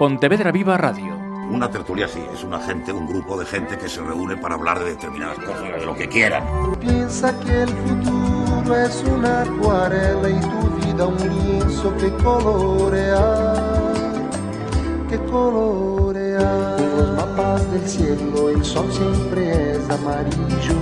Pontevedra 0.00 0.50
Viva 0.50 0.78
Radio. 0.78 1.14
Una 1.50 1.70
tertulia 1.70 2.08
sí, 2.08 2.24
es 2.32 2.42
una 2.42 2.58
gente, 2.58 2.90
un 2.90 3.06
grupo 3.06 3.38
de 3.38 3.44
gente 3.44 3.76
que 3.76 3.86
se 3.86 4.00
reúne 4.00 4.34
para 4.34 4.54
hablar 4.54 4.78
de 4.78 4.92
determinadas 4.92 5.38
cosas, 5.40 5.60
de 5.60 5.84
lo 5.84 5.94
que 5.94 6.08
quieran. 6.08 6.42
Piensa 6.80 7.38
que 7.40 7.64
el 7.64 7.68
futuro 7.68 8.76
es 8.76 9.04
una 9.04 9.42
acuarela 9.42 10.30
y 10.30 10.40
tu 10.40 10.86
vida 10.86 11.06
un 11.06 11.18
lienzo 11.18 11.94
que 11.98 12.10
colorear, 12.14 13.82
que 15.10 15.18
colorear. 15.30 16.80
Los 16.80 17.16
mapas 17.18 17.70
del 17.70 17.86
cielo, 17.86 18.48
el 18.48 18.64
sol 18.64 18.90
siempre 18.90 19.72
es 19.72 19.90
amarillo, 19.90 20.78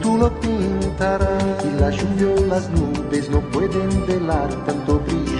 tú 0.00 0.16
lo 0.16 0.32
pintarás 0.40 1.62
y 1.62 1.78
la 1.78 1.90
lluvia 1.90 2.28
o 2.28 2.46
las 2.46 2.70
nubes 2.70 3.28
no 3.28 3.40
pueden 3.50 4.06
velar 4.06 4.48
tanto 4.64 4.98
brillo, 5.00 5.35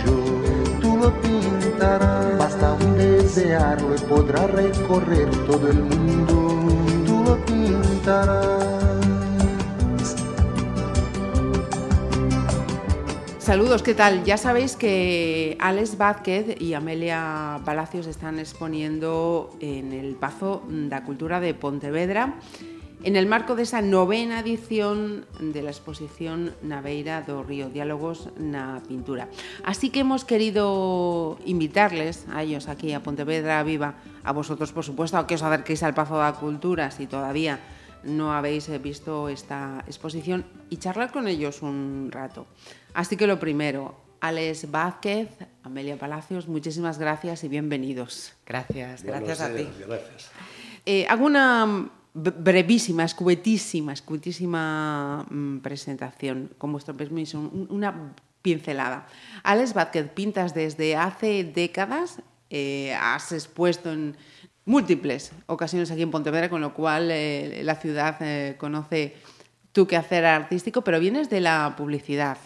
y 3.56 4.00
podrá 4.06 4.46
recorrer 4.46 5.30
todo 5.46 5.68
el 5.70 5.82
mundo. 5.82 6.46
Saludos, 13.38 13.82
¿qué 13.82 13.94
tal? 13.94 14.24
Ya 14.24 14.36
sabéis 14.36 14.76
que 14.76 15.56
Alex 15.60 15.96
Vázquez 15.96 16.60
y 16.60 16.74
Amelia 16.74 17.60
Palacios 17.64 18.06
están 18.06 18.38
exponiendo 18.38 19.56
en 19.60 19.92
el 19.92 20.16
Pazo 20.16 20.62
da 20.68 21.04
Cultura 21.04 21.40
de 21.40 21.54
Pontevedra 21.54 22.34
en 23.06 23.14
el 23.14 23.26
marco 23.26 23.54
de 23.54 23.62
esa 23.62 23.82
novena 23.82 24.40
edición 24.40 25.26
de 25.38 25.62
la 25.62 25.70
exposición 25.70 26.56
Naveira 26.60 27.22
do 27.22 27.46
Río, 27.46 27.70
Diálogos 27.70 28.34
na 28.34 28.82
Pintura. 28.82 29.30
Así 29.62 29.94
que 29.94 30.02
hemos 30.02 30.26
querido 30.26 31.38
invitarles 31.46 32.26
a 32.34 32.42
ellos 32.42 32.66
aquí 32.66 32.90
a 32.98 33.06
Pontevedra 33.06 33.62
Viva, 33.62 33.94
a 34.26 34.34
vosotros 34.34 34.74
por 34.74 34.82
supuesto, 34.82 35.22
a 35.22 35.30
que 35.30 35.38
os 35.38 35.46
acerquéis 35.46 35.86
al 35.86 35.94
Pazo 35.94 36.18
da 36.18 36.34
Cultura 36.34 36.90
si 36.90 37.06
todavía 37.06 37.62
no 38.02 38.34
habéis 38.34 38.66
visto 38.82 39.30
esta 39.30 39.86
exposición 39.86 40.42
y 40.66 40.82
charlar 40.82 41.14
con 41.14 41.30
ellos 41.30 41.62
un 41.62 42.10
rato. 42.10 42.50
Así 42.90 43.14
que 43.14 43.30
lo 43.30 43.38
primero, 43.38 43.94
Alex 44.18 44.66
Vázquez, 44.66 45.30
Amelia 45.62 45.94
Palacios, 45.94 46.50
muchísimas 46.50 46.98
gracias 46.98 47.46
y 47.46 47.48
bienvenidos. 47.54 48.34
Gracias, 48.42 49.06
gracias 49.06 49.40
a 49.40 49.54
ti. 49.54 49.62
Gracias. 49.86 50.34
Eh, 50.82 51.06
hago 51.06 51.26
una 51.26 51.86
brevísima, 52.16 53.04
escuetísima, 53.04 53.92
escuetísima 53.92 55.26
mm, 55.28 55.58
presentación, 55.58 56.50
con 56.58 56.72
vuestro 56.72 56.96
permiso, 56.96 57.38
un- 57.38 57.66
una 57.70 58.14
pincelada. 58.42 59.06
Alex 59.42 59.74
Vázquez, 59.74 60.08
pintas 60.10 60.54
desde 60.54 60.96
hace 60.96 61.44
décadas, 61.44 62.22
eh, 62.48 62.94
has 63.00 63.32
expuesto 63.32 63.92
en 63.92 64.16
múltiples 64.64 65.32
ocasiones 65.46 65.90
aquí 65.90 66.02
en 66.02 66.10
Pontevedra, 66.10 66.48
con 66.48 66.60
lo 66.60 66.72
cual 66.72 67.10
eh, 67.10 67.60
la 67.64 67.74
ciudad 67.76 68.16
eh, 68.20 68.54
conoce 68.58 69.14
tu 69.72 69.86
quehacer 69.86 70.24
artístico, 70.24 70.82
pero 70.82 70.98
vienes 70.98 71.28
de 71.28 71.40
la 71.40 71.74
publicidad. 71.76 72.38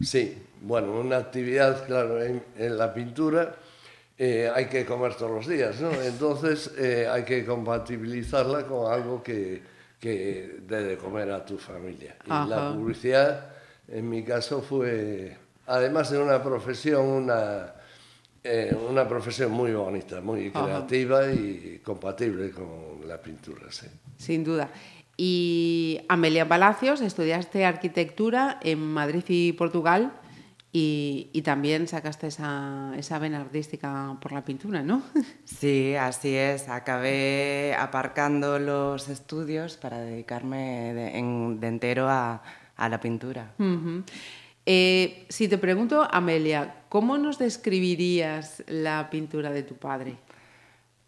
Sí, 0.00 0.38
bueno, 0.62 0.92
una 1.00 1.16
actividad, 1.16 1.84
claro, 1.86 2.22
en 2.22 2.42
la 2.78 2.94
pintura 2.94 3.56
eh, 4.20 4.50
hay 4.52 4.66
que 4.66 4.84
comer 4.84 5.14
todos 5.14 5.30
los 5.30 5.46
días, 5.46 5.80
¿no? 5.80 5.92
Entonces 6.02 6.72
eh, 6.76 7.06
hay 7.08 7.22
que 7.22 7.44
compatibilizarla 7.44 8.66
con 8.66 8.92
algo 8.92 9.22
que, 9.22 9.62
que 10.00 10.58
dé 10.66 10.82
de 10.82 10.96
comer 10.96 11.30
a 11.30 11.44
tu 11.44 11.56
familia. 11.56 12.16
Y 12.26 12.30
Ajá. 12.30 12.46
la 12.46 12.74
publicidad, 12.74 13.52
en 13.86 14.08
mi 14.08 14.24
caso, 14.24 14.60
fue, 14.60 15.36
además 15.68 16.10
de 16.10 16.18
una 16.18 16.42
profesión, 16.42 17.06
una, 17.06 17.74
eh, 18.42 18.76
una 18.90 19.06
profesión 19.06 19.52
muy 19.52 19.72
bonita, 19.72 20.20
muy 20.20 20.50
Ajá. 20.52 20.64
creativa 20.64 21.32
y 21.32 21.80
compatible 21.84 22.50
con 22.50 23.06
la 23.06 23.22
pintura, 23.22 23.70
sí. 23.70 23.86
Sin 24.16 24.42
duda. 24.42 24.68
Y 25.16 26.00
Amelia 26.08 26.48
Palacios, 26.48 27.00
estudiaste 27.02 27.64
arquitectura 27.64 28.58
en 28.62 28.80
Madrid 28.80 29.24
y 29.28 29.52
Portugal 29.52 30.12
y, 30.72 31.30
y 31.32 31.42
también 31.42 31.88
sacaste 31.88 32.26
esa, 32.26 32.92
esa 32.96 33.18
vena 33.18 33.40
artística 33.40 34.16
por 34.20 34.32
la 34.32 34.44
pintura, 34.44 34.82
¿no? 34.82 35.02
Sí, 35.44 35.94
así 35.94 36.34
es. 36.36 36.68
Acabé 36.68 37.74
aparcando 37.78 38.58
los 38.58 39.08
estudios 39.08 39.76
para 39.78 39.98
dedicarme 39.98 40.92
de, 40.94 41.18
en- 41.18 41.58
de 41.60 41.66
entero 41.68 42.08
a, 42.08 42.42
a 42.76 42.88
la 42.88 43.00
pintura. 43.00 43.52
Eh, 44.66 45.24
si 45.30 45.48
te 45.48 45.56
pregunto, 45.56 46.06
Amelia, 46.10 46.82
¿cómo 46.90 47.16
nos 47.16 47.38
describirías 47.38 48.62
la 48.66 49.08
pintura 49.10 49.50
de 49.50 49.62
tu 49.62 49.76
padre? 49.76 50.16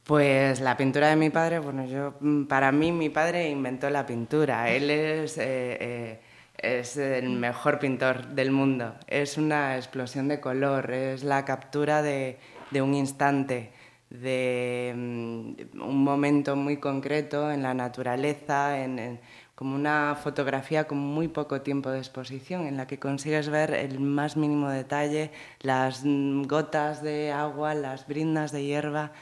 Pues 0.05 0.61
la 0.61 0.77
pintura 0.77 1.09
de 1.09 1.17
mi 1.17 1.29
padre, 1.31 1.59
bueno, 1.59 1.85
yo, 1.85 2.15
mm, 2.21 2.45
para 2.45 2.73
mí 2.73 2.91
mi 2.91 3.11
padre 3.11 3.49
inventó 3.51 3.91
la 3.91 4.07
pintura. 4.07 4.71
Él 4.71 4.91
es, 4.91 5.37
eh, 5.39 5.43
eh, 5.81 6.21
es 6.63 6.97
el 6.97 7.29
mejor 7.31 7.79
pintor 7.79 8.29
del 8.29 8.51
mundo. 8.51 8.95
Es 9.07 9.37
una 9.39 9.77
explosión 9.77 10.29
de 10.29 10.41
color, 10.41 10.91
es 10.93 11.25
la 11.25 11.45
captura 11.45 12.03
de, 12.03 12.39
de 12.71 12.83
un 12.83 12.95
instante, 12.95 13.71
de 14.11 14.93
mm, 14.97 15.81
un 15.83 16.03
momento 16.05 16.57
muy 16.57 16.79
concreto 16.79 17.51
en 17.51 17.63
la 17.63 17.75
naturaleza, 17.75 18.83
en, 18.83 18.99
en- 18.99 19.21
como 19.55 19.75
una 19.75 20.17
fotografía 20.23 20.85
con 20.89 20.97
muy 20.97 21.29
poco 21.29 21.61
tiempo 21.61 21.91
de 21.91 21.99
exposición, 21.99 22.67
en 22.67 22.79
la 22.79 22.87
que 22.87 22.99
consigues 22.99 23.51
ver 23.51 23.75
el 23.75 24.01
más 24.01 24.37
mínimo 24.39 24.71
detalle, 24.71 25.31
las 25.61 26.03
mm, 26.03 26.45
gotas 26.45 27.03
de 27.03 27.31
agua, 27.31 27.75
las 27.75 28.07
brindas 28.07 28.53
de 28.53 28.65
hierba. 28.65 29.13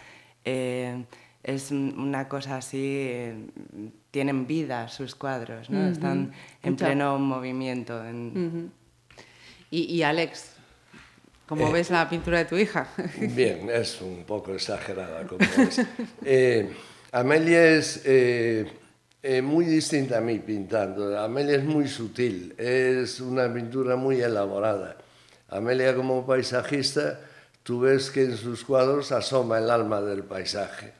Eh, 0.44 1.04
es 1.43 1.71
un- 1.72 1.94
una 1.98 2.28
cosa 2.28 2.56
así, 2.59 2.78
eh, 3.10 3.34
tienen 4.11 4.47
vida 4.47 4.89
sus 4.89 5.15
cuadros, 5.15 5.69
¿no? 5.71 5.87
están 5.89 6.33
en 6.63 6.77
pleno 6.77 7.19
movimiento. 7.19 8.05
en- 8.05 8.73
y, 9.71 9.83
y 9.95 10.03
Alex, 10.03 10.53
¿cómo 11.47 11.69
Eh, 11.69 11.73
ves 11.73 11.91
la 11.91 12.09
pintura 12.09 12.39
de 12.39 12.45
tu 12.47 12.57
hija? 12.57 12.89
Bien, 13.21 13.69
es 13.71 14.01
un 14.01 14.25
poco 14.25 14.55
exagerada 14.55 15.27
como 15.27 15.41
es. 15.63 15.81
Eh, 16.25 16.73
Amelia 17.13 17.65
es 17.77 18.03
eh, 18.07 18.71
eh, 19.23 19.43
muy 19.43 19.67
distinta 19.67 20.19
a 20.19 20.21
mí 20.21 20.39
pintando. 20.39 21.19
Amelia 21.19 21.57
es 21.57 21.65
muy 21.65 21.87
sutil, 21.89 22.55
es 22.59 23.21
una 23.21 23.53
pintura 23.53 23.97
muy 23.97 24.21
elaborada. 24.21 24.97
Amelia 25.51 25.95
como 25.95 26.27
paisajista, 26.27 27.21
tú 27.63 27.81
ves 27.81 28.11
que 28.11 28.25
en 28.25 28.37
sus 28.37 28.65
cuadros 28.65 29.13
asoma 29.13 29.59
el 29.59 29.71
alma 29.71 30.01
del 30.01 30.23
paisaje, 30.25 30.93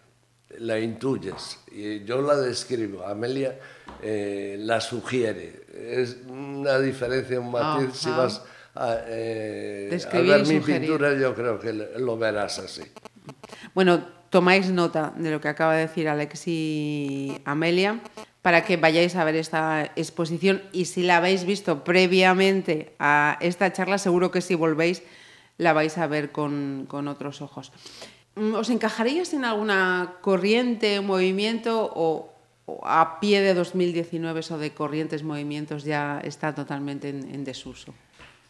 la 0.59 0.79
intuyes 0.79 1.59
y 1.71 2.05
yo 2.05 2.23
la 2.23 2.37
describo. 2.37 3.07
Amelia 3.07 3.59
eh, 4.03 4.57
la 4.59 4.81
sugiere. 4.81 5.67
Es 5.73 6.19
una 6.27 6.79
diferencia, 6.79 7.41
un 7.41 7.51
matiz. 7.51 7.95
Si 7.95 8.11
vas 8.11 8.43
a, 8.75 8.97
eh, 9.07 9.99
a 10.11 10.19
ver 10.19 10.47
mi 10.47 10.61
pintura, 10.61 11.15
yo 11.19 11.35
creo 11.35 11.59
que 11.59 11.73
lo 11.73 11.99
lo 11.99 12.19
verás 12.19 12.59
así. 12.59 12.83
Bueno, 13.75 14.05
tomáis 14.31 14.71
nota 14.71 15.13
de 15.17 15.31
lo 15.31 15.41
que 15.41 15.49
acaba 15.49 15.75
de 15.75 15.87
decir 15.87 16.09
Alex 16.09 16.49
y 16.49 17.41
Amelia 17.45 18.01
para 18.43 18.65
que 18.65 18.77
vayáis 18.77 19.17
a 19.17 19.25
ver 19.25 19.37
esta 19.37 19.93
exposición 19.97 20.63
y 20.73 20.87
si 20.87 21.03
la 21.03 21.19
habéis 21.19 21.45
visto 21.45 21.85
previamente 21.85 22.95
a 22.99 23.37
esta 23.41 23.73
charla, 23.73 23.99
seguro 23.99 24.31
que 24.31 24.41
si 24.41 24.55
volvéis 24.55 25.03
la 25.59 25.73
vais 25.73 25.99
a 25.99 26.07
ver 26.07 26.31
con, 26.31 26.87
con 26.89 27.09
otros 27.09 27.43
ojos. 27.43 27.73
Mm, 28.39 28.55
¿Os 28.55 28.71
encajaríais 28.71 29.35
en 29.35 29.45
alguna 29.45 30.15
corriente, 30.23 31.01
movimiento 31.01 31.91
o, 31.95 32.31
o 32.67 32.81
a 32.87 33.19
pie 33.21 33.41
de 33.43 33.53
2019 33.55 34.41
eso 34.41 34.59
de 34.59 34.71
corrientes, 34.73 35.23
movimientos 35.23 35.83
ya 35.85 36.21
está 36.23 36.55
totalmente 36.55 37.09
en, 37.11 37.35
en 37.35 37.43
desuso? 37.45 37.93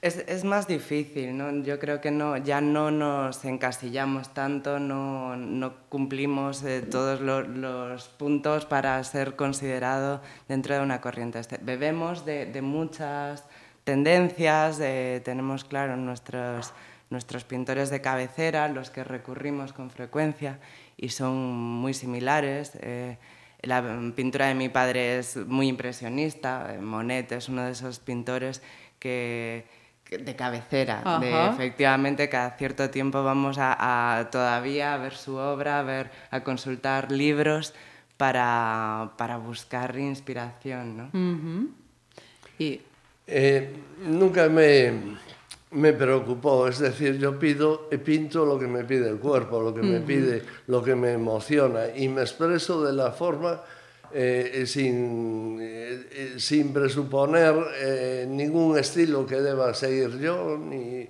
Es, 0.00 0.16
es 0.28 0.44
más 0.44 0.68
difícil, 0.68 1.36
¿no? 1.36 1.50
Yo 1.64 1.80
creo 1.80 2.00
que 2.00 2.12
no, 2.12 2.36
ya 2.36 2.60
no 2.60 2.92
nos 2.92 3.44
encasillamos 3.44 4.32
tanto, 4.32 4.78
no, 4.78 5.34
no 5.36 5.72
cumplimos 5.88 6.62
eh, 6.62 6.82
todos 6.82 7.20
lo- 7.20 7.42
los 7.42 8.06
puntos 8.08 8.64
para 8.64 9.02
ser 9.02 9.34
considerado 9.34 10.20
dentro 10.46 10.76
de 10.76 10.82
una 10.82 11.00
corriente. 11.00 11.40
Este- 11.40 11.58
Bebemos 11.60 12.24
de, 12.24 12.46
de 12.46 12.62
muchas 12.62 13.42
tendencias, 13.82 14.78
de- 14.78 15.20
tenemos, 15.24 15.64
claro, 15.64 15.96
nuestros, 15.96 16.72
nuestros 17.10 17.44
pintores 17.44 17.90
de 17.90 18.00
cabecera, 18.00 18.68
los 18.68 18.90
que 18.90 19.04
recurrimos 19.04 19.72
con 19.72 19.90
frecuencia 19.90 20.58
y 20.96 21.08
son 21.10 21.34
muy 21.36 21.94
similares. 21.94 22.72
eh, 22.80 23.16
la 23.62 23.82
pintura 24.14 24.46
de 24.46 24.54
mi 24.54 24.68
padre 24.68 25.18
es 25.18 25.36
muy 25.36 25.66
impresionista, 25.68 26.74
eh, 26.74 26.78
Monet 26.78 27.32
es 27.32 27.48
uno 27.48 27.64
de 27.64 27.72
esos 27.72 27.98
pintores 27.98 28.62
que, 29.00 29.66
que- 30.04 30.18
de 30.18 30.36
cabecera, 30.36 31.02
de 31.20 31.46
efectivamente 31.54 32.28
cada 32.28 32.50
cierto 32.56 32.88
tiempo 32.90 33.24
vamos 33.24 33.58
a, 33.58 34.18
a 34.20 34.30
todavía 34.30 34.94
a 34.94 34.98
ver 34.98 35.14
su 35.16 35.34
obra, 35.36 35.80
a 35.80 35.82
ver, 35.82 36.10
a 36.30 36.44
consultar 36.44 37.10
libros 37.10 37.74
para, 38.16 39.10
para 39.16 39.38
buscar 39.38 39.96
inspiración, 39.98 40.96
¿no? 40.96 41.10
Y 42.58 42.80
Eh, 43.26 43.74
nunca 44.06 44.48
me 44.48 44.92
me 45.72 45.92
preocupó, 45.92 46.66
es 46.66 46.78
decir, 46.78 47.18
yo 47.18 47.38
pido 47.38 47.88
e 47.90 47.98
pinto 47.98 48.46
lo 48.46 48.58
que 48.58 48.66
me 48.66 48.84
pide 48.84 49.08
el 49.08 49.18
cuerpo, 49.18 49.60
lo 49.60 49.74
que 49.74 49.80
uh 49.80 49.84
-huh. 49.84 49.92
me 49.92 50.00
pide, 50.00 50.42
lo 50.66 50.82
que 50.82 50.94
me 50.94 51.12
emociona 51.12 51.88
y 51.94 52.08
me 52.08 52.22
expreso 52.22 52.82
de 52.84 52.92
la 52.92 53.12
forma 53.12 53.60
eh, 54.10 54.64
sin, 54.66 55.58
eh, 55.60 56.06
eh, 56.10 56.34
sin 56.38 56.72
presuponer 56.72 57.54
eh, 57.80 58.26
ningún 58.26 58.78
estilo 58.78 59.26
que 59.26 59.36
deba 59.36 59.74
seguir 59.74 60.18
yo, 60.18 60.56
ni, 60.56 61.06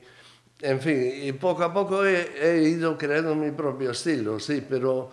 en 0.60 0.81
fin, 0.81 1.12
y 1.22 1.31
poco 1.32 1.62
a 1.62 1.72
poco 1.72 2.05
he, 2.05 2.26
he 2.43 2.62
ido 2.69 2.99
creando 2.99 3.37
mi 3.37 3.52
propio 3.52 3.93
estilo, 3.93 4.40
sí, 4.40 4.64
pero 4.69 5.10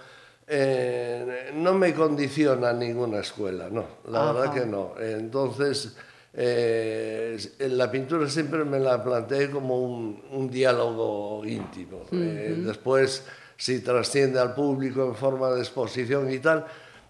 eh, 0.48 1.52
no 1.54 1.74
me 1.76 1.94
condiciona 1.94 2.74
ninguna 2.74 3.20
escuela, 3.20 3.70
no, 3.70 3.86
la 4.10 4.24
Ajá. 4.24 4.34
verdad 4.34 4.54
que 4.54 4.66
no. 4.66 4.94
Entonces, 5.00 5.96
eh, 6.38 7.38
la 7.60 7.90
pintura 7.90 8.30
siempre 8.30 8.66
me 8.66 8.80
la 8.80 9.02
planteé 9.02 9.50
como 9.50 9.80
un, 9.82 10.22
un 10.32 10.50
diálogo 10.50 11.46
íntimo. 11.46 12.04
Eh, 12.12 12.56
después, 12.66 13.24
si 13.56 13.80
trasciende 13.80 14.40
al 14.40 14.54
público 14.54 15.06
en 15.06 15.16
forma 15.16 15.50
de 15.52 15.62
exposición 15.62 16.30
y 16.32 16.40
tal, 16.40 16.66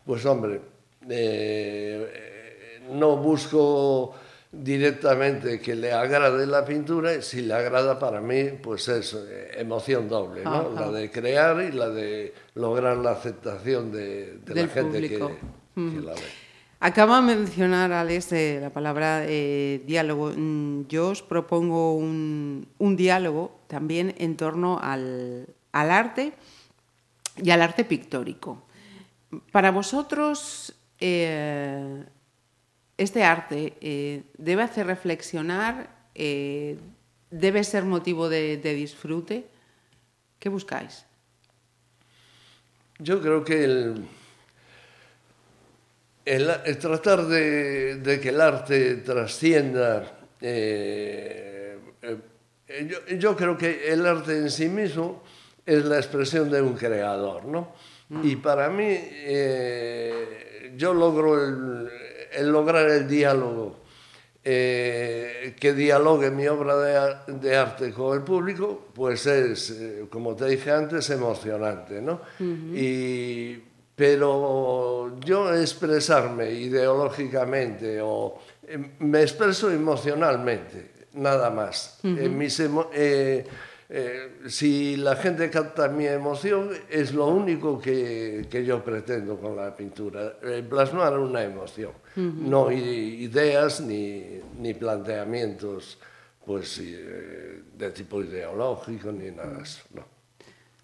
pues 0.05 0.25
hombre, 0.25 0.61
eh, 1.09 2.81
no 2.91 3.17
busco 3.17 4.13
directamente 4.51 5.59
que 5.59 5.75
le 5.75 5.91
agrade 5.91 6.45
la 6.45 6.63
pintura, 6.63 7.21
si 7.21 7.41
le 7.41 7.53
agrada 7.55 7.97
para 7.99 8.21
mí, 8.21 8.51
pues 8.61 8.87
es 8.87 9.13
eh, 9.13 9.49
emoción 9.57 10.07
doble, 10.07 10.43
¿no? 10.43 10.53
Ajá. 10.53 10.69
La 10.81 10.91
de 10.91 11.09
crear 11.11 11.61
y 11.61 11.71
la 11.71 11.89
de 11.89 12.33
lograr 12.53 12.97
la 12.97 13.11
aceptación 13.11 13.91
de, 13.91 14.37
de 14.45 14.55
la 14.55 14.67
gente 14.67 15.01
que, 15.01 15.17
que 15.17 16.01
la 16.01 16.13
ve. 16.13 16.44
Acaba 16.79 17.21
de 17.21 17.35
mencionar, 17.35 17.91
Alex, 17.93 18.33
eh, 18.33 18.59
la 18.61 18.69
palabra 18.69 19.23
eh, 19.25 19.81
diálogo. 19.85 20.31
Mm, 20.35 20.87
Yo 20.87 21.09
os 21.09 21.21
propongo 21.21 21.95
un, 21.95 22.67
diálogo 22.97 23.59
también 23.67 24.13
en 24.17 24.35
torno 24.35 24.79
al, 24.81 25.47
arte 25.71 26.33
y 27.37 27.49
al 27.49 27.61
arte 27.61 27.85
pictórico. 27.85 28.65
Para 29.51 29.71
vosotros, 29.71 30.73
eh, 30.99 32.03
este 32.97 33.23
arte 33.23 34.23
debe 34.37 34.63
hacer 34.63 34.87
reflexionar, 34.87 35.89
debe 36.13 37.63
ser 37.63 37.83
motivo 37.83 38.29
de 38.29 38.57
disfrute. 38.57 39.47
¿Qué 40.39 40.49
buscáis? 40.49 41.05
Yo 42.99 43.21
creo 43.21 43.43
que 43.43 43.63
el, 43.63 44.07
el- 46.25 46.51
el 46.65 46.77
tratar 46.77 47.25
de, 47.27 47.95
de 47.97 48.19
que 48.19 48.29
el 48.29 48.41
arte 48.41 48.95
trascienda, 48.97 50.11
eh, 50.41 51.77
eh, 52.01 52.87
yo, 52.89 53.15
yo 53.15 53.35
creo 53.35 53.57
que 53.57 53.91
el 53.93 54.05
arte 54.05 54.35
en 54.37 54.49
sí 54.51 54.67
mismo 54.67 55.23
es 55.65 55.85
la 55.85 55.97
expresión 55.97 56.49
de 56.49 56.61
un 56.61 56.73
creador, 56.73 57.45
¿no? 57.45 57.73
Y 58.23 58.35
para 58.35 58.69
mí, 58.69 58.85
eh, 58.89 60.73
yo 60.77 60.93
logro 60.93 61.43
el, 61.43 61.89
el 62.33 62.51
lograr 62.51 62.87
el 62.89 63.07
diálogo, 63.07 63.79
que 64.43 65.73
dialogue 65.75 66.29
mi 66.29 66.45
obra 66.47 66.77
de, 67.25 67.55
arte 67.55 67.91
con 67.91 68.15
el 68.15 68.23
público, 68.23 68.89
pues 68.93 69.25
es, 69.25 69.75
como 70.11 70.35
te 70.35 70.45
dije 70.45 70.69
antes, 70.69 71.09
emocionante, 71.09 71.99
¿no? 71.99 72.21
y, 72.75 73.59
pero 73.95 75.17
yo 75.21 75.53
expresarme 75.53 76.51
ideológicamente 76.51 77.99
o 78.01 78.37
eh, 78.67 78.77
me 78.99 79.21
expreso 79.21 79.71
emocionalmente, 79.71 80.91
nada 81.13 81.49
más. 81.49 81.99
En 82.03 82.37
mis 82.37 82.59
emo- 82.59 82.89
eh, 82.93 83.45
eh, 83.87 84.39
si 84.47 84.97
la 84.97 85.15
gente 85.15 85.49
capta 85.49 85.87
mi 85.87 86.07
emoción, 86.07 86.71
es 86.89 87.13
lo 87.13 87.27
único 87.27 87.79
que, 87.79 88.47
que 88.49 88.65
yo 88.65 88.83
pretendo 88.83 89.37
con 89.39 89.55
la 89.55 89.75
pintura, 89.75 90.39
eh, 90.43 90.63
plasmar 90.67 91.17
una 91.19 91.43
emoción, 91.43 91.91
no 92.15 92.71
ideas 92.71 93.81
ni, 93.81 94.39
ni 94.59 94.73
planteamientos 94.73 95.97
pues, 96.45 96.79
de 96.79 97.91
tipo 97.91 98.21
ideológico 98.21 99.11
ni 99.11 99.31
nada 99.31 99.57
de 99.57 99.63
eso. 99.63 99.81
No. 99.93 100.14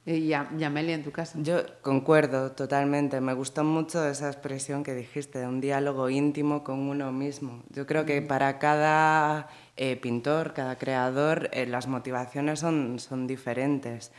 Eh, 0.06 0.18
y, 0.18 0.34
a- 0.34 0.50
y 0.58 0.64
Amelia, 0.64 0.96
en 0.96 1.04
tu 1.04 1.12
caso. 1.12 1.38
Yo 1.44 1.60
concuerdo 1.82 2.52
totalmente. 2.54 3.22
Me 3.22 3.34
gustó 3.34 3.64
mucho 3.64 4.04
esa 4.08 4.28
expresión 4.28 4.84
que 4.84 4.96
dijiste, 4.96 5.38
de 5.40 5.48
un 5.48 5.62
diálogo 5.62 6.10
íntimo 6.10 6.64
con 6.64 6.80
uno 6.80 7.12
mismo. 7.12 7.62
Yo 7.70 7.86
creo 7.86 8.04
que 8.06 8.22
para 8.24 8.58
cada 8.58 9.48
eh, 9.78 9.96
pintor, 9.98 10.54
cada 10.54 10.78
creador, 10.78 11.50
eh, 11.54 11.68
las 11.68 11.88
motivaciones 11.88 12.60
son, 12.60 12.98
son 13.00 13.28
diferentes. 13.28 14.12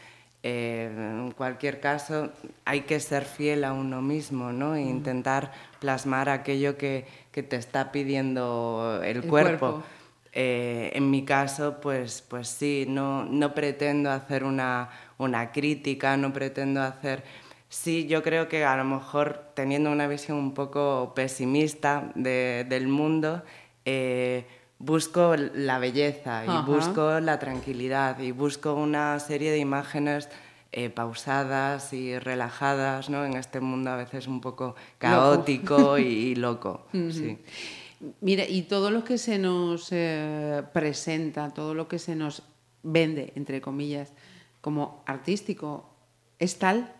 Eh, 0.45 0.89
en 0.97 1.33
cualquier 1.33 1.81
caso, 1.81 2.31
hay 2.65 2.83
que 2.83 2.99
ser 3.01 3.25
fiel 3.25 3.65
a 3.65 3.73
uno 3.73 4.03
mismo 4.03 4.53
¿no? 4.53 4.75
e 4.75 4.83
intentar 4.83 5.53
plasmar 5.81 6.29
aquello 6.29 6.77
que, 6.77 7.07
que 7.33 7.43
te 7.45 7.57
está 7.57 7.91
pidiendo 7.93 9.01
el, 9.05 9.19
El 9.19 9.27
cuerpo. 9.29 9.59
cuerpo. 9.59 9.83
Eh, 10.35 10.91
en 10.95 11.11
mi 11.11 11.25
caso, 11.25 11.79
pues, 11.81 12.23
pues 12.27 12.49
sí, 12.49 12.87
no, 12.89 13.25
no 13.25 13.53
pretendo 13.55 14.11
hacer 14.11 14.45
una, 14.45 14.89
una 15.19 15.53
crítica, 15.53 16.17
no 16.17 16.33
pretendo 16.33 16.83
hacer... 16.83 17.23
Sí, 17.69 18.07
yo 18.07 18.23
creo 18.23 18.49
que 18.49 18.65
a 18.67 18.77
lo 18.77 18.85
mejor 18.85 19.47
teniendo 19.55 19.91
una 19.91 20.07
visión 20.07 20.37
un 20.37 20.53
poco 20.53 21.13
pesimista 21.15 22.13
de- 22.15 22.67
del 22.69 22.87
mundo, 22.87 23.43
eh, 23.87 24.45
busco 24.79 25.35
la 25.37 25.79
belleza 25.79 26.45
y 26.45 26.51
Ajá. 26.51 26.61
busco 26.61 27.19
la 27.21 27.39
tranquilidad 27.39 28.19
y 28.19 28.31
busco 28.33 28.75
una 28.75 29.19
serie 29.21 29.51
de 29.51 29.59
imágenes 29.59 30.29
eh, 30.73 30.91
pausadas 30.91 31.93
y 31.95 32.19
relajadas, 32.19 33.09
¿no? 33.09 33.25
En 33.25 33.37
este 33.37 33.61
mundo 33.61 33.91
a 33.91 33.97
veces 33.97 34.27
un 34.27 34.41
poco 34.43 34.75
caótico 34.99 35.99
y, 35.99 36.03
y 36.03 36.35
loco. 36.35 36.87
sí. 36.93 37.39
Mira, 38.21 38.45
y 38.49 38.63
todo 38.63 38.91
lo 38.91 39.05
que 39.05 39.17
se 39.17 39.39
nos 39.39 39.89
eh, 39.93 40.63
presenta, 40.73 41.51
todo 41.51 41.73
lo 41.73 41.87
que 41.89 41.99
se 42.01 42.17
nos 42.17 42.43
vende, 42.83 43.33
entre 43.37 43.61
comillas, 43.61 44.13
como 44.63 45.03
artístico, 45.07 45.91
¿es 46.39 46.59
tal? 46.59 46.95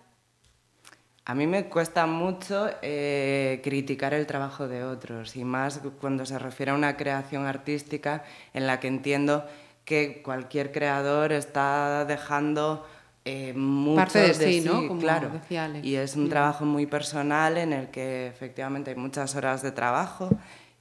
A 1.25 1.35
mí 1.35 1.47
me 1.47 1.69
cuesta 1.69 2.05
mucho 2.07 2.69
eh, 2.83 3.61
criticar 3.63 4.13
el 4.13 4.27
trabajo 4.27 4.67
de 4.67 4.83
otros 4.83 5.37
y 5.37 5.45
más 5.45 5.81
cuando 6.01 6.27
se 6.27 6.39
refiere 6.39 6.73
a 6.73 6.75
una 6.75 6.97
creación 6.97 7.47
artística 7.47 8.25
en 8.53 8.67
la 8.67 8.81
que 8.81 8.89
entiendo 8.89 9.47
que 9.85 10.21
cualquier 10.23 10.73
creador 10.73 11.33
está 11.33 12.05
dejando 12.05 12.85
eh, 13.25 13.53
mucho 13.55 13.97
Parte 13.97 14.19
de 14.19 14.35
sí, 14.35 14.61
¿no? 14.63 14.89
Como 14.89 15.01
claro. 15.01 15.31
decía 15.31 15.67
Alex. 15.67 15.87
Y 15.87 15.95
es 15.95 16.17
un 16.17 16.29
trabajo 16.29 16.65
muy 16.65 16.87
personal 16.87 17.57
en 17.57 17.73
el 17.73 17.89
que 17.89 18.27
efectivamente 18.27 18.91
hay 18.91 18.97
muchas 18.97 19.37
horas 19.37 19.63
de 19.63 19.71
trabajo 19.71 20.29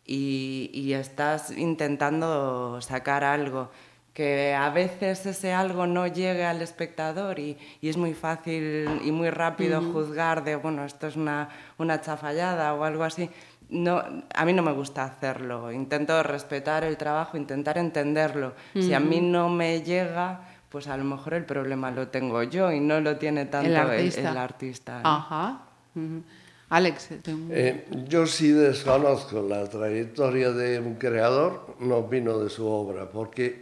y, 0.07 0.71
y 0.73 0.93
estás 0.93 1.51
intentando 1.51 2.81
sacar 2.81 3.23
algo 3.23 3.69
que 4.13 4.53
a 4.53 4.69
veces 4.69 5.25
ese 5.25 5.53
algo 5.53 5.87
no 5.87 6.05
llegue 6.07 6.43
al 6.45 6.61
espectador 6.61 7.39
y, 7.39 7.57
y 7.79 7.89
es 7.89 7.95
muy 7.97 8.13
fácil 8.13 9.01
y 9.03 9.11
muy 9.11 9.29
rápido 9.29 9.81
juzgar 9.81 10.43
de, 10.43 10.55
bueno, 10.57 10.83
esto 10.85 11.07
es 11.07 11.15
una, 11.15 11.47
una 11.77 12.01
chafallada 12.01 12.73
o 12.73 12.83
algo 12.83 13.03
así. 13.03 13.29
No, 13.69 14.03
a 14.35 14.43
mí 14.45 14.51
no 14.51 14.63
me 14.63 14.73
gusta 14.73 15.05
hacerlo. 15.05 15.71
Intento 15.71 16.21
respetar 16.23 16.83
el 16.83 16.97
trabajo, 16.97 17.37
intentar 17.37 17.77
entenderlo. 17.77 18.53
Si 18.73 18.93
a 18.93 18.99
mí 18.99 19.21
no 19.21 19.47
me 19.47 19.81
llega, 19.81 20.41
pues 20.67 20.87
a 20.89 20.97
lo 20.97 21.05
mejor 21.05 21.35
el 21.35 21.45
problema 21.45 21.89
lo 21.89 22.09
tengo 22.09 22.43
yo 22.43 22.69
y 22.73 22.81
no 22.81 22.99
lo 22.99 23.15
tiene 23.15 23.45
tanto 23.45 23.67
el 23.69 23.75
el, 23.75 23.79
artista. 23.79 24.29
el 24.31 24.37
artista. 24.37 25.01
¿no? 25.01 25.09
Ajá. 25.09 25.61
Ujú. 25.95 26.21
Alex, 26.69 27.09
tengo- 27.23 27.53
Eh, 27.53 27.85
yo 28.09 28.27
sí 28.27 28.51
desconozco 28.51 29.41
la 29.41 29.65
trayectoria 29.69 30.51
de 30.51 30.79
un 30.79 30.95
creador, 30.95 31.75
no 31.79 31.97
opino 31.97 32.39
de 32.39 32.49
su 32.49 32.67
obra, 32.67 33.09
porque 33.09 33.61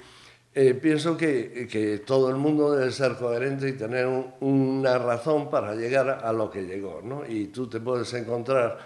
eh, 0.55 0.73
pienso 0.73 1.15
que, 1.15 1.67
que 1.71 1.99
todo 1.99 2.29
el 2.29 2.35
mundo 2.35 2.71
debe 2.75 2.91
ser 2.91 3.15
coherente 3.15 3.69
y 3.69 3.73
tener 3.73 4.07
un- 4.07 4.33
una 4.41 4.97
razón 4.97 5.49
para 5.49 5.75
llegar 5.75 6.09
a 6.23 6.33
lo 6.33 6.49
que 6.49 6.63
llegó, 6.63 7.01
¿no? 7.03 7.23
Y 7.27 7.45
tú 7.47 7.67
te 7.67 7.79
puedes 7.79 8.13
encontrar 8.13 8.79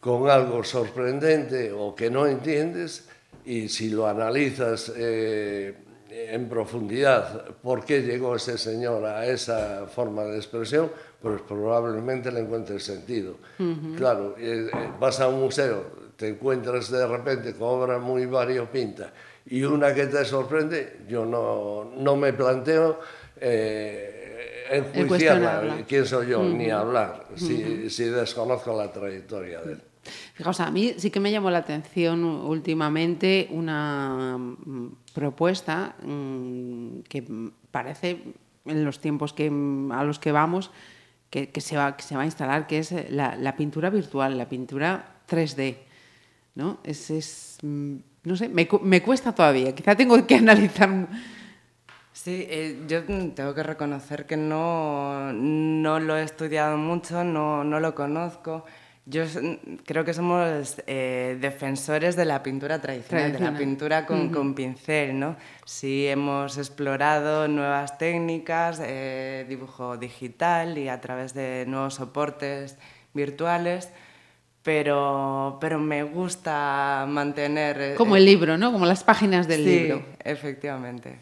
con 0.00 0.28
algo 0.30 0.62
sorprendente 0.64 1.72
o 1.72 1.94
que 1.94 2.10
no 2.10 2.26
entiendes 2.26 3.08
y 3.44 3.68
si 3.68 3.90
lo 3.90 4.06
analizas 4.06 4.92
eh, 4.96 5.74
en 6.10 6.48
profundidad 6.48 7.44
por 7.62 7.84
qué 7.84 8.02
llegó 8.02 8.36
ese 8.36 8.58
señor 8.58 9.04
a 9.04 9.26
esa 9.26 9.86
forma 9.86 10.24
de 10.24 10.36
expresión, 10.36 10.90
pues 11.22 11.40
probablemente 11.42 12.30
le 12.32 12.40
encuentres 12.40 12.82
sentido. 12.84 13.36
Claro, 13.96 14.34
eh, 14.38 14.68
eh, 14.72 14.88
vas 14.98 15.20
a 15.20 15.28
un 15.28 15.40
museo, 15.40 15.84
te 16.20 16.28
encuentras 16.28 16.90
de 16.90 17.06
repente 17.06 17.54
con 17.54 17.80
obra 17.80 17.98
muy 17.98 18.26
variopinta 18.26 19.10
y 19.46 19.62
una 19.62 19.94
que 19.94 20.06
te 20.06 20.22
sorprende, 20.26 20.98
yo 21.08 21.24
no, 21.24 21.92
no 21.96 22.14
me 22.14 22.34
planteo 22.34 23.00
eh, 23.40 24.66
enjuiciarla, 24.70 25.82
quién 25.88 26.04
soy 26.04 26.28
yo, 26.28 26.42
ni 26.44 26.68
hablar, 26.68 27.26
si, 27.36 27.88
si 27.88 28.04
desconozco 28.04 28.76
la 28.76 28.92
trayectoria 28.92 29.62
de 29.62 29.72
él. 29.72 29.82
Fijaos, 30.34 30.60
a 30.60 30.70
mí 30.70 30.94
sí 30.98 31.10
que 31.10 31.20
me 31.20 31.32
llamó 31.32 31.50
la 31.50 31.58
atención 31.58 32.22
últimamente 32.22 33.48
una 33.50 34.36
mm, 34.36 34.96
propuesta 35.14 35.96
mm, 36.02 37.00
que 37.08 37.24
parece 37.70 38.18
en 38.66 38.84
los 38.84 39.00
tiempos 39.00 39.32
que, 39.32 39.50
mm, 39.50 39.90
a 39.92 40.04
los 40.04 40.18
que 40.18 40.32
vamos 40.32 40.70
que, 41.30 41.48
se 41.60 41.76
va, 41.76 41.96
que 41.96 42.02
se 42.02 42.14
va 42.14 42.22
a 42.22 42.24
instalar, 42.26 42.66
que 42.66 42.78
es 42.78 42.92
la, 43.10 43.36
la 43.36 43.56
pintura 43.56 43.88
virtual, 43.88 44.36
la 44.36 44.48
pintura 44.48 45.20
3D. 45.28 45.89
¿No? 46.60 46.78
Es, 46.84 47.10
es 47.10 47.58
no 47.62 48.36
sé, 48.36 48.48
me, 48.50 48.68
me, 48.82 49.02
cuesta 49.02 49.34
todavía. 49.34 49.74
Quizá 49.74 49.96
tengo 49.96 50.26
que 50.26 50.34
analizar. 50.44 51.08
Sí, 52.12 52.46
eh, 52.50 52.82
yo 52.86 53.02
tengo 53.04 53.54
que 53.54 53.62
reconocer 53.62 54.26
que 54.26 54.36
no, 54.36 55.32
no 55.32 56.00
lo 56.00 56.18
he 56.18 56.22
estudiado 56.22 56.76
mucho, 56.76 57.24
no, 57.24 57.64
no 57.64 57.80
lo 57.80 57.94
conozco. 57.94 58.64
Yo 59.06 59.24
creo 59.86 60.04
que 60.04 60.12
somos 60.12 60.76
eh, 60.86 61.38
defensores 61.40 62.14
de 62.14 62.26
la 62.26 62.42
pintura 62.42 62.78
tradicional, 62.78 63.32
de 63.32 63.40
la 63.40 63.56
pintura 63.56 64.04
con, 64.04 64.28
con, 64.28 64.54
pincel, 64.54 65.18
¿no? 65.18 65.36
Sí 65.64 66.06
hemos 66.06 66.58
explorado 66.58 67.48
nuevas 67.48 67.96
técnicas, 67.96 68.80
eh, 68.84 69.46
dibujo 69.48 69.96
digital 69.96 70.76
y 70.76 70.88
a 70.88 71.00
través 71.00 71.32
de 71.32 71.64
nuevos 71.66 71.94
soportes 71.94 72.76
virtuales, 73.14 73.90
pero, 74.62 75.58
pero 75.60 75.78
me 75.78 76.02
gusta 76.02 77.06
mantener... 77.08 77.80
Eh, 77.80 77.94
Como 77.96 78.16
el 78.16 78.24
libro, 78.24 78.58
¿no? 78.58 78.72
Como 78.72 78.86
las 78.86 79.02
páginas 79.02 79.48
del 79.48 79.64
libro. 79.64 79.98
Sí, 79.98 80.04
efectivamente. 80.24 81.20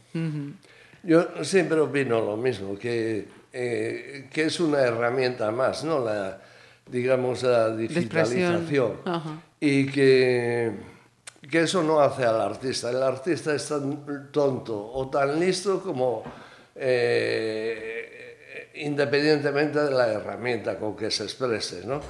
Yo 1.02 1.44
siempre 1.44 1.78
opino 1.80 2.20
lo 2.20 2.36
mismo, 2.36 2.76
que, 2.76 3.28
que 3.52 4.28
es 4.44 4.60
una 4.60 4.80
herramienta 4.80 5.50
más, 5.50 5.84
¿no? 5.84 6.04
La, 6.04 6.40
digamos, 6.86 7.42
la 7.42 7.74
digitalización. 7.76 9.00
Y 9.60 9.86
que, 9.86 10.72
que 11.50 11.60
eso 11.60 11.82
no 11.82 12.00
hace 12.00 12.24
al 12.24 12.40
artista. 12.40 12.90
El 12.90 13.02
artista 13.02 13.54
es 13.54 13.68
tan 13.68 14.30
tonto 14.32 14.92
o 14.92 15.08
tan 15.08 15.38
listo 15.38 15.80
como 15.82 16.22
eh, 16.74 17.97
independientemente 18.80 19.78
de 19.80 19.90
la 19.90 20.08
herramienta 20.08 20.78
con 20.78 20.96
que 20.96 21.10
se 21.10 21.24
exprese. 21.24 21.86
¿no? 21.86 22.00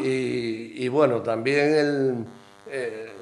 Y, 0.00 0.84
y, 0.84 0.88
bueno, 0.88 1.20
también 1.20 1.74
el, 1.74 2.24
eh, 2.70 3.12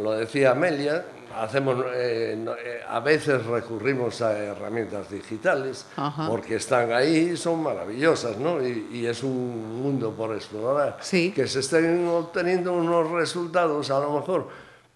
lo 0.00 0.12
decía 0.12 0.52
Amelia, 0.52 1.04
hacemos, 1.36 1.84
eh, 1.94 2.36
eh, 2.64 2.80
a 2.88 3.00
veces 3.00 3.44
recurrimos 3.46 4.20
a 4.22 4.36
herramientas 4.36 5.10
digitales 5.10 5.86
porque 6.28 6.56
están 6.56 6.92
ahí, 6.92 7.36
son 7.36 7.62
maravillosas, 7.62 8.36
¿no? 8.38 8.60
Y, 8.66 9.06
es 9.06 9.22
un 9.22 9.82
mundo 9.82 10.12
por 10.12 10.34
explorar. 10.34 10.98
Que 11.32 11.46
se 11.46 11.60
estén 11.60 12.06
obteniendo 12.08 12.74
unos 12.74 13.10
resultados, 13.10 13.90
a 13.90 14.00
lo 14.00 14.18
mejor, 14.18 14.48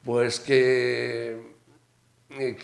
pues 0.05 0.41
que, 0.41 1.52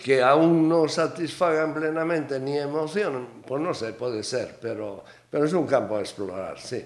que 0.05 0.23
aún 0.23 0.69
no 0.69 0.89
satisfagan 0.89 1.75
plenamente 1.75 2.39
ni 2.41 2.57
emocionan, 2.57 3.27
pues 3.47 3.61
no 3.61 3.75
sé, 3.75 3.93
puede 3.93 4.23
ser, 4.23 4.59
pero, 4.61 5.05
pero 5.31 5.45
es 5.45 5.53
un 5.53 5.67
campo 5.67 5.97
a 5.97 6.01
explorar, 6.01 6.59
sí. 6.59 6.85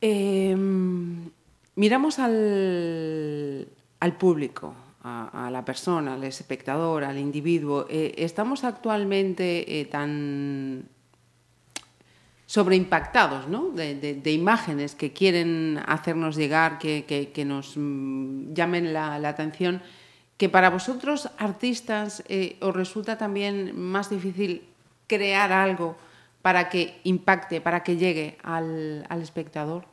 Em, 0.00 1.30
miramos 1.76 2.18
al, 2.18 3.68
al 4.00 4.16
público, 4.16 4.74
a, 5.02 5.48
la 5.50 5.64
persona, 5.64 6.14
al 6.14 6.24
espectador, 6.24 7.04
al 7.04 7.18
individuo. 7.18 7.86
Eh, 7.88 8.14
estamos 8.18 8.64
actualmente 8.64 9.80
eh, 9.80 9.84
tan 9.86 10.84
sobreimpactados 12.46 13.46
¿no? 13.46 13.70
de, 13.70 13.94
de, 13.94 14.32
imágenes 14.32 14.96
que 14.96 15.12
quieren 15.12 15.80
hacernos 15.86 16.34
llegar, 16.34 16.78
que, 16.78 17.04
que, 17.32 17.44
nos 17.44 17.76
mm, 17.76 18.52
llamen 18.52 18.92
la, 18.92 19.14
atención, 19.28 19.80
que 20.40 20.48
para 20.48 20.70
vosotros, 20.70 21.28
artistas, 21.36 22.24
eh, 22.26 22.56
os 22.64 22.72
resulta 22.74 23.18
también 23.18 23.76
más 23.78 24.08
difícil 24.08 24.64
crear 25.06 25.52
algo 25.52 25.98
para 26.40 26.70
que 26.70 26.98
impacte, 27.04 27.60
para 27.60 27.84
que 27.84 27.98
llegue 27.98 28.38
al, 28.42 29.04
al 29.10 29.20
espectador. 29.20 29.84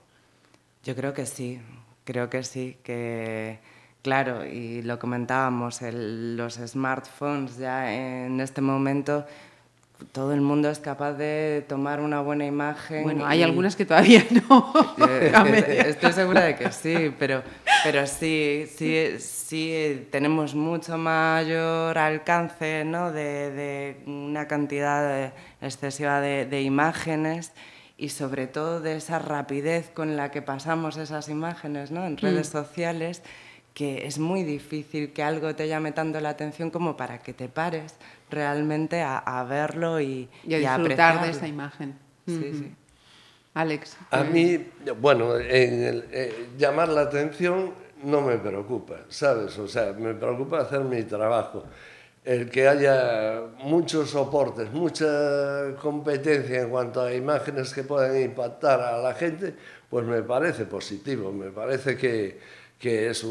Yo 0.86 0.96
creo 0.96 1.13
que 1.13 1.25
sí, 1.25 1.60
creo 2.06 2.30
que 2.30 2.44
sí, 2.44 2.77
que 2.82 3.60
Claro, 4.08 4.46
y 4.46 4.84
lo 4.84 5.00
comentábamos, 5.00 5.82
los 5.82 6.54
smartphones 6.54 7.58
ya 7.58 7.94
en 7.94 8.39
este 8.39 8.62
momento 8.62 9.25
todo 10.12 10.34
el 10.34 10.42
mundo 10.42 10.70
es 10.70 10.80
capaz 10.80 11.13
de 11.13 11.66
tomar 11.68 12.00
una 12.00 12.22
buena 12.22 12.46
imagen. 12.46 13.04
Bueno, 13.04 13.25
hay 13.25 13.44
algunas 13.44 13.75
que 13.75 13.86
todavía 13.86 14.24
no. 14.50 14.74
Estoy 15.68 16.13
segura 16.13 16.46
de 16.46 16.56
que 16.56 16.72
sí, 16.72 17.13
pero, 17.18 17.44
pero 17.84 18.06
sí, 18.06 18.68
sí, 18.75 19.16
sí 19.20 20.08
tenemos 20.12 20.56
mucho 20.56 20.98
mayor 20.98 21.98
alcance 21.98 22.84
¿no? 22.86 23.12
de, 23.12 23.51
de 23.51 23.98
una 24.06 24.48
cantidad 24.48 25.34
excesiva 25.62 26.22
de, 26.22 26.46
de, 26.46 26.62
imágenes 26.62 27.51
y 27.98 28.10
sobre 28.10 28.48
todo 28.48 28.80
de 28.80 28.98
esa 28.98 29.20
rapidez 29.20 29.89
con 29.89 30.16
la 30.16 30.30
que 30.32 30.42
pasamos 30.42 30.98
esas 30.98 31.30
imágenes 31.30 31.92
¿no? 31.92 32.06
en 32.06 32.18
redes 32.18 32.50
mm. 32.50 32.51
sociales 32.51 33.24
que 33.74 34.08
es 34.08 34.18
muy 34.18 34.44
difícil 34.44 35.13
que 35.13 35.22
algo 35.22 35.54
te 35.56 35.68
llame 35.68 35.92
tanto 35.92 36.20
la 36.20 36.30
atención 36.30 36.72
como 36.72 36.98
para 36.98 37.20
que 37.20 37.34
te 37.34 37.48
pares 37.48 37.94
realmente 38.30 39.02
a, 39.02 39.46
verlo 39.50 40.00
y, 40.02 40.30
y 40.44 40.54
a 40.54 40.78
disfrutar 40.78 41.24
de 41.24 41.32
esa 41.32 41.48
imagen. 41.48 41.96
Sí, 42.26 42.52
sí. 42.54 42.76
Alex. 43.54 43.98
A 44.12 44.24
mí, 44.24 44.68
bueno, 45.02 45.36
en 45.38 46.06
eh, 46.12 46.50
llamar 46.60 46.90
la 46.90 47.02
atención 47.02 47.74
no 48.04 48.22
me 48.22 48.38
preocupa, 48.38 48.98
¿sabes? 49.10 49.58
O 49.58 49.68
sea, 49.68 49.94
me 49.94 50.14
preocupa 50.14 50.60
hacer 50.60 50.82
mi 50.82 51.02
trabajo. 51.04 51.64
El 52.24 52.52
que 52.52 52.68
haya 52.68 53.42
muchos 53.64 54.12
soportes, 54.12 54.72
mucha 54.72 55.74
competencia 55.82 56.62
en 56.62 56.70
cuanto 56.70 57.02
a 57.02 57.14
imágenes 57.14 57.74
que 57.74 57.84
puedan 57.84 58.22
impactar 58.22 58.80
a 58.80 59.00
la 59.00 59.16
gente, 59.16 59.56
pues 59.90 60.06
me 60.06 60.22
parece 60.22 60.66
positivo, 60.66 61.32
me 61.32 61.50
parece 61.50 61.98
que, 61.98 62.40
que 62.78 63.10
es 63.10 63.26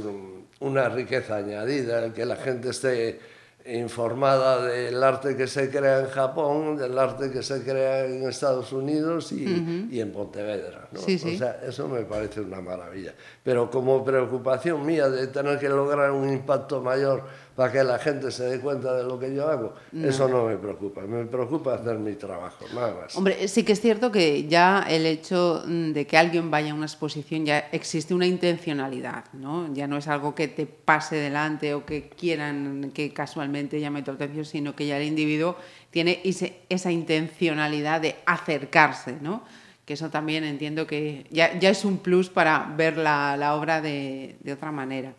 una 0.58 0.88
riqueza 0.88 1.36
añadida, 1.36 2.04
el 2.04 2.12
que 2.12 2.24
la 2.24 2.36
gente 2.36 2.70
esté 2.70 3.20
informada 3.68 4.64
del 4.64 5.02
arte 5.02 5.36
que 5.36 5.46
se 5.46 5.70
crea 5.70 6.00
en 6.00 6.08
Japón, 6.08 6.76
del 6.76 6.98
arte 6.98 7.30
que 7.30 7.42
se 7.42 7.62
crea 7.62 8.04
en 8.06 8.28
Estados 8.28 8.72
Unidos 8.72 9.32
y, 9.32 9.46
uh 9.46 9.48
-huh. 9.48 9.90
y 9.90 10.00
en 10.00 10.12
Pontevedra. 10.12 10.88
¿no? 10.92 11.00
Sí, 11.00 11.18
sí. 11.18 11.34
O 11.34 11.38
sea, 11.38 11.60
eso 11.66 11.88
me 11.88 12.02
parece 12.02 12.40
una 12.40 12.60
maravilla. 12.60 13.14
Pero 13.42 13.70
como 13.70 14.04
preocupación 14.04 14.84
mía 14.84 15.08
de 15.08 15.26
tener 15.28 15.58
que 15.58 15.68
lograr 15.68 16.10
un 16.10 16.28
impacto 16.30 16.80
mayor 16.80 17.24
para 17.56 17.72
que 17.72 17.82
la 17.82 17.98
gente 17.98 18.30
se 18.30 18.44
dé 18.44 18.60
cuenta 18.60 18.92
de 18.92 19.02
lo 19.02 19.18
que 19.18 19.34
yo 19.34 19.48
hago, 19.48 19.74
eso 19.90 20.28
no 20.28 20.44
me 20.44 20.58
preocupa. 20.58 21.00
Me 21.00 21.24
preocupa 21.24 21.74
hacer 21.74 21.98
mi 21.98 22.14
trabajo, 22.14 22.66
nada 22.74 22.94
más. 23.00 23.16
Hombre, 23.16 23.48
sí 23.48 23.64
que 23.64 23.72
es 23.72 23.80
cierto 23.80 24.12
que 24.12 24.46
ya 24.46 24.84
el 24.86 25.06
hecho 25.06 25.64
mm, 25.66 25.92
de 25.92 26.06
que 26.06 26.18
alguien 26.18 26.50
vaya 26.50 26.72
a 26.72 26.74
una 26.74 26.84
exposición 26.84 27.46
ya 27.46 27.58
existe 27.72 28.12
una 28.12 28.26
intencionalidad, 28.26 29.24
¿no? 29.32 29.72
Ya 29.72 29.86
no 29.86 29.96
es 29.96 30.06
algo 30.06 30.34
que 30.34 30.48
te 30.48 30.66
pase 30.66 31.16
delante 31.16 31.72
o 31.72 31.86
que 31.86 32.10
quieran 32.10 32.92
que 32.92 33.14
casualmente 33.14 33.80
llame 33.80 34.02
tu 34.02 34.10
atención, 34.10 34.44
sino 34.44 34.76
que 34.76 34.86
ya 34.86 34.98
el 34.98 35.04
individuo 35.04 35.56
tiene 35.90 36.20
esa 36.68 36.92
intencionalidad 36.92 38.02
de 38.02 38.16
acercarse, 38.26 39.16
¿no? 39.22 39.42
que 39.86 39.94
eso 39.94 40.10
también 40.10 40.42
entiendo 40.42 40.84
que 40.84 41.26
ya, 41.30 41.46
es 41.46 41.84
un 41.84 41.98
plus 41.98 42.28
para 42.28 42.74
ver 42.76 42.98
la, 42.98 43.54
obra 43.54 43.80
de, 43.80 44.34
de 44.40 44.52
otra 44.52 44.72
manera. 44.72 45.14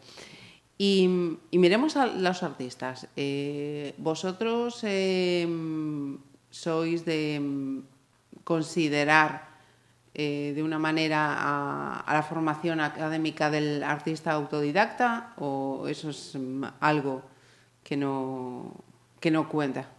Y, 0.77 1.07
miremos 1.51 1.97
a 1.97 2.05
los 2.05 2.43
artistas. 2.43 3.07
Eh, 3.15 3.95
vosotros 3.97 4.83
em, 4.83 6.17
sois 6.51 7.03
de 7.03 7.35
em, 7.35 7.81
considerar 8.43 9.57
eh, 10.13 10.53
de 10.55 10.61
una 10.61 10.77
manera 10.77 11.33
a, 12.05 12.13
la 12.13 12.21
formación 12.21 12.79
académica 12.79 13.49
del 13.49 13.83
artista 13.83 14.33
autodidacta 14.33 15.33
o 15.37 15.87
eso 15.89 16.11
es 16.11 16.35
em, 16.35 16.61
algo 16.79 17.23
que 17.83 17.97
no, 17.97 18.71
que 19.19 19.31
no 19.31 19.49
cuenta. 19.49 19.89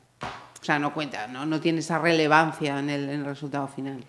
O 0.60 0.64
sea, 0.64 0.78
no 0.78 0.94
cuenta, 0.94 1.26
no, 1.26 1.44
no 1.44 1.60
tiene 1.60 1.80
esa 1.80 1.98
relevancia 1.98 2.78
en 2.78 2.90
el, 2.90 3.08
en 3.08 3.20
el 3.20 3.24
resultado 3.24 3.66
final. 3.66 4.04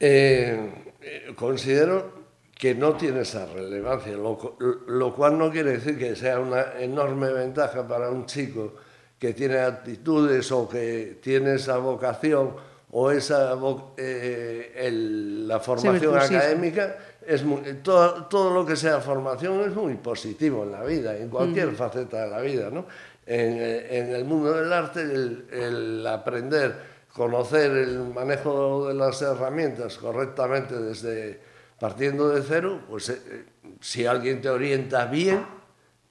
Eh, 0.00 1.34
considero 1.34 2.17
que 2.58 2.74
no 2.74 2.94
tiene 2.94 3.20
esa 3.20 3.46
relevancia, 3.46 4.16
lo, 4.16 5.14
cual 5.14 5.38
no 5.38 5.48
quiere 5.48 5.78
decir 5.78 5.96
que 5.96 6.16
sea 6.16 6.40
una 6.40 6.72
enorme 6.80 7.32
ventaja 7.32 7.86
para 7.86 8.10
un 8.10 8.26
chico 8.26 8.74
que 9.16 9.32
tiene 9.32 9.60
actitudes 9.60 10.50
o 10.50 10.68
que 10.68 11.20
tiene 11.22 11.54
esa 11.54 11.78
vocación 11.78 12.56
o 12.90 13.12
esa 13.12 13.56
eh, 13.96 14.90
la 15.46 15.60
formación 15.60 16.18
académica 16.18 16.96
es 17.24 17.44
todo, 17.82 18.24
todo, 18.24 18.50
lo 18.52 18.66
que 18.66 18.74
sea 18.74 19.00
formación 19.00 19.60
es 19.60 19.74
muy 19.74 19.94
positivo 19.94 20.64
en 20.64 20.72
la 20.72 20.82
vida 20.82 21.16
en 21.16 21.28
cualquier 21.28 21.72
faceta 21.72 22.24
de 22.24 22.30
la 22.30 22.40
vida 22.40 22.70
¿no? 22.70 22.86
en, 23.26 23.60
en, 23.60 24.14
el 24.14 24.24
mundo 24.24 24.52
del 24.54 24.72
arte 24.72 25.02
el, 25.02 25.46
el 25.52 26.06
aprender 26.06 26.74
conocer 27.12 27.70
el 27.72 27.98
manejo 28.08 28.88
de 28.88 28.94
las 28.94 29.20
herramientas 29.20 29.98
correctamente 29.98 30.76
desde 30.76 31.47
partiendo 31.78 32.28
de 32.28 32.42
cero, 32.42 32.80
pues 32.88 33.08
eh, 33.08 33.20
eh, 33.26 33.44
si 33.80 34.06
alguien 34.06 34.40
te 34.40 34.48
orienta 34.48 35.06
bien, 35.06 35.44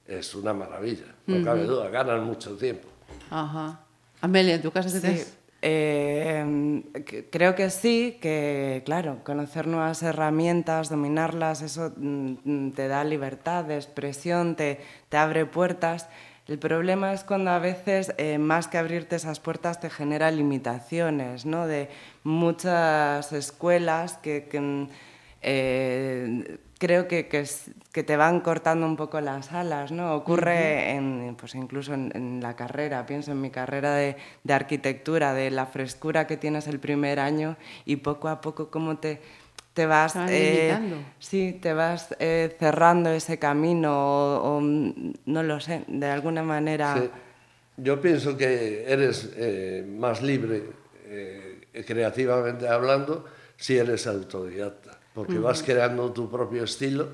es 0.06 0.34
una 0.34 0.54
maravilla, 0.54 1.14
no 1.26 1.44
cabe 1.44 1.64
duda, 1.64 1.88
ganan 1.90 2.24
mucho 2.24 2.56
tiempo. 2.56 2.88
Ajá. 3.30 3.80
Amelia, 4.20 4.54
¿en 4.54 4.62
tu 4.62 4.70
casa 4.70 4.88
qué 5.00 5.18
Sí, 5.18 5.24
eh, 5.60 6.82
creo 7.30 7.54
que 7.54 7.68
sí, 7.70 8.18
que 8.20 8.82
claro, 8.84 9.18
conocer 9.24 9.66
nuevas 9.66 10.02
herramientas, 10.02 10.88
dominarlas, 10.88 11.62
eso 11.62 11.92
mm, 11.96 12.70
te 12.70 12.86
da 12.86 13.02
libertad 13.04 13.64
de 13.64 13.76
expresión, 13.76 14.54
te, 14.54 14.80
te 15.08 15.16
abre 15.16 15.46
puertas. 15.46 16.08
El 16.46 16.58
problema 16.58 17.12
es 17.12 17.24
cuando 17.24 17.50
a 17.50 17.58
veces, 17.58 18.14
eh, 18.16 18.38
más 18.38 18.68
que 18.68 18.78
abrirte 18.78 19.16
esas 19.16 19.40
puertas, 19.40 19.80
te 19.80 19.90
genera 19.90 20.30
limitaciones, 20.30 21.44
¿no? 21.44 21.66
De 21.66 21.90
muchas 22.22 23.32
escuelas 23.32 24.14
que, 24.14 24.48
que 24.50 24.60
mm, 24.60 24.88
eh, 25.42 26.58
creo 26.78 27.08
que, 27.08 27.28
que, 27.28 27.44
que, 27.92 28.02
te 28.02 28.16
van 28.16 28.40
cortando 28.40 28.86
un 28.86 28.96
poco 28.96 29.20
las 29.20 29.52
alas, 29.52 29.92
¿no? 29.92 30.14
Ocurre 30.14 30.92
en, 30.92 31.36
pues 31.38 31.54
incluso 31.54 31.94
en, 31.94 32.10
en, 32.14 32.40
la 32.40 32.56
carrera, 32.56 33.04
pienso 33.06 33.32
en 33.32 33.40
mi 33.40 33.50
carrera 33.50 33.94
de, 33.94 34.16
de, 34.44 34.52
arquitectura, 34.54 35.34
de 35.34 35.50
la 35.50 35.66
frescura 35.66 36.26
que 36.26 36.36
tienes 36.36 36.66
el 36.66 36.78
primer 36.78 37.20
año 37.20 37.56
y 37.84 37.96
poco 37.96 38.28
a 38.28 38.40
poco 38.40 38.70
cómo 38.70 38.98
te, 38.98 39.20
te 39.74 39.86
vas... 39.86 40.14
Eh, 40.28 40.76
sí, 41.18 41.58
te 41.60 41.72
vas 41.72 42.14
eh, 42.18 42.56
cerrando 42.58 43.10
ese 43.10 43.38
camino 43.38 43.92
o, 43.92 44.58
o, 44.58 44.60
no 44.60 45.42
lo 45.42 45.60
sé, 45.60 45.84
de 45.88 46.06
alguna 46.06 46.42
manera... 46.42 46.96
Sí. 46.96 47.10
Yo 47.80 48.00
pienso 48.00 48.36
que 48.36 48.84
eres 48.88 49.30
eh, 49.36 49.86
más 49.88 50.20
libre, 50.20 50.64
eh, 51.06 51.84
creativamente 51.86 52.66
hablando, 52.66 53.24
si 53.56 53.78
eres 53.78 54.08
autodidacta 54.08 54.87
porque 55.18 55.32
uh 55.32 55.40
-huh. 55.40 55.50
vas 55.50 55.64
creando 55.64 56.12
tu 56.12 56.30
propio 56.30 56.62
estilo, 56.62 57.08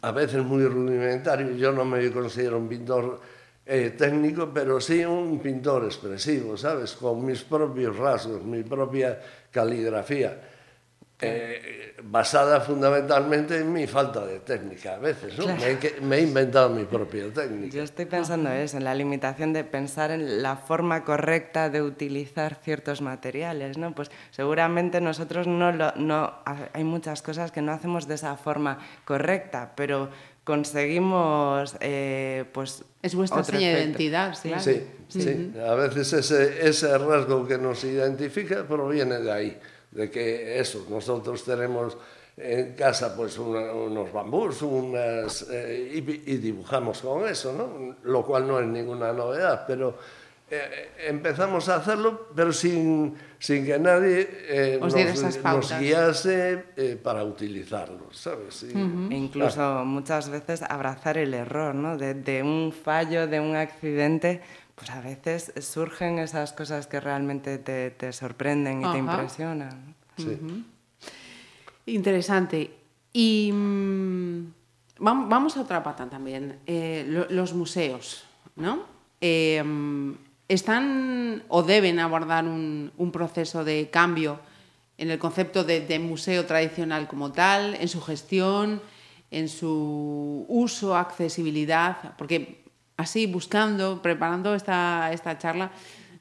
a 0.00 0.10
veces 0.10 0.42
muy 0.42 0.64
rudimentario. 0.64 1.52
Yo 1.52 1.70
no 1.70 1.84
me 1.84 2.10
considero 2.10 2.56
un 2.56 2.66
pintor 2.66 3.20
eh, 3.66 3.90
técnico, 3.90 4.48
pero 4.54 4.80
sí 4.80 5.04
un 5.04 5.38
pintor 5.38 5.84
expresivo, 5.84 6.56
¿sabes? 6.56 6.94
Con 6.94 7.22
mis 7.22 7.42
propios 7.42 7.94
rasgos, 7.98 8.42
mi 8.42 8.62
propia 8.62 9.20
caligrafía. 9.50 10.51
Eh, 11.22 11.94
basada 12.04 12.60
fundamentalmente 12.60 13.58
en 13.58 13.72
mi 13.72 13.86
falta 13.86 14.26
de 14.26 14.40
técnica 14.40 14.96
a 14.96 14.98
veces, 14.98 15.38
¿no? 15.38 15.44
Claro. 15.44 15.60
Me, 15.60 16.06
me, 16.06 16.16
he 16.16 16.20
inventado 16.22 16.68
mi 16.68 16.84
propia 16.84 17.32
técnica. 17.32 17.74
Yo 17.74 17.82
estoy 17.82 18.06
pensando 18.06 18.50
eso, 18.50 18.76
en 18.76 18.84
la 18.84 18.94
limitación 18.94 19.52
de 19.52 19.64
pensar 19.64 20.10
en 20.10 20.42
la 20.42 20.56
forma 20.56 21.04
correcta 21.04 21.70
de 21.70 21.80
utilizar 21.80 22.58
ciertos 22.62 23.00
materiales, 23.00 23.78
¿no? 23.78 23.94
Pues 23.94 24.10
seguramente 24.30 25.00
nosotros 25.00 25.46
no, 25.46 25.72
lo, 25.72 25.92
no 25.96 26.34
hay 26.72 26.84
muchas 26.84 27.22
cosas 27.22 27.52
que 27.52 27.62
no 27.62 27.72
hacemos 27.72 28.08
de 28.08 28.16
esa 28.16 28.36
forma 28.36 28.78
correcta, 29.04 29.72
pero 29.76 30.10
conseguimos 30.44 31.76
eh, 31.80 32.44
pues 32.52 32.84
es 33.00 33.14
vuestra 33.14 33.44
seña 33.44 33.68
de 33.68 33.84
identidad 33.84 34.34
sí, 34.34 34.48
claro. 34.48 34.62
sí, 34.62 34.82
sí. 35.08 35.20
Uh 35.20 35.56
-huh. 35.56 35.68
a 35.68 35.74
veces 35.76 36.12
ese, 36.12 36.68
ese 36.68 36.98
rasgo 36.98 37.46
que 37.46 37.58
nos 37.58 37.84
identifica 37.84 38.66
proviene 38.66 39.20
de 39.20 39.32
ahí 39.32 39.58
de 39.92 40.10
que 40.10 40.58
eso, 40.58 40.86
nosotros 40.88 41.44
tenemos 41.44 41.96
en 42.36 42.74
casa 42.74 43.14
pues 43.14 43.38
una, 43.38 43.72
unos 43.72 44.12
bambús 44.12 44.62
unas, 44.62 45.46
eh, 45.50 45.92
y, 45.94 46.32
y, 46.32 46.36
dibujamos 46.38 47.00
con 47.02 47.28
eso, 47.28 47.52
¿no? 47.52 47.96
lo 48.02 48.24
cual 48.24 48.48
no 48.48 48.58
es 48.58 48.66
ninguna 48.66 49.12
novedad, 49.12 49.64
pero 49.66 49.96
eh, 50.54 50.90
empezamos 51.08 51.66
a 51.70 51.76
hacerlo, 51.76 52.28
pero 52.36 52.52
sin, 52.52 53.14
sin 53.38 53.64
que 53.64 53.78
nadie 53.78 54.28
eh, 54.50 54.78
nos, 54.78 54.94
nos, 55.42 55.78
guiase 55.78 56.64
eh, 56.76 57.00
para 57.02 57.24
utilizarlo, 57.24 58.12
¿sabes? 58.12 58.62
Y, 58.64 58.76
uh 58.76 58.78
-huh. 58.78 59.12
e 59.12 59.16
incluso 59.16 59.54
claro. 59.54 59.86
muchas 59.86 60.28
veces 60.28 60.60
abrazar 60.60 61.16
el 61.16 61.32
error, 61.32 61.74
¿no? 61.74 61.96
De, 61.96 62.12
de 62.12 62.42
un 62.42 62.70
fallo, 62.70 63.26
de 63.26 63.40
un 63.40 63.56
accidente, 63.56 64.42
pues 64.74 64.90
a 64.90 65.00
veces 65.00 65.52
surgen 65.60 66.18
esas 66.18 66.52
cosas 66.52 66.86
que 66.86 67.00
realmente 67.00 67.58
te, 67.58 67.90
te 67.90 68.12
sorprenden 68.12 68.82
y 68.82 68.84
Ajá. 68.84 68.92
te 68.92 68.98
impresionan. 68.98 69.94
Sí. 70.16 70.26
Uh 70.26 70.46
-huh. 70.46 70.64
Interesante. 71.86 72.70
Y 73.12 73.50
mmm, 73.52 74.52
vamos 74.98 75.56
a 75.56 75.62
otra 75.62 75.82
pata 75.82 76.08
también, 76.08 76.58
eh, 76.66 77.04
lo, 77.08 77.26
los 77.28 77.54
museos, 77.54 78.24
¿no? 78.56 78.84
Eh, 79.20 79.62
están 80.48 81.42
o 81.48 81.62
deben 81.62 81.98
abordar 81.98 82.44
un, 82.44 82.92
un, 82.96 83.12
proceso 83.12 83.64
de 83.64 83.88
cambio 83.90 84.40
en 84.98 85.10
el 85.10 85.18
concepto 85.18 85.64
de, 85.64 85.80
de 85.80 85.98
museo 85.98 86.44
tradicional 86.44 87.08
como 87.08 87.32
tal, 87.32 87.74
en 87.74 87.88
su 87.88 88.00
gestión, 88.00 88.82
en 89.30 89.48
su 89.48 90.44
uso, 90.48 90.96
accesibilidad, 90.96 92.14
porque 92.16 92.61
así 93.02 93.26
buscando, 93.26 94.00
preparando 94.00 94.54
esta, 94.54 95.12
esta 95.12 95.38
charla, 95.38 95.70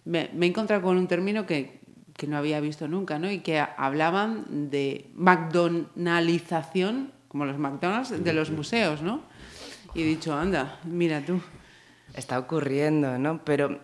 me, 0.05 0.29
me, 0.33 0.47
he 0.47 0.49
encontrado 0.49 0.81
con 0.81 0.97
un 0.97 1.07
término 1.07 1.45
que, 1.45 1.79
que 2.17 2.27
no 2.27 2.37
había 2.37 2.59
visto 2.59 2.87
nunca, 2.87 3.19
¿no? 3.19 3.31
Y 3.31 3.39
que 3.39 3.59
hablaban 3.59 4.69
de 4.69 5.09
McDonaldización, 5.15 7.13
como 7.27 7.45
los 7.45 7.57
McDonald's, 7.57 8.23
de 8.23 8.33
los 8.33 8.51
museos, 8.51 9.01
¿no? 9.01 9.21
Y 9.93 10.01
he 10.01 10.05
dicho, 10.05 10.33
anda, 10.33 10.79
mira 10.83 11.21
tú. 11.21 11.41
Está 12.13 12.39
ocurriendo, 12.39 13.17
¿no? 13.17 13.43
Pero 13.45 13.79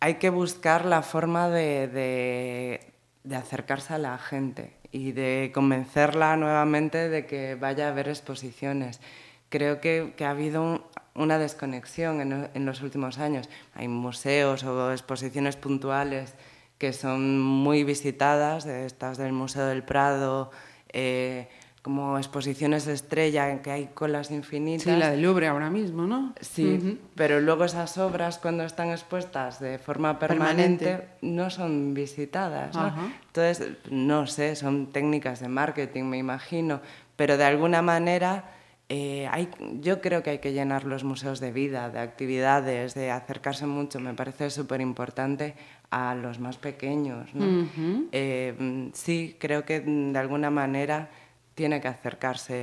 hay 0.00 0.14
que 0.14 0.30
buscar 0.30 0.84
la 0.84 1.02
forma 1.02 1.48
de, 1.48 1.86
de, 1.88 2.92
de 3.24 3.36
acercarse 3.36 3.94
a 3.94 3.98
la 3.98 4.18
gente 4.18 4.76
y 4.90 5.12
de 5.12 5.50
convencerla 5.52 6.36
nuevamente 6.36 7.08
de 7.08 7.26
que 7.26 7.54
vaya 7.54 7.88
a 7.88 7.92
ver 7.92 8.08
exposiciones. 8.08 9.00
Creo 9.48 9.80
que, 9.80 10.14
que 10.16 10.24
ha 10.24 10.30
habido 10.30 10.62
un, 10.62 10.82
una 11.18 11.38
desconexión 11.38 12.20
en, 12.20 12.48
en, 12.54 12.66
los 12.66 12.80
últimos 12.82 13.18
años. 13.18 13.48
Hay 13.74 13.88
museos 13.88 14.64
o 14.64 14.92
exposiciones 14.92 15.56
puntuales 15.56 16.34
que 16.78 16.92
son 16.92 17.40
muy 17.40 17.84
visitadas, 17.84 18.64
estas 18.66 19.18
del 19.18 19.32
Museo 19.32 19.66
del 19.66 19.82
Prado, 19.82 20.50
eh, 20.92 21.48
como 21.82 22.18
exposiciones 22.18 22.84
de 22.86 22.92
estrella 22.92 23.50
en 23.50 23.60
que 23.60 23.70
hay 23.70 23.86
colas 23.94 24.30
infinitas. 24.30 24.82
Sí, 24.82 24.98
la 24.98 25.10
del 25.10 25.22
Louvre 25.22 25.48
ahora 25.48 25.70
mismo, 25.70 26.06
¿no? 26.06 26.34
Sí, 26.40 26.64
uh 26.64 26.84
-huh. 26.84 26.98
pero 27.14 27.40
luego 27.40 27.64
esas 27.64 27.96
obras 27.98 28.38
cuando 28.38 28.64
están 28.64 28.90
expuestas 28.90 29.58
de 29.58 29.78
forma 29.78 30.18
permanente, 30.18 30.84
permanente. 30.84 31.08
no 31.22 31.50
son 31.50 31.94
visitadas. 31.94 32.74
¿no? 32.74 32.88
Uh 32.88 32.90
-huh. 32.90 33.12
Entonces, 33.26 33.68
no 33.90 34.26
sé, 34.26 34.54
son 34.54 34.92
técnicas 34.92 35.40
de 35.40 35.48
marketing, 35.48 36.04
me 36.04 36.18
imagino, 36.18 36.80
pero 37.16 37.36
de 37.36 37.44
alguna 37.44 37.80
manera 37.80 38.44
eh, 38.90 39.28
hay, 39.30 39.50
yo 39.80 40.00
creo 40.00 40.22
que 40.22 40.30
hay 40.30 40.38
que 40.38 40.52
llenar 40.52 40.84
los 40.84 41.04
museos 41.04 41.40
de 41.40 41.52
vida, 41.52 41.90
de 41.90 41.98
actividades, 41.98 42.94
de 42.94 43.10
acercarse 43.10 43.66
mucho, 43.66 44.00
me 44.00 44.14
parece 44.14 44.48
súper 44.48 44.80
importante 44.80 45.54
a 45.90 46.14
los 46.14 46.38
más 46.38 46.56
pequeños. 46.56 47.34
¿no? 47.34 47.44
Uh 47.44 47.66
-huh. 47.66 48.08
eh, 48.12 48.90
sí, 48.94 49.36
creo 49.38 49.64
que 49.64 49.80
de 49.80 50.18
alguna 50.18 50.50
manera 50.50 51.10
tiene 51.54 51.80
que 51.80 51.88
acercarse 51.88 52.54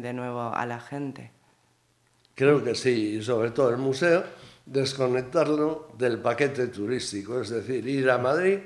de 0.00 0.12
nuevo 0.12 0.54
a 0.54 0.66
la 0.66 0.78
gente. 0.78 1.30
Creo 2.34 2.62
que 2.62 2.74
sí, 2.74 3.16
y 3.16 3.22
sobre 3.22 3.50
todo 3.50 3.70
el 3.70 3.78
museo, 3.78 4.22
desconectarlo 4.66 5.88
del 5.98 6.18
paquete 6.18 6.68
turístico, 6.68 7.40
es 7.40 7.48
decir, 7.48 7.86
ir 7.88 8.10
a 8.10 8.18
Madrid 8.18 8.58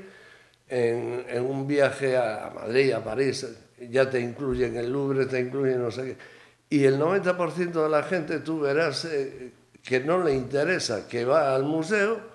en, 0.68 1.24
en 1.28 1.44
un 1.44 1.66
viaje 1.66 2.16
a 2.16 2.50
Madrid, 2.54 2.92
a 2.92 3.02
París, 3.02 3.46
ya 3.90 4.10
te 4.10 4.20
incluyen 4.20 4.76
el 4.76 4.92
Louvre, 4.92 5.26
te 5.26 5.40
incluyen 5.40 5.80
no 5.80 5.90
sé 5.90 6.02
qué. 6.04 6.39
Y 6.70 6.84
el 6.84 7.00
90% 7.00 7.82
de 7.82 7.88
la 7.88 8.04
gente 8.04 8.38
tú 8.38 8.60
verás 8.60 9.04
eh, 9.04 9.52
que 9.82 10.00
no 10.00 10.22
le 10.22 10.32
interesa, 10.32 11.08
que 11.08 11.24
va 11.24 11.54
al 11.54 11.64
museo 11.64 12.30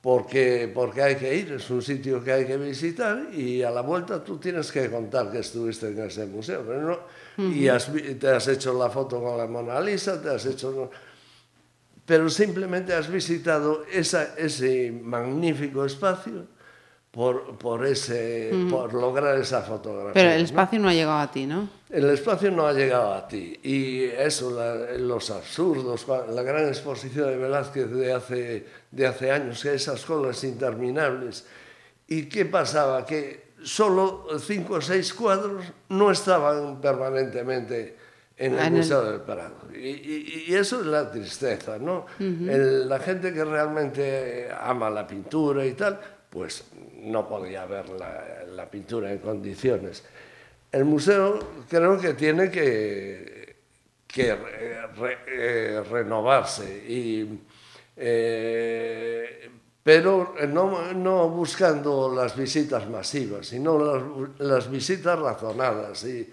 porque, 0.00 0.70
porque 0.72 1.02
hay 1.02 1.16
que 1.16 1.34
ir, 1.34 1.52
es 1.52 1.68
un 1.70 1.82
sitio 1.82 2.22
que 2.22 2.32
hay 2.32 2.46
que 2.46 2.56
visitar 2.56 3.28
y 3.32 3.62
a 3.62 3.70
la 3.70 3.80
vuelta 3.80 4.22
tú 4.22 4.38
tienes 4.38 4.70
que 4.70 4.88
contar 4.88 5.32
que 5.32 5.38
estuviste 5.38 5.88
en 5.88 5.98
ese 5.98 6.26
museo. 6.26 6.62
Pero 6.64 6.82
no, 6.82 6.92
uh 6.92 7.48
-huh. 7.48 7.56
Y 7.56 7.68
has, 7.68 7.90
te 8.20 8.28
has 8.28 8.46
hecho 8.48 8.74
la 8.74 8.90
foto 8.90 9.20
con 9.20 9.36
la 9.36 9.46
Mona 9.46 9.80
Lisa, 9.80 10.20
te 10.22 10.28
has 10.28 10.46
hecho... 10.46 10.90
Pero 12.06 12.28
simplemente 12.28 12.92
has 12.92 13.10
visitado 13.10 13.86
esa, 13.90 14.34
ese 14.36 14.92
magnífico 14.92 15.84
espacio 15.86 16.46
por, 17.14 17.56
por, 17.58 17.86
ese, 17.86 18.50
por 18.68 18.92
lograr 18.92 19.38
esa 19.38 19.62
fotografía. 19.62 20.14
Pero 20.14 20.30
el 20.32 20.42
espacio 20.42 20.78
¿no? 20.80 20.86
no 20.86 20.90
ha 20.90 20.94
llegado 20.94 21.18
a 21.18 21.30
ti, 21.30 21.46
¿no? 21.46 21.68
El 21.88 22.10
espacio 22.10 22.50
no 22.50 22.66
ha 22.66 22.72
llegado 22.72 23.14
a 23.14 23.28
ti. 23.28 23.60
Y 23.62 24.02
eso, 24.06 24.50
la, 24.50 24.98
los 24.98 25.30
absurdos, 25.30 26.06
la 26.08 26.42
gran 26.42 26.66
exposición 26.66 27.28
de 27.28 27.36
Velázquez 27.36 27.88
de 27.88 28.12
hace, 28.12 28.66
de 28.90 29.06
hace 29.06 29.30
años, 29.30 29.64
esas 29.64 30.04
colas 30.04 30.42
interminables. 30.42 31.46
¿Y 32.08 32.24
qué 32.24 32.46
pasaba? 32.46 33.06
Que 33.06 33.52
solo 33.62 34.26
cinco 34.40 34.74
o 34.74 34.80
seis 34.80 35.14
cuadros 35.14 35.64
no 35.90 36.10
estaban 36.10 36.80
permanentemente 36.80 37.96
en 38.36 38.54
el 38.54 38.58
en 38.58 38.72
Museo 38.74 39.02
el... 39.02 39.12
del 39.12 39.20
Prado. 39.20 39.54
Y, 39.72 39.86
y, 39.86 40.44
y, 40.48 40.54
eso 40.54 40.80
es 40.80 40.86
la 40.86 41.08
tristeza, 41.12 41.78
¿no? 41.78 42.06
Uh 42.18 42.22
-huh. 42.22 42.50
el, 42.50 42.88
la 42.88 42.98
gente 42.98 43.32
que 43.32 43.44
realmente 43.44 44.48
ama 44.60 44.90
la 44.90 45.06
pintura 45.06 45.64
y 45.64 45.74
tal, 45.74 46.00
pues 46.34 46.64
no 47.00 47.28
podía 47.28 47.64
ver 47.64 47.88
la, 47.90 48.68
pintura 48.68 49.12
en 49.12 49.18
condiciones. 49.18 50.02
el 50.72 50.84
museo 50.84 51.38
creo 51.68 51.98
que 52.00 52.14
tiene 52.14 52.50
que, 52.50 53.56
eh, 54.16 55.82
renovarse, 55.88 56.84
y, 56.88 57.40
eh, 57.96 59.48
pero 59.80 60.34
no, 60.48 60.92
no, 60.92 61.28
buscando 61.28 62.12
las 62.12 62.36
visitas 62.36 62.88
masivas, 62.90 63.46
sino 63.46 63.78
las, 63.78 64.40
las 64.40 64.70
visitas 64.70 65.16
razonadas. 65.16 66.04
Y, 66.04 66.32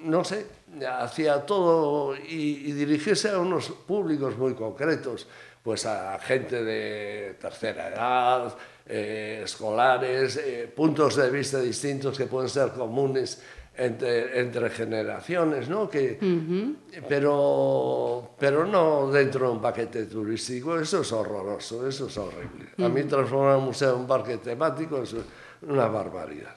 no 0.00 0.24
sé, 0.24 0.46
hacía 0.86 1.46
todo 1.46 2.16
y, 2.16 2.66
y 2.66 2.72
dirigirse 2.72 3.30
a 3.30 3.38
unos 3.38 3.70
públicos 3.70 4.36
muy 4.36 4.54
concretos, 4.54 5.26
pues 5.62 5.86
a 5.86 6.18
gente 6.18 6.64
de 6.64 7.36
tercera 7.40 7.88
edad, 7.88 8.54
eh, 8.92 9.42
escolares, 9.44 10.36
eh, 10.36 10.72
puntos 10.74 11.14
de 11.14 11.30
vista 11.30 11.60
distintos 11.60 12.18
que 12.18 12.26
pueden 12.26 12.48
ser 12.48 12.70
comunes 12.70 13.40
entre, 13.76 14.40
entre 14.40 14.68
generaciones, 14.70 15.68
¿no? 15.68 15.88
Que, 15.88 16.18
uh 16.20 16.24
-huh. 16.24 16.76
pero, 17.08 18.34
pero 18.38 18.66
no 18.66 19.10
dentro 19.10 19.46
de 19.46 19.52
un 19.52 19.62
paquete 19.62 20.06
turístico, 20.06 20.78
eso 20.78 21.02
es 21.02 21.12
horroroso, 21.12 21.86
eso 21.86 22.08
es 22.08 22.18
horrible. 22.18 22.70
Uh 22.76 22.82
-huh. 22.82 22.86
A 22.86 22.88
mí 22.88 23.04
transformar 23.04 23.56
un 23.58 23.66
museo 23.66 23.94
en 23.94 24.00
un 24.00 24.06
parque 24.06 24.38
temático 24.38 25.02
es 25.02 25.14
una 25.62 25.86
barbaridad. 25.86 26.56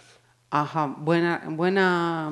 Ajá, 0.50 0.96
buena, 0.98 1.44
buena 1.50 2.32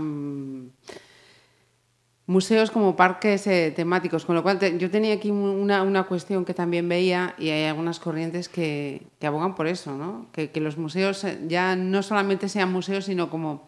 museos 2.27 2.71
como 2.71 2.95
parques 2.95 3.47
eh, 3.47 3.73
temáticos, 3.75 4.25
con 4.25 4.35
lo 4.35 4.43
cual 4.43 4.59
yo 4.77 4.89
tenía 4.89 5.15
aquí 5.15 5.31
una, 5.31 5.83
una, 5.83 6.03
cuestión 6.03 6.45
que 6.45 6.53
también 6.53 6.87
veía 6.87 7.35
y 7.37 7.49
hay 7.49 7.65
algunas 7.65 7.99
corrientes 7.99 8.47
que, 8.47 9.03
que 9.19 9.27
abogan 9.27 9.55
por 9.55 9.67
eso, 9.67 9.97
¿no? 9.97 10.27
que, 10.31 10.51
que, 10.51 10.61
los 10.61 10.77
museos 10.77 11.25
ya 11.47 11.75
no 11.75 12.03
solamente 12.03 12.47
sean 12.47 12.71
museos, 12.71 13.05
sino 13.05 13.29
como, 13.29 13.67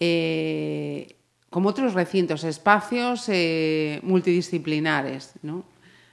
eh, 0.00 1.16
como 1.50 1.68
otros 1.68 1.94
recintos, 1.94 2.44
espacios 2.44 3.28
eh, 3.28 4.00
multidisciplinares. 4.02 5.34
¿no? 5.42 5.64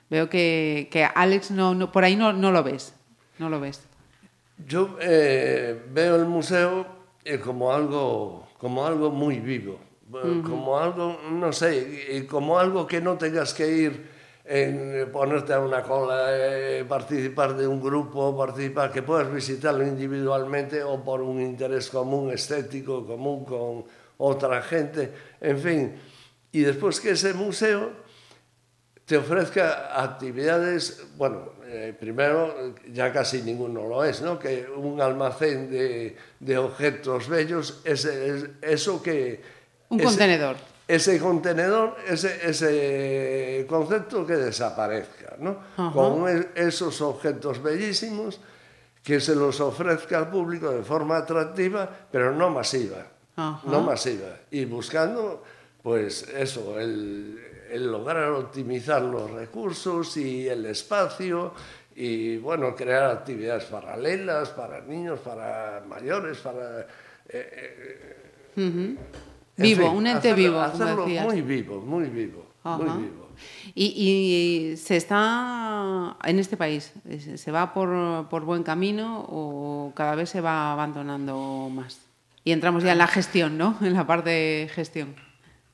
Veo 0.09 0.29
que, 0.29 0.87
que 0.91 1.03
Alex 1.03 1.51
no, 1.51 1.73
no, 1.73 1.91
por 1.91 2.03
ahí 2.03 2.15
no, 2.15 2.31
no, 2.31 2.51
lo 2.51 2.63
ves, 2.63 2.93
no 3.39 3.49
lo 3.49 3.59
ves. 3.59 3.81
Yo 4.67 4.97
eh, 5.01 5.83
veo 5.91 6.15
el 6.15 6.25
museo 6.25 6.85
como 7.43 7.73
algo, 7.73 8.47
como 8.59 8.85
algo 8.85 9.09
muy 9.09 9.39
vivo 9.39 9.79
-huh. 10.11 10.43
como 10.43 10.77
algo, 10.77 11.17
non 11.31 11.55
sei, 11.55 12.27
como 12.27 12.59
algo 12.59 12.83
que 12.83 12.99
non 12.99 13.15
tengas 13.15 13.55
que 13.55 13.67
ir 13.67 13.93
en 14.45 14.99
eh, 14.99 15.05
ponerte 15.05 15.53
a 15.53 15.59
una 15.59 15.81
cola, 15.83 16.27
eh, 16.29 16.83
participar 16.87 17.55
de 17.55 17.67
un 17.67 17.79
grupo, 17.79 18.35
participar, 18.35 18.91
que 18.91 19.01
puedas 19.01 19.31
visitarlo 19.31 19.85
individualmente 19.85 20.83
o 20.83 20.99
por 21.03 21.21
un 21.21 21.39
interés 21.39 21.89
común, 21.89 22.31
estético, 22.31 23.05
común 23.05 23.45
con 23.45 23.85
otra 24.17 24.61
gente, 24.61 25.37
en 25.39 25.57
fin. 25.59 25.95
Y 26.51 26.61
después 26.61 26.99
que 26.99 27.11
ese 27.11 27.33
museo 27.33 27.91
te 29.05 29.17
ofrezca 29.17 30.01
actividades, 30.01 31.05
bueno, 31.17 31.53
eh, 31.65 31.95
primero 31.97 32.75
ya 32.91 33.11
casi 33.13 33.41
ninguno 33.41 33.87
lo 33.87 34.03
es, 34.03 34.21
¿no? 34.21 34.37
Que 34.37 34.67
un 34.75 34.99
almacén 35.01 35.69
de, 35.69 36.15
de 36.39 36.57
objetos 36.57 37.29
bellos 37.29 37.81
es, 37.85 38.05
es 38.05 38.49
eso 38.61 39.01
que 39.01 39.60
un 39.91 39.99
ese, 39.99 40.07
contenedor. 40.07 40.55
Ese 40.87 41.19
contenedor, 41.19 41.95
ese, 42.07 42.49
ese 42.49 43.65
concepto 43.67 44.25
que 44.25 44.35
desaparezca, 44.35 45.35
¿no? 45.39 45.57
Con 45.93 46.25
esos 46.55 47.01
objetos 47.01 47.61
bellísimos 47.61 48.39
que 49.03 49.19
se 49.19 49.35
los 49.35 49.59
ofrezca 49.59 50.17
al 50.17 50.29
público 50.29 50.71
de 50.71 50.83
forma 50.83 51.17
atractiva, 51.17 51.89
pero 52.11 52.33
no 52.33 52.49
masiva. 52.49 53.05
No 53.35 53.81
masiva. 53.81 54.37
Y 54.51 54.65
buscando, 54.65 55.43
pues 55.81 56.27
eso, 56.29 56.79
el, 56.79 57.39
el 57.71 57.91
lograr 57.91 58.31
optimizar 58.31 59.01
los 59.01 59.29
recursos 59.31 60.15
y 60.17 60.47
el 60.47 60.65
espacio 60.67 61.53
y, 61.95 62.37
bueno, 62.37 62.75
crear 62.75 63.09
actividades 63.11 63.65
paralelas 63.65 64.49
para 64.49 64.81
niños, 64.81 65.19
para 65.19 65.83
mayores, 65.87 66.37
para... 66.37 66.81
Eh, 66.81 66.85
eh, 67.29 68.17
uh 68.57 68.61
-huh. 68.61 68.97
Vivo, 69.61 69.87
fin, 69.87 69.97
un 69.97 70.07
ente 70.07 70.31
hacerlo, 70.31 70.35
vivo, 70.35 70.61
hacerlo 70.61 71.07
muy 71.07 71.41
vivo, 71.41 71.81
muy 71.81 72.05
vivo, 72.05 72.45
Ajá. 72.63 72.77
muy 72.77 73.03
vivo. 73.03 73.21
Y, 73.73 73.85
y, 74.73 74.77
se 74.77 74.97
está 74.97 76.15
en 76.23 76.39
este 76.39 76.57
país, 76.57 76.93
¿se 77.35 77.51
va 77.51 77.73
por, 77.73 78.27
por, 78.29 78.43
buen 78.43 78.63
camino 78.63 79.25
o 79.29 79.93
cada 79.95 80.15
vez 80.15 80.29
se 80.29 80.41
va 80.41 80.71
abandonando 80.73 81.69
más? 81.71 82.01
Y 82.43 82.51
entramos 82.51 82.83
ya 82.83 82.91
en 82.91 82.97
la 82.97 83.07
gestión, 83.07 83.57
¿no? 83.57 83.77
En 83.81 83.93
la 83.93 84.05
parte 84.05 84.29
de 84.29 84.69
gestión. 84.73 85.15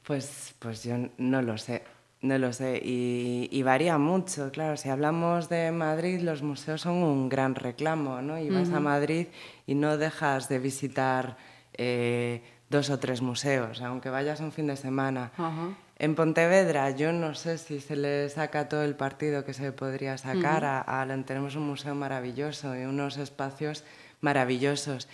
Pues, 0.03 0.53
pues 0.59 0.83
yo 0.83 0.95
no 1.17 1.41
lo 1.41 1.57
sé, 1.57 1.83
no 2.21 2.37
lo 2.37 2.53
sé. 2.53 2.81
Y, 2.83 3.49
y 3.51 3.63
varía 3.63 3.97
mucho, 3.97 4.51
claro. 4.51 4.77
Si 4.77 4.89
hablamos 4.89 5.49
de 5.49 5.71
Madrid, 5.71 6.21
los 6.21 6.43
museos 6.43 6.81
son 6.81 6.95
un 6.95 7.29
gran 7.29 7.55
reclamo, 7.55 8.21
¿no? 8.21 8.37
Y 8.39 8.49
vas 8.49 8.69
uh 8.69 8.73
-huh. 8.73 8.77
a 8.77 8.79
Madrid 8.79 9.27
y 9.65 9.75
no 9.75 9.97
dejas 9.97 10.49
de 10.49 10.59
visitar... 10.59 11.37
Eh, 11.73 12.41
dos 12.69 12.89
o 12.89 12.99
tres 12.99 13.21
museos, 13.21 13.81
aunque 13.81 14.09
vayas 14.09 14.39
un 14.39 14.51
fin 14.51 14.67
de 14.67 14.75
semana. 14.75 15.31
Uh 15.37 15.41
-huh. 15.41 15.75
En 15.99 16.15
Pontevedra 16.15 16.91
yo 16.91 17.11
no 17.11 17.33
sé 17.33 17.57
si 17.57 17.79
se 17.79 17.95
le 17.95 18.29
saca 18.29 18.69
todo 18.69 18.83
el 18.83 18.95
partido 18.95 19.45
que 19.45 19.53
se 19.53 19.71
podría 19.71 20.17
sacar. 20.17 20.63
Uh 20.63 20.67
-huh. 20.67 20.83
a, 20.85 21.01
a, 21.01 21.23
tenemos 21.25 21.55
un 21.55 21.65
museo 21.67 21.95
maravilloso 21.95 22.75
y 22.75 22.85
unos 22.85 23.17
espacios 23.17 23.83
maravillosos. 24.21 25.07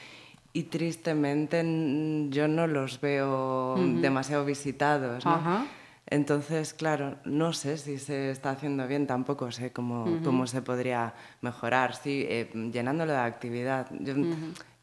Y 0.51 0.63
tristemente 0.63 1.63
yo 2.29 2.47
no 2.47 2.67
los 2.67 2.99
veo 3.01 3.75
uh 3.75 3.77
-huh. 3.77 4.01
demasiado 4.01 4.45
visitados. 4.45 5.25
¿no? 5.25 5.65
Entonces, 6.07 6.73
claro, 6.73 7.15
no 7.23 7.53
sé 7.53 7.77
si 7.77 7.97
se 7.97 8.29
está 8.29 8.51
haciendo 8.51 8.87
bien, 8.87 9.07
tampoco 9.07 9.51
sé 9.51 9.71
cómo, 9.71 10.19
cómo 10.23 10.47
se 10.47 10.61
podría 10.61 11.13
mejorar. 11.41 11.95
Sí, 11.95 12.25
eh, 12.29 12.49
llenándolo 12.71 13.13
de 13.13 13.19
actividad. 13.19 13.87
Yo, 13.99 14.13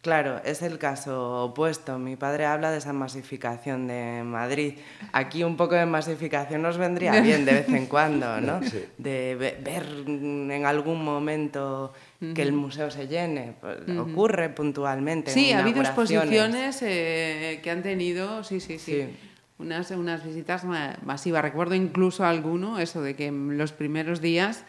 Claro, 0.03 0.41
es 0.47 0.63
el 0.63 0.79
caso 0.79 1.45
opuesto. 1.45 1.99
Mi 1.99 2.17
padre 2.17 2.47
habla 2.47 2.71
de 2.71 2.79
esa 2.79 2.95
masificación 2.95 3.87
de 3.87 4.23
Madrid. 4.25 4.79
Aquí 5.13 5.45
un 5.45 5.59
poco 5.59 5.75
de 5.75 5.85
masificación 5.85 6.63
nos 6.63 6.79
vendría 6.79 7.21
bien 7.21 7.45
de 7.45 7.53
vez 7.53 7.69
en 7.69 7.85
cuando, 7.85 8.41
¿no? 8.41 8.63
Sí. 8.63 8.83
De 8.97 9.35
ver 9.35 9.85
en 10.07 10.65
algún 10.65 11.05
momento 11.05 11.93
que 12.35 12.41
el 12.41 12.53
museo 12.53 12.91
se 12.91 13.09
llene. 13.09 13.55
Pues, 13.61 13.81
uh 13.81 13.91
-huh. 13.91 14.11
Ocurre 14.11 14.49
puntualmente. 14.49 15.33
Sí, 15.33 15.53
ha 15.53 15.59
habido 15.59 15.83
exposiciones 15.83 16.81
eh, 16.81 17.61
que 17.63 17.71
han 17.71 17.83
tenido, 17.83 18.43
sí, 18.43 18.61
sí, 18.61 18.79
sí. 18.79 19.03
sí. 19.03 19.17
Unas, 19.59 19.91
unas 19.91 20.25
visitas 20.25 20.65
masivas. 20.65 21.43
Recuerdo 21.43 21.75
incluso 21.75 22.25
alguno, 22.25 22.79
eso 22.79 23.03
de 23.03 23.15
que 23.17 23.27
en 23.27 23.59
los 23.59 23.73
primeros 23.73 24.23
días 24.23 24.65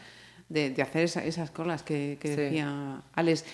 de, 0.50 0.72
de 0.72 0.82
hacer 0.82 1.04
esa, 1.04 1.24
esas 1.24 1.52
colas 1.52 1.84
que, 1.84 2.18
que 2.20 2.28
sí. 2.28 2.36
decía 2.36 3.02
Alex. 3.14 3.46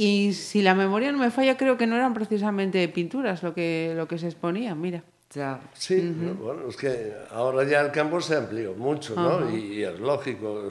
Y 0.00 0.32
si 0.32 0.62
la 0.62 0.76
memoria 0.76 1.10
no 1.10 1.18
me 1.18 1.32
falla, 1.32 1.56
creo 1.56 1.76
que 1.76 1.88
no 1.88 1.96
eran 1.96 2.14
precisamente 2.14 2.86
pinturas 2.86 3.42
lo 3.42 3.52
que, 3.52 3.94
lo 3.96 4.06
que 4.06 4.16
se 4.16 4.26
exponía, 4.26 4.72
mira. 4.76 5.02
Ya. 5.34 5.58
Sí, 5.74 5.96
uh 5.96 6.22
-huh. 6.22 6.36
bueno, 6.36 6.68
es 6.68 6.76
que 6.76 7.12
ahora 7.32 7.64
ya 7.64 7.80
el 7.80 7.90
campo 7.90 8.20
se 8.20 8.36
amplió 8.36 8.74
mucho, 8.74 9.16
¿no? 9.16 9.38
Uh 9.38 9.40
-huh. 9.40 9.58
y, 9.58 9.80
y, 9.80 9.82
es 9.82 9.98
lógico. 9.98 10.68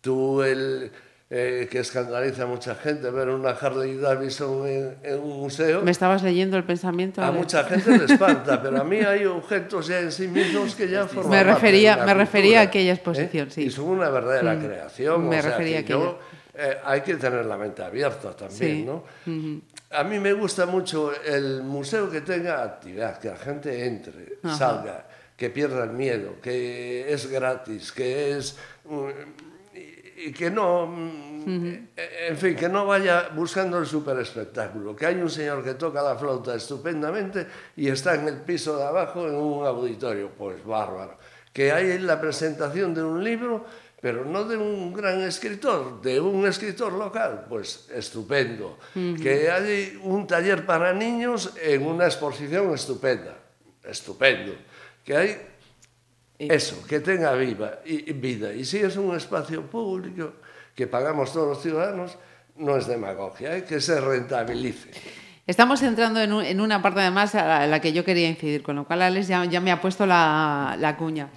Tú, 0.00 0.42
el, 0.42 0.90
eh, 1.30 1.68
que 1.70 1.78
escandaliza 1.78 2.42
a 2.42 2.46
mucha 2.46 2.74
gente 2.74 3.08
ver 3.10 3.28
una 3.28 3.50
Harley 3.50 3.96
Davidson 3.96 4.66
en, 4.66 4.96
en, 5.04 5.20
un 5.20 5.38
museo. 5.38 5.80
Me 5.82 5.92
estabas 5.92 6.24
leyendo 6.24 6.56
el 6.56 6.64
pensamiento. 6.64 7.22
A 7.22 7.30
mucha 7.30 7.62
gente 7.62 7.96
le 7.96 8.06
espanta, 8.12 8.60
pero 8.60 8.80
a 8.80 8.84
mí 8.84 8.96
hay 8.96 9.24
objetos 9.24 9.86
ya 9.86 10.00
en 10.00 10.10
sí 10.10 10.26
mismos 10.26 10.74
que 10.74 10.88
ya 10.88 11.06
forman 11.06 11.30
me 11.30 11.44
refería, 11.44 11.96
parte 11.96 12.08
de 12.08 12.14
Me 12.14 12.20
refería 12.24 12.58
a 12.58 12.62
aquella 12.64 12.92
exposición, 12.94 13.46
¿eh? 13.46 13.52
sí. 13.52 13.62
Y 13.62 13.70
son 13.70 13.84
una 13.84 14.10
verdadera 14.10 14.54
mm. 14.54 14.64
creación. 14.66 15.28
Me 15.28 15.38
o 15.38 15.42
sea, 15.42 15.50
refería 15.52 15.76
a 15.76 15.80
aquella. 15.82 16.00
Yo, 16.00 16.18
eh, 16.54 16.78
hay 16.84 17.00
que 17.00 17.16
tener 17.16 17.46
la 17.46 17.56
mente 17.56 17.82
abierta 17.82 18.36
también, 18.36 18.58
sí. 18.58 18.84
¿no? 18.84 19.04
Uh 19.26 19.30
-huh. 19.30 19.62
A 19.90 20.04
mí 20.04 20.18
me 20.18 20.32
gusta 20.32 20.66
mucho 20.66 21.12
el 21.24 21.62
museo 21.62 22.10
que 22.10 22.20
tenga 22.20 22.62
actividad, 22.62 23.18
que 23.18 23.28
la 23.28 23.36
gente 23.36 23.86
entre, 23.86 24.38
Ajá. 24.42 24.56
salga, 24.56 25.06
que 25.36 25.50
pierda 25.50 25.84
el 25.84 25.90
miedo, 25.92 26.40
que 26.40 27.12
es 27.12 27.26
gratis, 27.30 27.92
que 27.92 28.36
es... 28.36 28.56
Mm, 28.84 29.08
y 30.24 30.32
que 30.32 30.50
no, 30.50 30.86
mm, 30.86 30.98
uh 30.98 31.50
eh, 31.50 31.58
-huh. 31.58 31.86
Eh, 31.96 32.26
en 32.28 32.36
fin, 32.36 32.54
que 32.54 32.68
no 32.68 32.86
vaya 32.86 33.30
buscando 33.34 33.78
el 33.78 33.86
super 33.86 34.16
espectáculo. 34.18 34.94
Que 34.94 35.06
hay 35.06 35.16
un 35.16 35.30
señor 35.30 35.64
que 35.64 35.74
toca 35.74 36.00
la 36.02 36.16
flauta 36.16 36.54
estupendamente 36.54 37.46
y 37.76 37.88
está 37.88 38.14
en 38.14 38.28
el 38.28 38.36
piso 38.42 38.76
de 38.76 38.84
abajo 38.84 39.26
en 39.26 39.34
un 39.34 39.66
auditorio, 39.66 40.30
pues 40.30 40.64
bárbaro. 40.64 41.18
Que 41.52 41.72
hay 41.72 41.98
la 41.98 42.20
presentación 42.20 42.94
de 42.94 43.02
un 43.02 43.22
libro 43.24 43.64
pero 44.02 44.26
non 44.26 44.50
de 44.50 44.58
un 44.58 44.90
gran 44.90 45.22
escritor, 45.22 46.02
de 46.02 46.18
un 46.18 46.42
escritor 46.42 46.90
local, 46.90 47.46
pois 47.46 47.86
pues, 47.86 48.02
estupendo. 48.02 48.74
Uh 48.98 49.14
-huh. 49.14 49.22
Que 49.22 49.46
hai 49.46 49.94
un 50.02 50.26
taller 50.26 50.66
para 50.66 50.90
niños 50.90 51.54
en 51.62 51.86
unha 51.86 52.10
exposición 52.10 52.74
estupenda, 52.74 53.38
estupendo. 53.86 54.58
Que 55.06 55.14
hai 55.14 55.30
eso, 56.34 56.82
que 56.82 56.98
tenga 56.98 57.30
viva, 57.38 57.78
y, 57.86 58.10
vida. 58.10 58.50
E 58.50 58.66
se 58.66 58.82
si 58.82 58.98
é 58.98 58.98
un 58.98 59.14
espacio 59.14 59.62
público 59.70 60.42
que 60.74 60.90
pagamos 60.90 61.30
todos 61.30 61.54
os 61.54 61.62
ciudadanos, 61.62 62.18
non 62.58 62.74
é 62.74 62.82
demagogia, 62.82 63.54
eh? 63.54 63.62
que 63.62 63.78
se 63.78 64.02
rentabilice. 64.02 64.90
Estamos 65.46 65.78
entrando 65.82 66.18
en, 66.18 66.34
un, 66.34 66.42
en, 66.42 66.58
una 66.58 66.82
parte 66.82 67.06
además 67.06 67.38
a 67.38 67.46
la, 67.46 67.56
a 67.62 67.66
la, 67.70 67.78
que 67.78 67.94
yo 67.94 68.02
quería 68.02 68.26
incidir, 68.26 68.66
con 68.66 68.74
lo 68.74 68.82
cual 68.82 69.02
Alex 69.02 69.30
ya, 69.30 69.46
ya 69.46 69.62
me 69.62 69.70
ha 69.70 69.78
puesto 69.78 70.06
la, 70.06 70.74
la 70.78 70.98
cuña. 70.98 71.30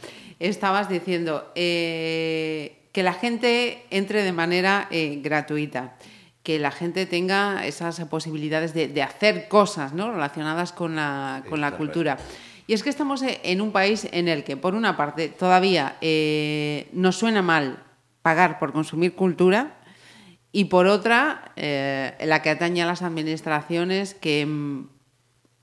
Estabas 0.45 0.89
diciendo 0.89 1.51
eh, 1.55 2.89
que 2.91 3.03
la 3.03 3.13
gente 3.13 3.85
entre 3.89 4.23
de 4.23 4.31
manera 4.31 4.87
eh, 4.91 5.19
gratuita, 5.21 5.95
que 6.43 6.59
la 6.59 6.71
gente 6.71 7.05
tenga 7.05 7.65
esas 7.65 7.99
posibilidades 8.05 8.73
de, 8.73 9.01
hacer 9.01 9.47
cosas 9.47 9.93
¿no? 9.93 10.11
relacionadas 10.11 10.71
con 10.71 10.95
la, 10.95 11.43
con 11.49 11.61
la 11.61 11.77
cultura. 11.77 12.17
Y 12.67 12.73
es 12.73 12.83
que 12.83 12.89
estamos 12.89 13.23
en 13.23 13.61
un 13.61 13.71
país 13.71 14.07
en 14.11 14.27
el 14.27 14.43
que, 14.43 14.57
por 14.57 14.75
una 14.75 14.97
parte, 14.97 15.29
todavía 15.29 15.97
eh, 16.01 16.89
nos 16.93 17.15
suena 17.15 17.41
mal 17.41 17.83
pagar 18.21 18.59
por 18.59 18.73
consumir 18.73 19.13
cultura, 19.13 19.77
y 20.55 20.65
por 20.65 20.87
otra, 20.87 21.51
eh, 21.57 22.15
la 22.23 22.41
que 22.41 22.49
atañe 22.49 22.81
a 22.81 22.85
las 22.85 23.01
administraciones 23.01 24.13
que, 24.13 24.45
mm, 24.45 24.87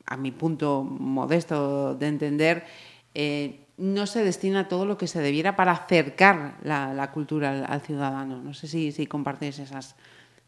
a 0.04 0.18
mi 0.18 0.32
punto 0.32 0.84
modesto 0.84 1.94
de 1.94 2.08
entender, 2.08 2.66
eh, 3.14 3.61
no 3.76 4.06
se 4.06 4.24
destina 4.24 4.68
todo 4.68 4.86
lo 4.86 4.98
que 4.98 5.06
se 5.06 5.20
debiera 5.20 5.56
para 5.56 5.72
acercar 5.72 6.58
la, 6.62 7.10
cultura 7.12 7.64
al, 7.64 7.80
ciudadano. 7.80 8.42
No 8.42 8.54
sé 8.54 8.68
si, 8.68 8.92
si 8.92 9.06
compartéis 9.06 9.58
esas 9.58 9.96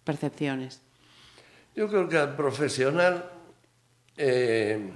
percepciones. 0.05 0.83
Yo 1.75 1.89
creo 1.89 2.09
que 2.09 2.19
al 2.19 2.37
profesional 2.37 3.31
eh, 4.17 4.91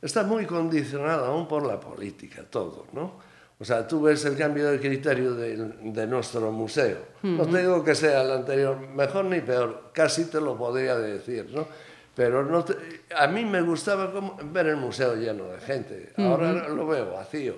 está 0.00 0.22
muy 0.22 0.46
condicionado 0.46 1.26
aún 1.26 1.48
por 1.48 1.66
la 1.66 1.80
política, 1.80 2.44
todo, 2.48 2.86
¿no? 2.92 3.30
O 3.58 3.64
sea, 3.64 3.86
tú 3.86 4.00
ves 4.00 4.24
el 4.24 4.38
cambio 4.38 4.70
de 4.70 4.80
criterio 4.80 5.34
de, 5.34 6.06
nuestro 6.06 6.50
museo. 6.50 6.96
No 7.22 7.46
te 7.46 7.58
digo 7.58 7.84
que 7.84 7.94
sea 7.94 8.22
el 8.22 8.30
anterior, 8.30 8.78
mejor 8.78 9.26
ni 9.26 9.40
peor, 9.40 9.90
casi 9.92 10.24
te 10.30 10.40
lo 10.40 10.56
podría 10.56 10.96
decir, 10.96 11.50
¿no? 11.52 11.68
Pero 12.20 12.44
no 12.44 12.62
te, 12.62 12.74
a 13.16 13.26
mí 13.28 13.46
me 13.46 13.62
gustaba 13.62 14.12
como, 14.12 14.36
ver 14.52 14.66
el 14.66 14.76
museo 14.76 15.16
lleno 15.16 15.48
de 15.48 15.58
gente. 15.58 16.12
Ahora 16.18 16.50
uh 16.50 16.54
-huh. 16.54 16.76
lo 16.76 16.86
veo 16.86 17.12
vacío. 17.12 17.54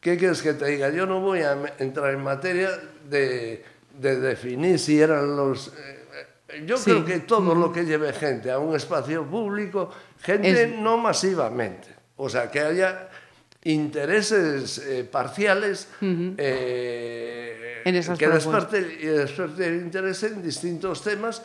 ¿Qué 0.00 0.16
quieres 0.16 0.40
que 0.40 0.54
te 0.54 0.64
diga? 0.64 0.88
Yo 0.88 1.04
no 1.04 1.20
voy 1.20 1.40
a 1.40 1.74
entrar 1.78 2.14
en 2.14 2.22
materia 2.22 2.70
de, 3.10 3.62
de 3.98 4.16
definir 4.18 4.78
si 4.78 4.98
eran 4.98 5.36
los... 5.36 5.68
Eh, 5.68 6.64
yo 6.64 6.78
sí. 6.78 6.84
creo 6.84 7.04
que 7.04 7.20
todo 7.20 7.54
lo 7.54 7.70
que 7.70 7.84
lleve 7.84 8.14
gente 8.14 8.50
a 8.50 8.58
un 8.58 8.74
espacio 8.74 9.26
público, 9.26 9.90
gente 10.22 10.62
es... 10.62 10.70
no 10.70 10.96
masivamente. 10.96 11.88
O 12.16 12.30
sea, 12.30 12.50
que 12.50 12.60
haya 12.60 13.10
intereses 13.64 14.78
eh, 14.78 15.04
parciales 15.04 15.88
uh 16.00 16.04
-huh. 16.06 16.34
eh, 16.38 17.82
en 17.84 18.16
que 18.16 18.28
desperten 18.28 18.88
desperte, 19.02 19.66
interés 19.68 20.22
en 20.22 20.42
distintos 20.42 21.04
temas 21.04 21.42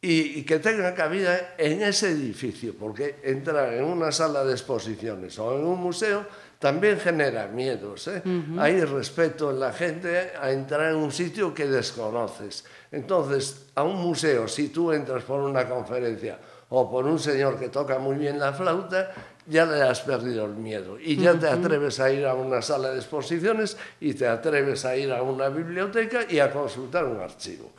y, 0.00 0.42
que 0.44 0.58
tengan 0.58 0.94
cabida 0.94 1.54
en 1.58 1.82
ese 1.82 2.10
edificio, 2.10 2.74
porque 2.78 3.16
entrar 3.24 3.72
en 3.74 3.84
una 3.84 4.12
sala 4.12 4.44
de 4.44 4.52
exposiciones 4.52 5.38
o 5.38 5.58
en 5.58 5.64
un 5.64 5.80
museo 5.80 6.26
también 6.58 6.98
genera 6.98 7.48
miedos. 7.48 8.08
¿eh? 8.08 8.22
Hay 8.58 8.80
respeto 8.82 9.50
en 9.50 9.60
la 9.60 9.72
gente 9.72 10.32
a 10.40 10.50
entrar 10.50 10.90
en 10.90 10.96
un 10.96 11.12
sitio 11.12 11.52
que 11.52 11.66
desconoces. 11.66 12.64
Entonces, 12.92 13.66
a 13.74 13.82
un 13.82 13.96
museo, 13.96 14.48
si 14.48 14.68
tú 14.68 14.92
entras 14.92 15.24
por 15.24 15.40
una 15.40 15.68
conferencia 15.68 16.38
o 16.68 16.90
por 16.90 17.04
un 17.04 17.18
señor 17.18 17.58
que 17.58 17.68
toca 17.68 17.98
muy 17.98 18.16
bien 18.16 18.38
la 18.38 18.52
flauta, 18.52 19.12
ya 19.46 19.64
le 19.64 19.82
has 19.82 20.00
perdido 20.00 20.44
el 20.46 20.54
miedo 20.54 20.98
y 20.98 21.16
ya 21.16 21.38
te 21.38 21.48
atreves 21.48 22.00
a 22.00 22.10
ir 22.10 22.26
a 22.26 22.34
una 22.34 22.60
sala 22.62 22.90
de 22.90 22.96
exposiciones 22.96 23.76
y 24.00 24.14
te 24.14 24.26
atreves 24.26 24.84
a 24.84 24.96
ir 24.96 25.12
a 25.12 25.22
una 25.22 25.48
biblioteca 25.48 26.26
y 26.28 26.40
a 26.40 26.50
consultar 26.50 27.04
un 27.04 27.20
archivo. 27.20 27.72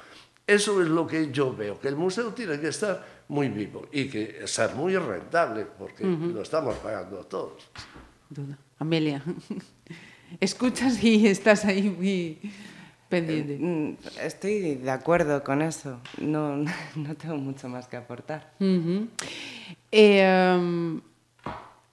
Eso 0.48 0.82
es 0.82 0.88
lo 0.88 1.06
que 1.06 1.30
yo 1.30 1.54
veo, 1.54 1.78
que 1.78 1.90
el 1.90 1.98
museo 1.98 2.34
tiene 2.34 2.58
que 2.58 2.70
estar 2.70 3.06
muy 3.28 3.50
vivo 3.50 3.86
y 3.92 4.08
que 4.08 4.48
ser 4.48 4.74
muy 4.76 4.96
rentable, 4.96 5.66
porque 5.66 6.06
lo 6.06 6.42
estamos 6.42 6.76
pagando 6.78 7.18
todos. 7.26 7.70
Duda. 8.30 8.58
Amelia, 8.80 9.22
escuchas 10.40 11.04
y 11.04 11.28
estás 11.28 11.66
ahí 11.66 11.90
muy 11.90 12.40
pendiente. 13.10 13.56
Eh, 13.56 13.60
mm, 13.60 13.98
estoy 14.22 14.76
de 14.76 14.92
acuerdo 14.92 15.44
con 15.44 15.62
eso, 15.62 16.00
no, 16.18 16.56
no 16.96 17.16
tengo 17.18 17.36
mucho 17.36 17.68
más 17.68 17.88
que 17.90 17.98
aportar. 17.98 18.54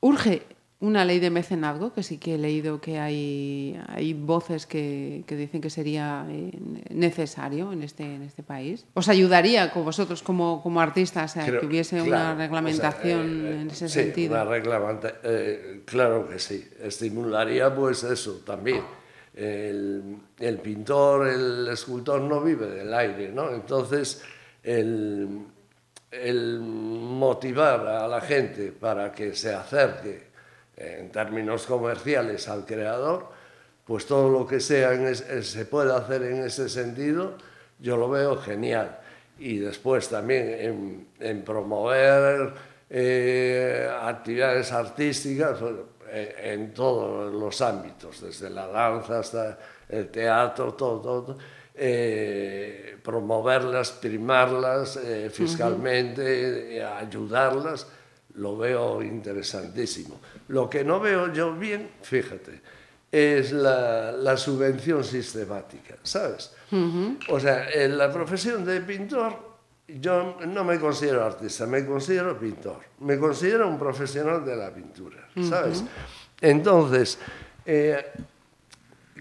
Urge 0.01 0.43
una 0.85 1.05
ley 1.05 1.19
de 1.19 1.31
mecenazgo, 1.31 1.93
que 1.93 2.03
sí 2.03 2.19
que 2.19 2.35
he 2.35 2.39
leído 2.39 2.81
que 2.81 2.99
hay, 2.99 3.81
hay 3.89 4.13
voces 4.13 4.67
que, 4.67 5.25
que 5.27 5.35
dicen 5.35 5.61
que 5.61 5.71
sería 5.71 6.27
eh, 6.29 6.53
necesario 6.91 7.73
en 7.73 7.83
este, 7.83 8.05
en 8.05 8.23
este 8.23 8.43
país. 8.43 8.85
¿Os 8.95 9.09
ayudaría 9.09 9.73
con 9.73 9.85
vosotros 9.85 10.23
como, 10.23 10.63
como 10.63 10.81
artistas 10.81 11.37
a 11.37 11.47
que 11.47 11.65
hubiese 11.65 12.03
una 12.03 12.35
reglamentación 12.35 13.47
eh, 13.47 13.61
en 13.63 13.71
ese 13.71 13.89
sí, 13.89 13.95
sentido? 13.95 14.35
Una 14.35 14.45
reglamenta 14.45 15.15
eh, 15.23 15.83
claro 15.87 16.29
que 16.29 16.39
sí. 16.39 16.69
Estimularía 16.83 17.75
pues 17.75 18.05
eso 18.05 18.43
también. 18.45 18.83
El, 19.35 20.19
el, 20.39 20.59
pintor, 20.59 21.27
el 21.27 21.67
escultor 21.69 22.21
no 22.21 22.41
vive 22.41 22.67
del 22.67 22.95
aire, 22.95 23.33
¿no? 23.33 23.51
Entonces, 23.51 24.23
el, 24.63 25.41
el 26.13 26.61
motivar 26.61 27.87
a 27.87 28.07
la 28.07 28.21
gente 28.21 28.71
para 28.71 29.11
que 29.11 29.35
se 29.35 29.53
acerque 29.53 30.34
en 30.77 31.11
términos 31.11 31.67
comerciales 31.67 32.49
al 32.49 32.65
creador, 32.65 33.29
pues 33.85 34.07
todo 34.07 34.31
lo 34.31 34.47
que 34.47 34.61
sea 34.61 35.15
se 35.15 35.65
puede 35.67 35.95
hacer 35.95 36.23
en 36.23 36.45
ese 36.45 36.69
sentido, 36.69 37.37
yo 37.79 37.97
lo 37.97 38.09
veo 38.09 38.37
genial. 38.37 38.99
Y 39.39 39.59
después 39.59 40.09
también 40.09 41.07
en, 41.21 41.43
promover 41.43 42.55
eh, 42.89 43.91
actividades 44.03 44.73
artísticas 44.73 45.59
eh, 46.09 46.53
en 46.53 46.73
todos 46.73 47.33
los 47.33 47.61
ámbitos, 47.61 48.21
desde 48.21 48.49
la 48.51 48.69
danza 48.69 49.19
hasta 49.19 49.59
el 49.89 50.09
teatro, 50.09 50.75
todo, 50.75 51.01
todo 51.01 51.37
eh, 51.77 52.99
promoverlas, 53.03 53.91
primarlas 53.91 54.97
eh, 54.97 55.29
fiscalmente, 55.29 56.77
eh, 56.77 56.85
ayudarlas, 56.85 57.89
lo 58.35 58.57
veo 58.57 59.03
interesantísimo. 59.03 60.21
Lo 60.49 60.69
que 60.69 60.85
no 60.85 61.01
veo 61.01 61.33
yo 61.33 61.55
bien, 61.55 61.91
fíjate, 62.03 62.61
es 63.11 63.53
la, 63.53 64.37
subvención 64.37 65.05
sistemática, 65.05 65.97
¿sabes? 66.03 66.53
O 67.29 67.39
sea, 67.39 67.71
en 67.71 67.97
la 67.97 68.13
profesión 68.13 68.65
de 68.65 68.81
pintor 68.81 69.55
yo 69.87 70.39
no 70.47 70.65
me 70.65 70.81
considero 70.81 71.25
artista, 71.25 71.67
me 71.67 71.87
considero 71.87 72.39
pintor, 72.39 72.81
me 73.01 73.19
considero 73.19 73.69
un 73.69 73.79
profesional 73.79 74.45
de 74.45 74.57
la 74.57 74.75
pintura, 74.75 75.29
¿sabes? 75.49 75.85
Entonces, 76.41 77.19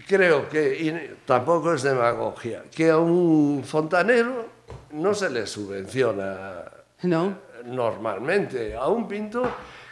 creo 0.08 0.48
que, 0.48 0.74
y 0.80 1.16
tampoco 1.24 1.74
es 1.74 1.82
demagogia, 1.82 2.64
que 2.74 2.90
a 2.90 2.98
un 2.98 3.62
fontanero 3.64 4.48
no 4.92 5.14
se 5.14 5.30
le 5.30 5.46
subvenciona 5.46 6.64
no. 7.04 7.36
Normalmente. 7.64 8.74
A 8.74 8.88
un 8.88 9.08
pintor, 9.08 9.50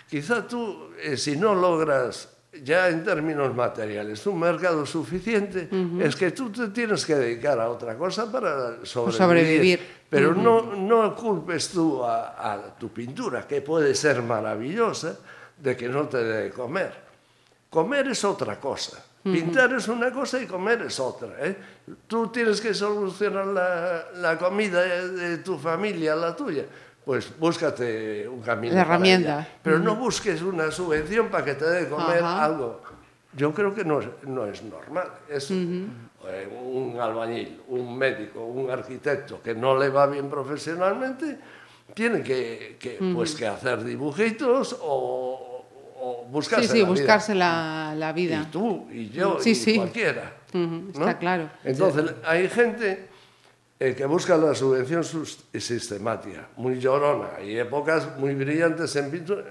quizá 0.08 0.46
tú, 0.46 0.90
eh, 1.02 1.16
si 1.16 1.36
no 1.36 1.54
logras 1.54 2.28
ya 2.62 2.88
en 2.88 3.02
términos 3.02 3.54
materiales 3.54 4.26
un 4.26 4.38
mercado 4.38 4.84
suficiente, 4.84 5.68
es 6.00 6.14
que 6.16 6.32
tú 6.32 6.50
te 6.50 6.68
tienes 6.68 7.06
que 7.06 7.14
dedicar 7.14 7.58
a 7.58 7.70
otra 7.70 7.96
cosa 7.96 8.30
para 8.30 8.84
sobrevivir. 8.84 9.80
Pero 10.10 10.34
no, 10.34 10.76
no 10.76 11.14
culpes 11.16 11.70
tú 11.70 12.04
a, 12.04 12.52
a 12.52 12.76
tu 12.76 12.90
pintura, 12.90 13.46
que 13.48 13.62
puede 13.62 13.94
ser 13.94 14.20
maravillosa, 14.20 15.16
de 15.56 15.74
que 15.74 15.88
no 15.88 16.06
te 16.08 16.22
dé 16.22 16.50
comer. 16.50 16.92
Comer 17.70 18.08
es 18.08 18.22
otra 18.22 18.60
cosa. 18.60 19.02
Pintar 19.22 19.72
es 19.72 19.86
una 19.86 20.10
cosa 20.10 20.42
y 20.42 20.46
comer 20.46 20.82
es 20.82 20.98
otra. 20.98 21.36
¿eh? 21.38 21.56
Tú 22.08 22.28
tienes 22.28 22.60
que 22.60 22.74
solucionar 22.74 23.46
la, 23.46 24.06
la, 24.16 24.36
comida 24.36 24.82
de 24.82 25.38
tu 25.38 25.56
familia, 25.56 26.16
la 26.16 26.34
tuya. 26.34 26.64
Pues 27.04 27.36
búscate 27.38 28.28
un 28.28 28.40
camino. 28.42 28.74
La 28.74 28.82
herramienta. 28.82 29.48
Pero 29.62 29.78
no 29.78 29.96
busques 29.96 30.40
una 30.42 30.70
subvención 30.70 31.28
para 31.28 31.44
que 31.44 31.54
te 31.54 31.64
dé 31.64 31.88
comer 31.88 32.22
algo. 32.22 32.80
Yo 33.34 33.52
creo 33.52 33.74
que 33.74 33.84
no, 33.84 34.00
no 34.26 34.46
es 34.46 34.62
normal. 34.62 35.08
Es 35.28 35.50
eh, 35.50 36.48
un 36.64 36.96
albañil, 37.00 37.60
un 37.68 37.96
médico, 37.96 38.44
un 38.44 38.70
arquitecto 38.70 39.42
que 39.42 39.54
no 39.54 39.76
le 39.76 39.88
va 39.88 40.06
bien 40.06 40.28
profesionalmente, 40.28 41.38
tiene 41.94 42.22
que, 42.22 42.76
que 42.78 42.98
pues, 43.14 43.34
que 43.34 43.46
hacer 43.46 43.82
dibujitos 43.82 44.76
o, 44.80 45.64
o 45.98 46.24
buscarse 46.30 46.68
sí, 46.68 46.78
sí, 46.78 46.82
buscarse 46.82 47.34
La, 47.34 47.94
la, 47.96 48.12
vida. 48.12 48.42
Y 48.42 48.50
tú, 48.50 48.86
y 48.92 49.08
yo, 49.08 49.38
y 49.44 49.76
cualquiera. 49.76 50.34
Está 50.92 51.18
claro. 51.18 51.50
Entonces, 51.64 52.14
hay 52.24 52.48
gente 52.48 53.08
eh, 53.84 53.96
que 53.96 54.06
busca 54.06 54.36
la 54.36 54.54
subvención 54.54 55.02
sistemática, 55.02 56.46
muy 56.56 56.78
llorona, 56.78 57.40
y 57.42 57.58
épocas 57.58 58.16
muy 58.16 58.32
brillantes 58.32 58.94
en 58.94 59.10
pintura. 59.10 59.42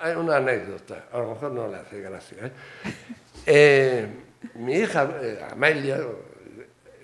Hay 0.00 0.16
una 0.16 0.38
anécdota, 0.38 1.04
a 1.12 1.18
lo 1.18 1.28
mejor 1.34 1.52
no 1.52 1.68
le 1.68 1.76
hace 1.76 2.00
gracia. 2.00 2.46
¿eh? 2.46 2.52
eh 3.46 4.08
mi 4.54 4.72
hija, 4.72 5.08
eh, 5.22 5.38
Amelia, 5.52 6.00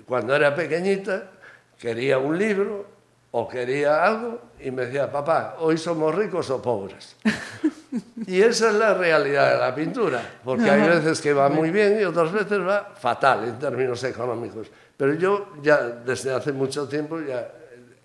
cuando 0.06 0.34
era 0.34 0.56
pequeñita, 0.56 1.30
quería 1.78 2.18
un 2.18 2.36
libro 2.36 2.84
o 3.30 3.46
quería 3.46 4.04
algo 4.04 4.40
y 4.58 4.72
me 4.72 4.86
decía, 4.86 5.12
papá, 5.12 5.58
hoy 5.60 5.78
somos 5.78 6.12
ricos 6.16 6.50
o 6.50 6.60
pobres. 6.60 7.14
y 8.26 8.42
esa 8.42 8.70
es 8.70 8.74
la 8.74 8.92
realidad 8.92 9.52
de 9.52 9.58
la 9.58 9.72
pintura, 9.72 10.20
porque 10.42 10.68
hay 10.68 10.88
veces 10.88 11.20
que 11.20 11.32
va 11.32 11.48
muy 11.48 11.70
bien 11.70 12.00
y 12.00 12.02
otras 12.02 12.32
veces 12.32 12.58
va 12.58 12.92
fatal 12.98 13.44
en 13.44 13.56
términos 13.56 14.02
económicos. 14.02 14.66
Pero 14.96 15.14
yo 15.14 15.52
ya 15.62 15.78
desde 15.82 16.32
hace 16.32 16.52
mucho 16.52 16.88
tiempo 16.88 17.20
ya 17.20 17.52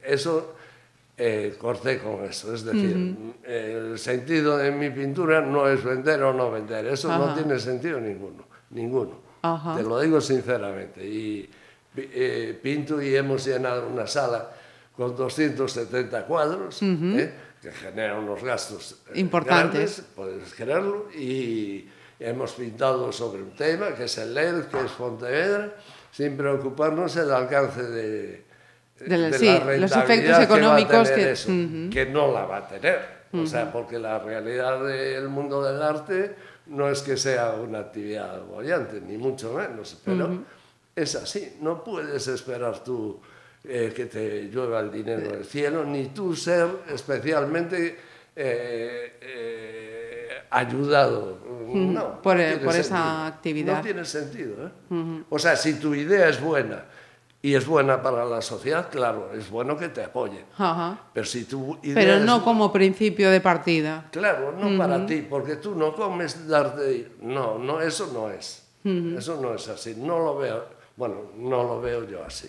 eso 0.03 0.55
eh, 1.17 1.55
corté 1.57 1.99
con 1.99 2.23
eso. 2.25 2.53
Es 2.53 2.63
decir, 2.63 3.15
el 3.43 3.99
sentido 3.99 4.57
de 4.57 4.71
mi 4.71 4.89
pintura 4.89 5.41
no 5.41 5.67
es 5.69 5.83
vender 5.83 6.21
o 6.23 6.33
no 6.33 6.51
vender. 6.51 6.85
Eso 6.87 7.15
no 7.17 7.33
tiene 7.33 7.59
sentido 7.59 7.99
ninguno. 7.99 8.45
ninguno. 8.71 9.31
Te 9.75 9.83
lo 9.83 9.99
digo 9.99 10.21
sinceramente. 10.21 11.05
Y 11.05 11.49
eh, 11.95 12.57
pinto 12.61 13.01
y 13.01 13.15
hemos 13.15 13.45
llenado 13.45 13.87
una 13.87 14.07
sala 14.07 14.49
con 14.95 15.15
270 15.15 16.25
cuadros, 16.25 16.81
¿eh? 16.81 17.33
que 17.61 17.71
genera 17.71 18.17
unos 18.17 18.43
gastos 18.43 18.97
eh, 19.13 19.19
importantes. 19.19 20.03
puedes 20.15 20.53
creerlo, 20.53 21.11
y 21.11 21.87
hemos 22.19 22.53
pintado 22.53 23.11
sobre 23.11 23.41
un 23.41 23.51
tema 23.51 23.93
que 23.93 24.05
es 24.05 24.17
el 24.19 24.33
LED, 24.33 24.65
que 24.65 24.79
es 24.79 24.91
Pontevedra, 24.91 25.73
sin 26.11 26.37
preocuparnos 26.37 27.15
del 27.15 27.31
alcance 27.31 27.83
de, 27.83 28.43
de, 28.99 29.33
sí, 29.33 29.49
los 29.79 29.91
efectos 29.95 30.39
económicos 30.39 31.09
que, 31.09 31.89
que, 31.91 32.05
no 32.05 32.31
la 32.31 32.45
va 32.45 32.57
a 32.57 32.67
tener. 32.67 33.21
O 33.33 33.45
sea, 33.45 33.71
porque 33.71 33.97
la 33.97 34.19
realidad 34.19 34.83
del 34.83 35.29
mundo 35.29 35.63
del 35.63 35.81
arte 35.81 36.35
no 36.67 36.89
es 36.89 37.01
que 37.01 37.15
sea 37.17 37.53
una 37.53 37.79
actividad 37.79 38.41
bollante, 38.43 38.99
ni 38.99 39.17
mucho 39.17 39.53
menos, 39.53 39.97
pero 40.03 40.43
es 40.95 41.15
así. 41.15 41.57
No 41.61 41.83
puedes 41.83 42.27
esperar 42.27 42.83
tú 42.83 43.19
eh, 43.63 43.93
que 43.95 44.05
te 44.05 44.43
llueva 44.43 44.79
el 44.79 44.91
dinero 44.91 45.29
del 45.29 45.45
cielo, 45.45 45.85
ni 45.85 46.07
tú 46.07 46.35
ser 46.35 46.67
especialmente 46.93 47.97
eh, 48.35 49.17
eh, 49.21 49.90
ayudado. 50.51 51.37
No, 51.73 52.21
por, 52.21 52.37
por 52.63 52.75
esa 52.75 53.25
actividad. 53.25 53.77
No 53.77 53.81
tiene 53.81 54.05
sentido. 54.05 54.71
O 55.29 55.39
sea, 55.39 55.55
si 55.55 55.75
tu 55.75 55.95
idea 55.95 56.27
es 56.29 56.39
buena 56.39 56.83
y 57.41 57.55
es 57.55 57.65
buena 57.65 58.03
para 58.03 58.25
la 58.25 58.41
sociedad, 58.41 58.89
claro, 58.91 59.31
es 59.33 59.49
bueno 59.49 59.77
que 59.77 59.89
te 59.89 60.03
apoyen. 60.03 60.45
Pero 61.13 61.25
si 61.25 61.45
tu 61.45 61.79
idea 61.81 61.95
Pero 61.95 62.19
no 62.19 62.43
como 62.43 62.71
principio 62.71 63.31
de 63.31 63.41
partida. 63.41 64.09
Claro, 64.11 64.51
no 64.51 64.77
para 64.77 65.05
ti, 65.05 65.25
porque 65.27 65.55
tú 65.55 65.73
no 65.75 65.95
comes 65.95 66.47
darte... 66.47 67.13
No, 67.21 67.57
no, 67.57 67.81
eso 67.81 68.11
no 68.13 68.29
es. 68.29 68.67
Eso 68.83 69.39
no 69.41 69.55
es 69.55 69.67
así. 69.69 69.95
No 69.95 70.19
lo 70.19 70.37
veo 70.37 70.80
bueno, 71.01 71.31
no 71.35 71.63
lo 71.63 71.81
veo 71.81 72.07
yo 72.07 72.23
así. 72.23 72.47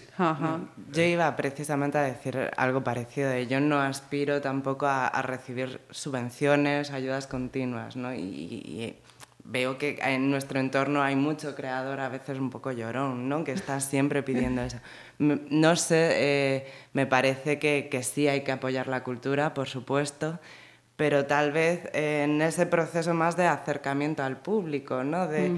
Yo 0.92 1.02
iba 1.02 1.34
precisamente 1.36 1.96
a 1.96 2.02
decir 2.02 2.50
algo 2.58 2.84
parecido. 2.84 3.34
Yo 3.38 3.60
no 3.60 3.80
aspiro 3.80 4.42
tampoco 4.42 4.84
a, 4.86 5.22
recibir 5.22 5.80
subvenciones, 5.88 6.90
ayudas 6.90 7.26
continuas, 7.26 7.96
¿no? 7.96 8.12
Y, 8.12 8.94
veo 9.44 9.78
que 9.78 9.98
en 10.02 10.30
nuestro 10.30 10.60
entorno 10.60 11.02
hay 11.02 11.16
mucho 11.16 11.54
creador, 11.54 11.98
a 11.98 12.10
veces 12.10 12.38
un 12.38 12.50
poco 12.50 12.72
llorón, 12.72 13.26
¿no? 13.26 13.42
Que 13.42 13.52
está 13.52 13.80
siempre 13.80 14.22
pidiendo 14.22 14.60
eso. 14.60 14.76
No 15.18 15.74
sé, 15.76 16.10
eh, 16.16 16.66
me 16.92 17.06
parece 17.06 17.58
que, 17.58 17.88
que, 17.90 18.02
sí 18.02 18.28
hay 18.28 18.42
que 18.42 18.52
apoyar 18.52 18.86
la 18.86 19.02
cultura, 19.02 19.54
por 19.54 19.68
supuesto, 19.68 20.40
pero 20.96 21.24
tal 21.24 21.52
vez 21.52 21.88
en 21.94 22.42
ese 22.42 22.66
proceso 22.66 23.14
más 23.14 23.34
de 23.38 23.46
acercamiento 23.46 24.22
al 24.22 24.36
público, 24.36 25.04
¿no? 25.04 25.26
De, 25.26 25.48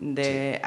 de 0.00 0.60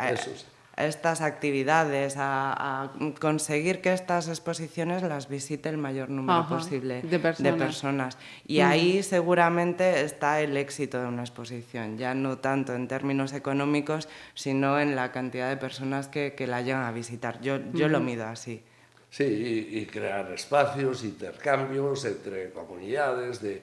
estas 0.77 1.21
actividades, 1.21 2.15
a, 2.17 2.91
conseguir 3.19 3.81
que 3.81 3.93
estas 3.93 4.27
exposiciones 4.27 5.01
las 5.01 5.27
visite 5.27 5.69
el 5.69 5.77
mayor 5.77 6.09
número 6.09 6.47
posible 6.47 7.01
de 7.01 7.19
personas. 7.53 8.17
Y 8.45 8.59
ahí 8.59 9.01
seguramente 9.01 10.01
está 10.01 10.39
el 10.41 10.55
éxito 10.55 11.01
de 11.01 11.07
una 11.07 11.23
exposición, 11.23 11.97
ya 11.97 12.13
no 12.13 12.37
tanto 12.37 12.75
en 12.75 12.87
términos 12.87 13.33
económicos, 13.33 14.07
sino 14.35 14.79
en 14.79 14.95
la 14.95 15.11
cantidad 15.11 15.49
de 15.49 15.57
personas 15.57 16.07
que, 16.07 16.35
la 16.47 16.61
llegan 16.61 16.83
a 16.83 16.91
visitar. 16.91 17.41
Yo, 17.41 17.59
yo 17.73 17.89
lo 17.89 17.99
mido 17.99 18.25
así. 18.25 18.61
Sí, 19.09 19.69
y, 19.71 19.85
crear 19.87 20.31
espacios, 20.31 21.03
intercambios 21.03 22.05
entre 22.05 22.51
comunidades, 22.51 23.41
de... 23.41 23.61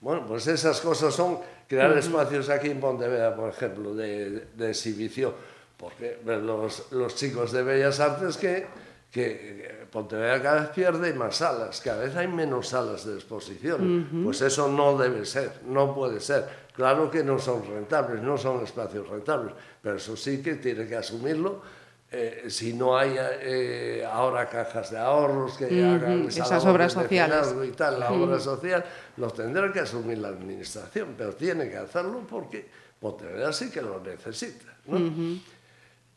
Bueno, 0.00 0.26
pues 0.26 0.46
esas 0.46 0.80
cosas 0.80 1.14
son 1.14 1.38
crear 1.66 1.96
espacios 1.96 2.50
aquí 2.50 2.68
en 2.68 2.80
Pontevedra, 2.80 3.34
por 3.34 3.48
ejemplo, 3.48 3.94
de, 3.94 4.46
de 4.54 4.70
exhibición 4.70 5.32
porque 5.76 6.18
los, 6.24 6.90
los 6.92 7.14
chicos 7.14 7.52
de 7.52 7.62
Bellas 7.62 8.00
Artes 8.00 8.36
que, 8.36 8.66
que 9.10 9.86
Pontevedra 9.90 10.42
cada 10.42 10.60
vez 10.60 10.68
pierde 10.70 11.14
más 11.14 11.36
salas, 11.36 11.80
cada 11.80 12.02
vez 12.02 12.16
hay 12.16 12.28
menos 12.28 12.68
salas 12.68 13.06
de 13.06 13.14
exposición. 13.14 14.22
Pues 14.24 14.40
eso 14.42 14.68
no 14.68 14.96
debe 14.96 15.24
ser, 15.24 15.60
no 15.66 15.94
puede 15.94 16.20
ser. 16.20 16.66
Claro 16.74 17.10
que 17.10 17.24
no 17.24 17.38
son 17.38 17.64
rentables, 17.66 18.22
no 18.22 18.36
son 18.36 18.62
espacios 18.62 19.08
rentables, 19.08 19.54
pero 19.80 19.96
eso 19.96 20.16
sí 20.16 20.42
que 20.42 20.56
tiene 20.56 20.86
que 20.86 20.96
asumirlo. 20.96 21.62
Eh, 22.10 22.44
si 22.48 22.72
no 22.72 22.96
hay 22.96 23.16
eh, 23.18 24.06
ahora 24.08 24.48
cajas 24.48 24.92
de 24.92 24.98
ahorros 24.98 25.56
que 25.56 25.64
hagan 25.84 26.28
esas 26.28 26.64
obras 26.64 26.92
sociales 26.92 27.54
y 27.66 27.72
tal, 27.72 27.98
la 27.98 28.12
obra 28.12 28.38
social, 28.38 28.84
lo 29.16 29.30
tendrá 29.30 29.72
que 29.72 29.80
asumir 29.80 30.18
la 30.18 30.28
administración, 30.28 31.14
pero 31.18 31.34
tiene 31.34 31.68
que 31.68 31.76
hacerlo 31.76 32.24
porque 32.28 32.68
Pontevedra 33.00 33.52
sí 33.52 33.70
que 33.70 33.82
lo 33.82 34.00
necesita. 34.00 34.76
¿no? 34.86 34.98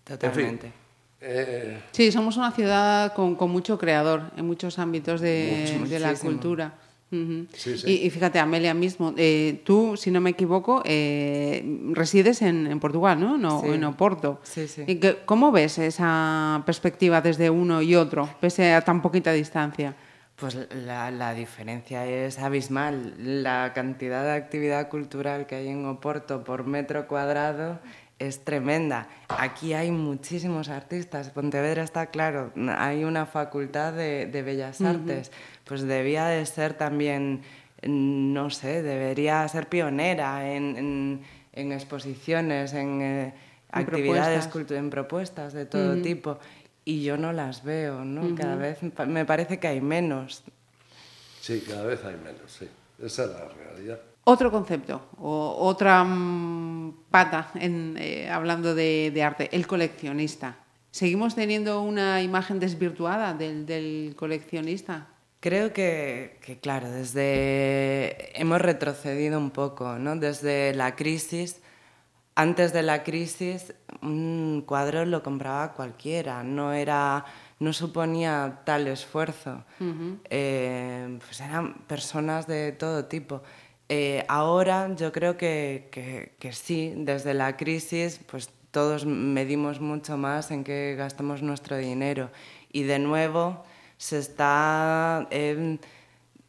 Totalmente. 0.10 0.72
Eh, 1.22 1.80
sí, 1.92 2.12
somos 2.12 2.38
una 2.38 2.52
ciudad 2.52 3.14
con, 3.14 3.36
mucho 3.50 3.78
creador 3.78 4.32
en 4.38 4.46
muchos 4.46 4.80
ámbitos 4.80 5.22
de, 5.22 6.00
la 6.00 6.14
cultura. 6.16 6.74
Y, 7.12 8.10
fíjate, 8.12 8.40
Amelia 8.40 8.74
mismo, 8.74 9.14
eh, 9.18 9.62
tú, 9.66 9.98
si 9.98 10.12
no 10.12 10.22
me 10.22 10.30
equivoco, 10.32 10.84
eh, 10.86 11.64
resides 11.92 12.42
en, 12.42 12.80
Portugal, 12.80 13.20
¿no? 13.20 13.38
no 13.38 13.66
En 13.66 13.84
Oporto. 13.84 14.40
Sí, 14.44 14.68
sí. 14.68 14.84
¿Y 14.88 15.00
¿Cómo 15.26 15.52
ves 15.52 15.80
esa 15.80 16.62
perspectiva 16.66 17.22
desde 17.22 17.50
uno 17.50 17.82
y 17.82 17.96
otro, 17.96 18.30
pese 18.40 18.74
a 18.74 18.82
tan 18.82 19.02
poquita 19.02 19.32
distancia? 19.32 19.96
Pues 20.36 20.56
la, 20.86 21.12
la, 21.12 21.34
diferencia 21.34 22.06
es 22.06 22.40
abismal. 22.40 23.14
La 23.18 23.74
cantidad 23.76 24.24
de 24.24 24.32
actividad 24.32 24.88
cultural 24.88 25.48
que 25.48 25.56
hay 25.56 25.68
en 25.68 25.86
Oporto 25.86 26.46
por 26.46 26.66
metro 26.66 27.08
cuadrado 27.08 27.80
es 28.20 28.44
tremenda. 28.44 29.08
Aquí 29.30 29.74
hay 29.74 29.92
muchísimos 29.92 30.70
artistas. 30.70 31.30
Pontevedra 31.30 31.84
está 31.84 32.08
claro, 32.08 32.52
hay 32.78 33.06
una 33.06 33.26
facultad 33.26 33.94
de, 33.94 34.44
Bellas 34.46 34.82
Artes. 34.82 35.32
Pues 35.64 35.82
debía 35.84 36.28
de 36.28 36.46
ser 36.46 36.74
también, 36.74 37.42
no 37.84 38.50
sé, 38.50 38.84
debería 38.84 39.48
ser 39.48 39.68
pionera 39.68 40.54
en, 40.54 41.22
exposiciones, 41.54 42.74
en 42.74 43.02
eh, 43.02 43.34
actividades, 43.72 44.48
propuestas. 44.48 44.78
en 44.78 44.90
propuestas 44.90 45.54
de 45.54 45.66
todo 45.66 46.02
tipo. 46.02 46.40
Y 46.84 47.04
yo 47.04 47.18
no 47.18 47.34
las 47.34 47.64
veo, 47.64 48.04
¿no? 48.04 48.36
Cada 48.36 48.56
vez 48.56 48.80
me 49.08 49.26
parece 49.26 49.60
que 49.60 49.68
hay 49.68 49.82
menos. 49.82 50.44
Sí, 51.40 51.64
cada 51.68 51.86
vez 51.86 52.04
hay 52.04 52.16
menos, 52.16 52.52
sí. 52.52 52.68
Esa 53.02 53.24
es 53.24 53.30
la 53.30 53.48
realidad. 53.48 54.00
Otro 54.30 54.52
concepto, 54.52 55.02
o 55.18 55.56
otra 55.58 56.04
mm, 56.04 57.06
pata 57.10 57.50
en, 57.56 57.96
eh, 57.98 58.30
hablando 58.30 58.76
de, 58.76 59.24
arte, 59.24 59.50
el 59.52 59.66
coleccionista. 59.66 60.56
¿Seguimos 60.92 61.34
teniendo 61.34 61.82
una 61.82 62.22
imagen 62.22 62.60
desvirtuada 62.60 63.34
del, 63.34 64.14
coleccionista? 64.16 65.08
Creo 65.40 65.74
que, 65.74 66.60
claro, 66.62 66.92
desde 66.92 68.40
hemos 68.40 68.62
retrocedido 68.62 69.40
un 69.40 69.50
poco, 69.50 69.98
¿no? 69.98 70.16
Desde 70.16 70.76
la 70.76 70.96
crisis, 70.96 71.64
antes 72.36 72.72
de 72.72 72.84
la 72.84 73.02
crisis, 73.02 73.74
un 74.04 74.64
cuadro 74.64 75.06
lo 75.06 75.24
compraba 75.24 75.74
cualquiera, 75.74 76.44
no 76.44 76.72
era, 76.72 77.26
no 77.58 77.74
suponía 77.74 78.62
tal 78.64 78.88
esfuerzo. 78.90 79.64
Eh, 80.30 81.18
pues 81.26 81.42
eran 81.42 81.74
personas 81.88 82.46
de 82.46 82.74
todo 82.74 83.06
tipo. 83.06 83.42
Eh, 83.92 84.24
ahora 84.28 84.94
yo 84.96 85.12
creo 85.12 85.36
que, 85.36 85.90
que, 86.40 86.54
sí, 86.54 86.94
desde 86.96 87.34
la 87.34 87.58
crisis, 87.58 88.20
pues 88.30 88.52
todos 88.70 89.08
medimos 89.08 89.82
mucho 89.82 90.16
más 90.16 90.52
en 90.52 90.64
qué 90.64 90.96
gastamos 90.96 91.42
nuestro 91.42 91.76
dinero. 91.76 92.30
Y 92.72 92.84
de 92.84 93.00
nuevo 93.00 93.64
se 93.98 94.20
está 94.20 95.28
em, 95.32 95.80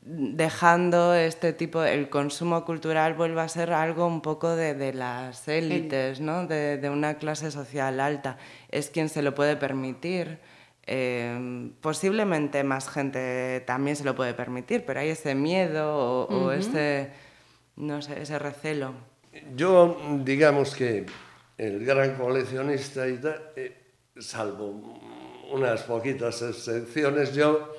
dejando 0.02 1.14
este 1.14 1.54
tipo, 1.54 1.82
el 1.82 2.10
consumo 2.10 2.66
cultural 2.66 3.14
vuelve 3.14 3.40
a 3.40 3.48
ser 3.48 3.72
algo 3.72 4.06
un 4.06 4.20
poco 4.20 4.54
de, 4.54 4.74
de 4.74 4.92
las 4.92 5.48
élites, 5.48 6.20
¿no? 6.20 6.46
de, 6.46 6.76
de, 6.76 6.90
una 6.90 7.14
clase 7.14 7.50
social 7.50 8.00
alta. 8.00 8.36
Es 8.70 8.90
quien 8.90 9.08
se 9.08 9.22
lo 9.22 9.34
puede 9.34 9.56
permitir. 9.56 10.38
Em, 10.86 11.72
posiblemente 11.80 12.64
más 12.64 12.90
gente 12.90 13.62
también 13.66 13.96
se 13.96 14.04
lo 14.04 14.14
puede 14.14 14.34
permitir, 14.34 14.84
pero 14.84 15.00
hay 15.00 15.08
ese 15.08 15.34
miedo 15.34 16.26
o 16.26 16.52
ese 16.52 17.10
no 17.80 18.00
sé, 18.00 18.22
ese 18.22 18.38
recelo. 18.38 18.92
Yo, 19.56 19.96
digamos 20.24 20.74
que 20.74 21.06
el 21.58 21.84
gran 21.84 22.14
coleccionista, 22.14 23.08
y 23.08 23.20
eh, 23.56 23.76
salvo 24.18 24.98
unas 25.52 25.82
poquitas 25.82 26.42
excepciones, 26.42 27.34
yo 27.34 27.74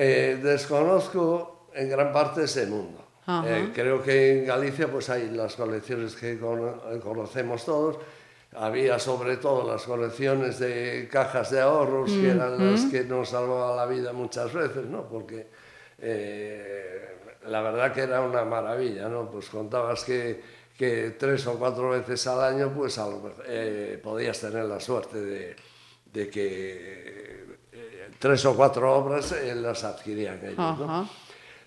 Eh, 0.00 0.38
desconozco 0.40 1.66
en 1.74 1.88
gran 1.90 2.12
parte 2.12 2.44
ese 2.44 2.66
mundo. 2.66 3.04
Eh, 3.44 3.72
creo 3.74 4.00
que 4.00 4.38
en 4.38 4.46
Galicia 4.46 4.86
pues 4.86 5.10
hay 5.10 5.28
las 5.30 5.56
colecciones 5.56 6.14
que 6.14 6.38
conocemos 6.38 7.64
todos. 7.64 7.98
Había 8.54 9.00
sobre 9.00 9.38
todo 9.38 9.66
las 9.66 9.82
colecciones 9.82 10.60
de 10.60 11.08
cajas 11.10 11.50
de 11.50 11.60
ahorros, 11.60 12.12
que 12.12 12.30
eran 12.30 12.70
las 12.70 12.84
que 12.84 13.02
nos 13.02 13.30
salvaban 13.30 13.76
la 13.76 13.86
vida 13.86 14.12
muchas 14.12 14.52
veces, 14.52 14.86
¿no? 14.86 15.02
Porque 15.08 15.48
eh, 15.98 17.07
la 17.48 17.60
verdad 17.62 17.92
que 17.92 18.02
era 18.02 18.20
una 18.20 18.44
maravilla, 18.44 19.08
¿no? 19.08 19.30
Pues 19.30 19.48
contabas 19.48 20.04
que, 20.04 20.40
que 20.76 21.16
tres 21.18 21.46
o 21.46 21.58
cuatro 21.58 21.90
veces 21.90 22.26
al 22.26 22.42
año 22.42 22.72
pues 22.74 23.00
eh, 23.46 24.00
podías 24.02 24.40
tener 24.40 24.64
la 24.64 24.80
suerte 24.80 25.20
de, 25.20 25.56
de 26.12 26.28
que 26.28 27.58
eh, 27.72 28.08
tres 28.18 28.44
o 28.44 28.54
cuatro 28.56 28.94
obras 28.94 29.32
eh, 29.32 29.54
las 29.54 29.84
adquirían 29.84 30.40
ellos, 30.44 30.78
¿no? 30.78 31.08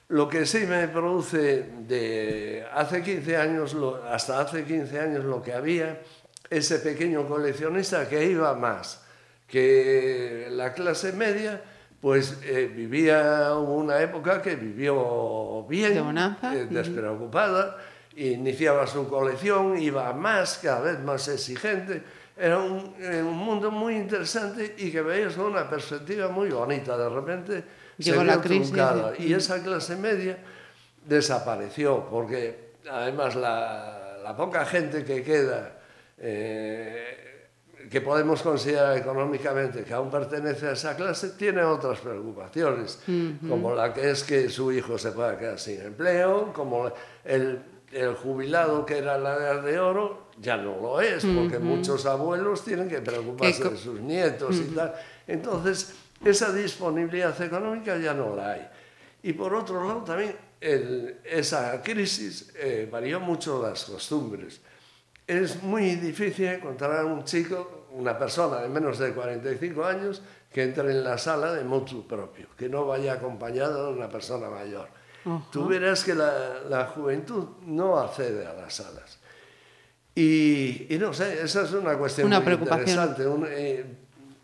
Lo 0.09 0.27
que 0.27 0.45
sí 0.45 0.65
me 0.67 0.89
produce 0.89 1.69
de 1.87 2.65
hace 2.73 3.01
15 3.01 3.37
años, 3.37 3.73
lo, 3.73 4.03
hasta 4.03 4.41
hace 4.41 4.65
15 4.65 4.99
años 4.99 5.23
lo 5.23 5.41
que 5.41 5.53
había, 5.53 6.01
ese 6.49 6.79
pequeño 6.79 7.25
coleccionista 7.25 8.09
que 8.09 8.25
iba 8.25 8.53
más 8.55 9.05
que 9.47 10.47
la 10.51 10.73
clase 10.73 11.13
media, 11.13 11.61
pues 12.01 12.39
eh, 12.43 12.69
vivía 12.73 13.53
una 13.55 14.01
época 14.01 14.41
que 14.41 14.55
vivió 14.55 15.63
bien, 15.69 15.93
de 15.93 16.01
bonanza. 16.01 16.53
Eh, 16.55 16.65
despreocupada, 16.65 17.77
uh 17.77 18.17
-huh. 18.17 18.33
iniciaba 18.33 18.87
su 18.87 19.07
colección, 19.07 19.77
iba 19.77 20.11
más, 20.13 20.59
cada 20.61 20.81
vez 20.81 20.99
más 20.99 21.27
exigente. 21.27 22.01
Era 22.35 22.57
un, 22.57 22.95
eh, 22.99 23.21
un 23.21 23.37
mundo 23.37 23.69
muy 23.69 23.95
interesante 23.95 24.73
y 24.79 24.91
que 24.91 25.01
veías 25.03 25.35
con 25.35 25.45
una 25.45 25.69
perspectiva 25.69 26.27
muy 26.29 26.49
bonita. 26.49 26.97
De 26.97 27.07
repente 27.07 27.63
Llegó 27.97 28.19
se 28.19 28.23
vio 28.23 28.35
la 28.35 28.41
crisis, 28.41 28.71
truncada. 28.71 29.13
Y 29.19 29.33
esa 29.33 29.61
clase 29.61 29.95
media 29.95 30.39
desapareció, 31.05 32.07
porque 32.09 32.71
además 32.89 33.35
la, 33.35 34.17
la 34.23 34.35
poca 34.35 34.65
gente 34.65 35.05
que 35.05 35.23
queda... 35.23 35.77
Eh, 36.17 37.30
que 37.91 37.99
podemos 37.99 38.41
considerar 38.41 38.97
económicamente 38.97 39.83
que 39.83 39.93
aún 39.93 40.09
pertenece 40.09 40.67
a 40.67 40.71
esa 40.71 40.95
clase, 40.95 41.31
tiene 41.31 41.61
otras 41.61 41.99
preocupaciones, 41.99 42.99
como 43.49 43.75
la 43.75 43.93
que 43.93 44.09
es 44.11 44.23
que 44.23 44.49
su 44.49 44.71
hijo 44.71 44.97
se 44.97 45.11
pueda 45.11 45.37
quedar 45.37 45.59
sin 45.59 45.81
empleo, 45.81 46.53
como 46.53 46.89
el, 47.25 47.59
el 47.91 48.15
jubilado 48.15 48.85
que 48.85 48.97
era 48.99 49.17
la 49.17 49.35
edad 49.35 49.61
de 49.63 49.77
oro, 49.77 50.27
ya 50.39 50.55
no 50.55 50.77
lo 50.81 51.01
es, 51.01 51.25
porque 51.25 51.59
muchos 51.59 52.05
abuelos 52.05 52.63
tienen 52.63 52.87
que 52.87 53.01
preocuparse 53.01 53.61
de 53.71 53.77
sus 53.77 53.99
nietos 53.99 54.55
y 54.55 54.73
tal. 54.73 54.93
Entonces, 55.27 55.93
esa 56.23 56.53
disponibilidad 56.53 57.39
económica 57.41 57.97
ya 57.97 58.13
no 58.13 58.35
la 58.37 58.51
hay. 58.53 58.67
Y 59.23 59.33
por 59.33 59.53
otro 59.53 59.85
lado, 59.85 60.03
también 60.05 60.35
el- 60.61 61.17
esa 61.25 61.81
crisis 61.83 62.53
eh, 62.55 62.87
varió 62.89 63.19
mucho 63.19 63.61
las 63.61 63.83
costumbres. 63.83 64.61
Es 65.27 65.61
muy 65.61 65.95
difícil 65.95 66.45
encontrar 66.47 66.97
a 67.01 67.05
un 67.05 67.23
chico, 67.23 67.80
una 67.93 68.17
persona 68.17 68.61
de 68.61 68.69
menos 68.69 68.97
de 68.97 69.13
45 69.13 69.83
años, 69.83 70.21
que 70.51 70.63
entre 70.63 70.91
en 70.91 71.03
la 71.03 71.17
sala 71.17 71.53
de 71.53 71.63
motu 71.63 72.07
propio, 72.07 72.47
que 72.57 72.69
no 72.69 72.85
vaya 72.85 73.13
acompañado 73.13 73.87
de 73.87 73.93
una 73.93 74.09
persona 74.09 74.49
mayor. 74.49 74.87
Tú 75.51 75.67
verás 75.67 76.03
que 76.03 76.15
la, 76.15 76.61
la 76.67 76.85
juventud 76.87 77.45
no 77.65 77.99
accede 77.99 78.47
a 78.47 78.53
las 78.53 78.73
salas. 78.73 79.19
Y, 80.15 80.93
y 80.93 80.97
no 80.99 81.13
sé, 81.13 81.43
esa 81.43 81.63
es 81.63 81.71
una 81.73 81.97
cuestión 81.97 82.27
Una 82.27 82.39
muy 82.39 82.53
interesante. 82.53 83.25
Un, 83.25 83.45
eh, 83.47 83.85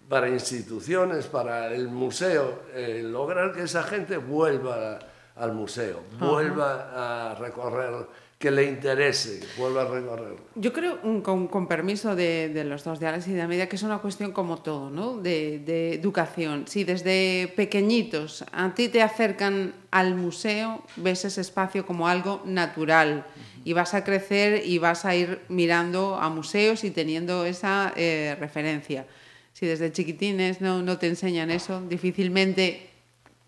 para 0.08 0.30
instituciones, 0.30 1.26
para 1.26 1.74
el 1.74 1.90
museo, 1.90 2.64
eh, 2.74 3.02
lograr 3.04 3.54
que 3.54 3.64
esa 3.64 3.84
gente 3.84 4.18
vuelva 4.18 5.00
al 5.36 5.54
museo, 5.54 6.02
vuelva 6.20 7.32
a 7.32 7.36
recorrer, 7.36 8.08
que 8.38 8.52
le 8.52 8.66
interese, 8.66 9.40
vuelva 9.58 9.82
a 9.82 9.86
recorrer. 9.86 10.36
Yo 10.56 10.72
creo, 10.72 11.00
mm, 11.02 11.22
con, 11.22 11.48
con 11.48 11.68
permiso 11.68 12.16
de, 12.16 12.50
de 12.50 12.64
los 12.66 12.84
dos, 12.84 13.00
de 13.00 13.08
Alex 13.08 13.28
y 13.28 13.34
de 13.34 13.42
Amelia, 13.42 13.68
que 13.68 13.78
es 13.78 13.84
una 13.84 13.98
cuestión 13.98 14.32
como 14.32 14.62
todo, 14.62 14.92
¿no? 14.92 15.18
De, 15.18 15.58
de 15.60 15.94
educación. 15.96 16.66
Si 16.68 16.84
desde 16.84 17.52
pequeñitos 17.56 18.46
a 18.52 18.76
ti 18.76 18.90
te 18.90 19.02
acercan 19.02 19.74
al 19.90 20.14
museo, 20.14 20.84
ves 20.98 21.26
ese 21.26 21.42
espacio 21.42 21.86
como 21.88 22.08
algo 22.08 22.44
natural 22.46 23.26
y 23.66 23.74
vas 23.74 23.96
a 23.96 24.04
crecer 24.04 24.66
y 24.66 24.78
vas 24.78 25.04
a 25.06 25.16
ir 25.16 25.42
mirando 25.50 26.16
a 26.16 26.30
museos 26.30 26.84
y 26.84 26.92
teniendo 26.92 27.44
esa 27.44 27.92
eh, 27.96 28.38
referencia. 28.40 29.08
Si 29.54 29.66
desde 29.66 29.92
chiquitines 29.92 30.62
no, 30.62 30.84
no 30.84 31.00
te 31.00 31.08
enseñan 31.08 31.50
eso, 31.50 31.82
difícilmente 31.82 32.88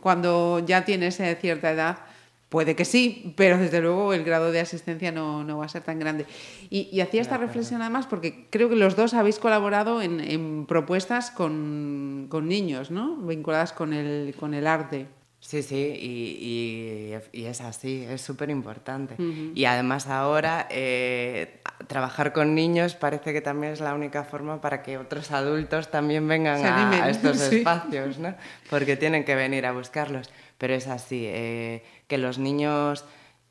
cuando 0.01 0.59
ya 0.65 0.83
tienes 0.83 1.19
eh, 1.19 1.37
cierta 1.39 1.69
edad, 1.71 1.99
puede 2.49 2.75
que 2.75 2.83
sí, 2.83 3.33
pero 3.37 3.57
desde 3.57 3.79
luego 3.79 4.13
el 4.13 4.23
grado 4.23 4.51
de 4.51 4.59
asistencia 4.59 5.11
no, 5.11 5.43
no 5.43 5.59
va 5.59 5.65
a 5.65 5.69
ser 5.69 5.83
tan 5.83 5.99
grande. 5.99 6.25
Y, 6.69 6.89
y 6.91 7.01
hacía 7.01 7.21
esta 7.21 7.37
reflexión 7.37 7.81
además 7.81 8.07
porque 8.07 8.47
creo 8.49 8.69
que 8.69 8.75
los 8.75 8.95
dos 8.95 9.13
habéis 9.13 9.37
colaborado 9.39 10.01
en, 10.01 10.19
en 10.19 10.65
propuestas 10.65 11.29
con, 11.31 12.25
con 12.29 12.47
niños, 12.47 12.89
¿no? 12.91 13.15
Vinculadas 13.17 13.71
con 13.73 13.93
el, 13.93 14.33
con 14.39 14.53
el 14.53 14.65
arte. 14.67 15.05
Sí, 15.41 15.63
sí, 15.63 15.75
y, 15.75 17.13
y- 17.33 17.41
y 17.41 17.45
es 17.45 17.61
así, 17.61 18.03
es 18.09 18.21
súper 18.21 18.49
importante. 18.49 19.15
Y 19.55 19.63
además 19.65 20.07
ahora 20.07 20.67
eh, 20.69 21.61
trabajar 21.87 22.33
con 22.33 22.55
niños 22.55 22.95
parece 22.95 23.31
que 23.31 23.39
también 23.39 23.71
es 23.73 23.79
la 23.79 23.93
única 23.93 24.25
forma 24.25 24.59
para 24.59 24.83
que 24.83 24.97
otros 24.97 25.31
adultos 25.31 25.91
también 25.91 26.27
vengan 26.27 26.65
a, 26.65 27.03
a 27.05 27.09
estos 27.09 27.37
sí. 27.49 27.57
espacios, 27.57 28.17
¿no? 28.19 28.35
Porque 28.69 28.97
tienen 28.97 29.23
que 29.23 29.35
venir 29.35 29.65
a 29.65 29.71
buscarlos. 29.71 30.29
Pero 30.59 30.75
es 30.75 30.85
así, 30.87 31.23
eh, 31.25 31.81
que 32.07 32.19
los 32.19 32.37
niños 32.37 33.03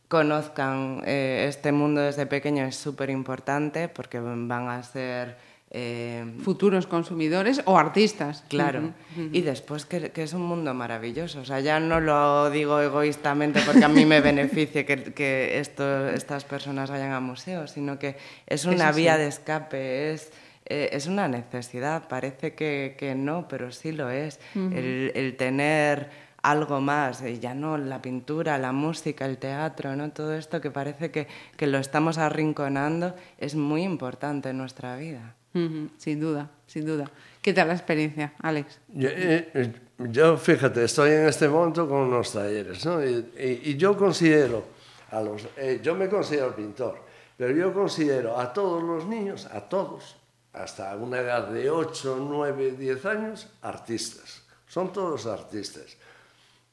conozcan 0.06 1.02
eh, 1.04 1.46
este 1.48 1.72
mundo 1.72 2.00
desde 2.00 2.24
pequeño 2.26 2.64
es 2.64 2.76
súper 2.76 3.10
importante 3.10 3.88
porque 3.88 4.20
van 4.20 4.68
a 4.68 4.82
ser... 4.82 5.36
eh, 5.70 6.24
Futuros 6.42 6.86
consumidores 6.86 7.60
o 7.66 7.76
artistas. 7.76 8.42
Claro, 8.48 8.94
y 9.32 9.42
después 9.42 9.84
que, 9.84 10.10
que 10.12 10.22
es 10.22 10.32
un 10.32 10.40
mundo 10.42 10.72
maravilloso. 10.72 11.40
O 11.40 11.44
sea, 11.44 11.60
ya 11.60 11.78
no 11.78 12.00
lo 12.00 12.48
digo 12.50 12.80
egoístamente 12.80 13.60
porque 13.66 13.84
a 13.84 13.88
mí 13.88 14.06
me 14.06 14.20
beneficie 14.30 14.86
que, 14.86 15.12
que 15.12 15.58
esto, 15.60 16.08
estas 16.08 16.44
personas 16.44 16.90
vayan 16.90 17.12
a 17.12 17.20
museos, 17.20 17.72
sino 17.72 17.98
que 17.98 18.16
es 18.46 18.64
una 18.64 18.92
vía 18.92 19.18
de 19.18 19.26
escape, 19.28 20.12
es, 20.12 20.32
eh, 20.64 20.88
es 20.92 21.06
una 21.06 21.28
necesidad. 21.28 22.08
Parece 22.08 22.54
que, 22.54 22.96
que 22.98 23.14
no, 23.14 23.46
pero 23.46 23.70
sí 23.72 23.92
lo 23.92 24.08
es. 24.08 24.40
el, 24.54 25.12
el 25.14 25.36
tener 25.36 26.27
algo 26.50 26.80
más, 26.80 27.22
y 27.22 27.38
ya 27.38 27.54
no 27.54 27.76
la 27.78 28.00
pintura, 28.00 28.58
la 28.58 28.72
música, 28.72 29.26
el 29.26 29.38
teatro, 29.38 29.94
¿no? 29.96 30.10
todo 30.10 30.34
esto 30.34 30.60
que 30.60 30.70
parece 30.70 31.10
que, 31.10 31.26
que 31.56 31.66
lo 31.66 31.78
estamos 31.78 32.18
arrinconando 32.18 33.14
es 33.38 33.54
muy 33.54 33.82
importante 33.82 34.50
en 34.50 34.58
nuestra 34.58 34.96
vida. 34.96 35.34
Ujú, 35.54 35.88
Sin 35.96 36.20
duda, 36.20 36.50
sin 36.66 36.84
duda. 36.86 37.10
¿Qué 37.42 37.52
tal 37.54 37.68
la 37.68 37.74
experiencia, 37.74 38.32
Alex? 38.40 38.78
Yo, 38.88 39.08
eh, 39.10 39.50
eh, 39.54 39.72
yo, 40.10 40.36
fíjate, 40.36 40.84
estoy 40.84 41.10
en 41.12 41.26
este 41.28 41.48
momento 41.48 41.88
con 41.88 41.98
unos 42.00 42.32
talleres, 42.32 42.84
¿no? 42.84 43.02
Y, 43.04 43.30
y- 43.38 43.60
y 43.70 43.76
yo 43.76 43.96
considero, 43.96 44.64
a 45.10 45.20
los, 45.20 45.46
eh, 45.56 45.80
yo 45.82 45.94
me 45.94 46.08
considero 46.08 46.54
pintor, 46.54 47.00
pero 47.36 47.54
yo 47.56 47.72
considero 47.72 48.38
a 48.38 48.52
todos 48.52 48.82
los 48.82 49.06
niños, 49.06 49.46
a 49.46 49.60
todos, 49.62 50.16
hasta 50.52 50.94
una 50.96 51.18
edad 51.20 51.48
de 51.48 51.70
8, 51.70 52.18
9, 52.28 52.72
10 52.72 53.04
años, 53.06 53.48
artistas. 53.62 54.42
Son 54.66 54.92
todos 54.92 55.24
artistas. 55.26 55.96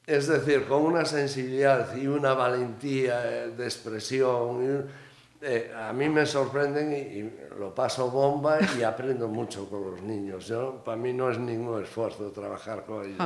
Es 0.06 0.28
decir, 0.28 0.66
con 0.66 0.82
una 0.82 1.04
sensibilidad 1.04 1.96
y 1.96 2.06
una 2.06 2.32
valentía 2.32 3.44
eh, 3.44 3.48
de 3.50 3.64
expresión. 3.64 4.86
eh, 5.42 5.72
a 5.76 5.92
mí 5.92 6.08
me 6.08 6.24
sorprenden 6.24 6.92
y, 6.92 6.96
y 6.96 7.32
lo 7.58 7.74
paso 7.74 8.08
bomba 8.10 8.58
y 8.78 8.82
aprendo 8.82 9.26
mucho 9.26 9.68
con 9.68 9.90
los 9.90 10.02
niños. 10.02 10.46
Yo, 10.46 10.82
para 10.84 10.96
mí 10.96 11.12
no 11.12 11.30
es 11.30 11.38
ningún 11.38 11.82
esfuerzo 11.82 12.30
trabajar 12.30 12.84
con 12.86 13.04
ellos. 13.04 13.18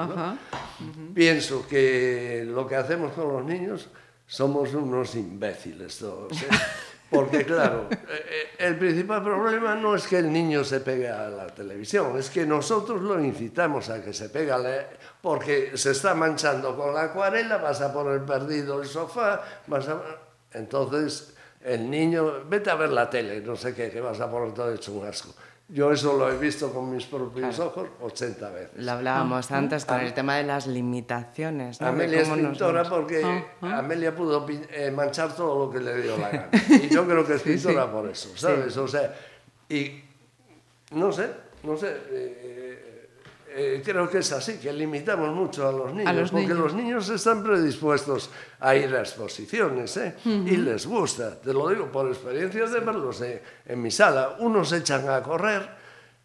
Pienso 1.14 1.66
que 1.68 2.44
lo 2.46 2.66
que 2.66 2.76
hacemos 2.76 3.12
con 3.12 3.32
los 3.32 3.44
niños 3.44 3.88
somos 4.26 4.72
unos 4.74 5.14
imbéciles 5.16 5.98
todos. 5.98 6.32
¿eh? 6.32 6.46
Porque 7.10 7.44
claro, 7.44 7.88
eh, 7.90 7.96
eh, 8.08 8.48
el 8.58 8.78
principal 8.78 9.22
problema 9.22 9.74
no 9.74 9.96
es 9.96 10.06
que 10.06 10.18
el 10.18 10.32
niño 10.32 10.62
se 10.62 10.80
pegue 10.80 11.08
a 11.08 11.28
la 11.28 11.46
televisión, 11.48 12.16
es 12.16 12.30
que 12.30 12.46
nosotros 12.46 13.02
lo 13.02 13.20
incitamos 13.20 13.88
a 13.88 14.02
que 14.02 14.12
se 14.12 14.28
pegue 14.28 14.52
a 14.52 14.58
la, 14.58 14.86
porque 15.20 15.76
se 15.76 15.90
está 15.90 16.14
manchando 16.14 16.76
con 16.76 16.94
la 16.94 17.04
acuarela, 17.04 17.56
vas 17.56 17.80
a 17.80 17.92
poner 17.92 18.24
perdido 18.24 18.80
el 18.80 18.88
sofá, 18.88 19.42
vas 19.66 19.88
a... 19.88 20.00
Entonces 20.52 21.34
el 21.64 21.90
niño, 21.90 22.44
vete 22.48 22.70
a 22.70 22.74
ver 22.74 22.90
la 22.90 23.10
tele, 23.10 23.40
no 23.40 23.56
sé 23.56 23.74
qué, 23.74 23.90
que 23.90 24.00
vas 24.00 24.20
a 24.20 24.30
poner 24.30 24.54
todo 24.54 24.72
hecho 24.72 24.92
un 24.92 25.06
asco. 25.06 25.34
Yo 25.72 25.92
eso 25.92 26.16
lo 26.18 26.28
he 26.32 26.36
visto 26.36 26.72
con 26.72 26.90
mis 26.92 27.04
propios 27.06 27.58
ojos 27.60 27.88
80 28.00 28.50
veces. 28.50 28.70
Lo 28.76 28.90
hablábamos 28.92 29.50
antes 29.52 29.84
con 29.84 30.00
el 30.00 30.12
tema 30.12 30.34
de 30.36 30.42
las 30.44 30.66
limitaciones. 30.66 31.80
¿no? 31.80 31.86
Amelia 31.86 32.22
es 32.22 32.28
cómo 32.28 32.42
nos 32.42 32.50
pintora 32.52 32.82
vamos- 32.82 32.98
porque 32.98 33.44
Amelia 33.60 34.14
pudo 34.14 34.44
pin- 34.46 34.66
eh, 34.72 34.90
manchar 34.90 35.34
todo 35.36 35.66
lo 35.66 35.70
que 35.72 35.78
le 35.78 36.02
dio 36.02 36.16
la 36.18 36.28
gana. 36.30 36.48
Y 36.82 36.88
yo 36.88 37.06
creo 37.06 37.24
que 37.24 37.34
es 37.34 37.42
pintora 37.42 37.90
por 37.90 38.08
eso, 38.08 38.36
¿sabes? 38.36 38.76
O 38.76 38.88
sea, 38.88 39.14
y 39.68 40.00
no 40.92 41.12
sé, 41.12 41.30
no 41.62 41.76
sé. 41.76 41.96
eh, 42.10 42.46
eh, 43.52 43.82
creo 43.84 44.08
que 44.08 44.18
es 44.18 44.32
así, 44.32 44.58
que 44.58 44.72
limitamos 44.72 45.34
mucho 45.34 45.68
a 45.68 45.72
los 45.72 45.92
niños, 45.92 46.06
a 46.08 46.12
los 46.12 46.30
porque 46.30 46.46
niños. 46.46 46.58
los 46.58 46.74
niños 46.74 47.08
están 47.08 47.42
predispuestos 47.42 48.30
a 48.60 48.74
ir 48.76 48.94
a 48.94 49.00
exposiciones, 49.00 49.96
¿eh? 49.96 50.14
uh 50.24 50.28
-huh. 50.28 50.48
y 50.52 50.56
les 50.56 50.86
gusta, 50.86 51.40
te 51.40 51.52
lo 51.52 51.68
digo 51.68 51.86
por 51.86 52.08
experiencias 52.08 52.72
de 52.72 52.80
verlos 52.80 53.20
eh, 53.22 53.42
en 53.66 53.82
mi 53.82 53.90
sala, 53.90 54.36
unos 54.38 54.68
se 54.68 54.78
echan 54.78 55.08
a 55.08 55.22
correr 55.22 55.68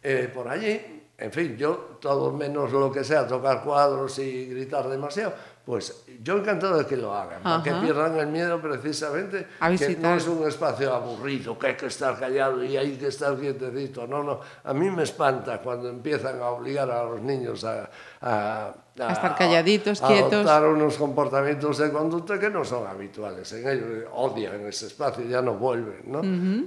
eh, 0.02 0.30
por 0.32 0.46
allí, 0.48 0.80
en 1.18 1.32
fin, 1.32 1.56
yo 1.56 1.98
todo 2.00 2.30
menos 2.32 2.70
lo 2.72 2.92
que 2.92 3.02
sea, 3.02 3.26
tocar 3.26 3.62
cuadros 3.64 4.18
y 4.18 4.46
gritar 4.46 4.88
demasiado, 4.88 5.34
pues 5.66 6.04
yo 6.22 6.38
encantado 6.38 6.78
de 6.78 6.86
que 6.86 6.96
lo 6.96 7.12
hagan, 7.12 7.42
para 7.42 7.60
que 7.60 7.72
pierdan 7.72 8.16
el 8.18 8.28
miedo 8.28 8.60
precisamente, 8.62 9.48
A 9.58 9.72
que 9.74 9.96
no 9.96 10.14
es 10.14 10.28
un 10.28 10.46
espacio 10.46 10.94
aburrido, 10.94 11.58
que 11.58 11.66
hay 11.66 11.74
que 11.74 11.86
estar 11.86 12.16
callado 12.16 12.62
y 12.62 12.76
hay 12.76 12.92
que 12.96 13.08
estar 13.08 13.36
quietecito. 13.36 14.06
No, 14.06 14.22
no. 14.22 14.38
A 14.62 14.72
mí 14.72 14.88
me 14.90 15.02
espanta 15.02 15.58
cuando 15.60 15.88
empiezan 15.88 16.40
a 16.40 16.50
obligar 16.50 16.88
a 16.88 17.02
los 17.02 17.20
niños 17.20 17.64
a, 17.64 17.90
a, 18.20 18.74
A 19.00 19.12
estar 19.12 19.34
calladitos, 19.34 20.00
a 20.04 20.06
quietos. 20.06 20.32
adoptar 20.34 20.66
unos 20.66 20.96
comportamientos 20.96 21.78
de 21.78 21.90
conducta 21.90 22.38
que 22.38 22.48
no 22.48 22.64
son 22.64 22.86
habituales 22.86 23.52
en 23.52 23.68
ellos. 23.68 24.04
Odian 24.14 24.64
ese 24.68 24.86
espacio, 24.86 25.24
ya 25.24 25.42
no 25.42 25.54
vuelven, 25.54 26.02
¿no? 26.06 26.22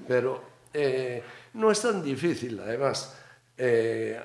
Pero 0.09 0.41
eh, 0.73 1.23
no 1.53 1.71
es 1.71 1.81
tan 1.81 2.03
difícil, 2.03 2.59
además, 2.59 3.15
eh, 3.57 4.19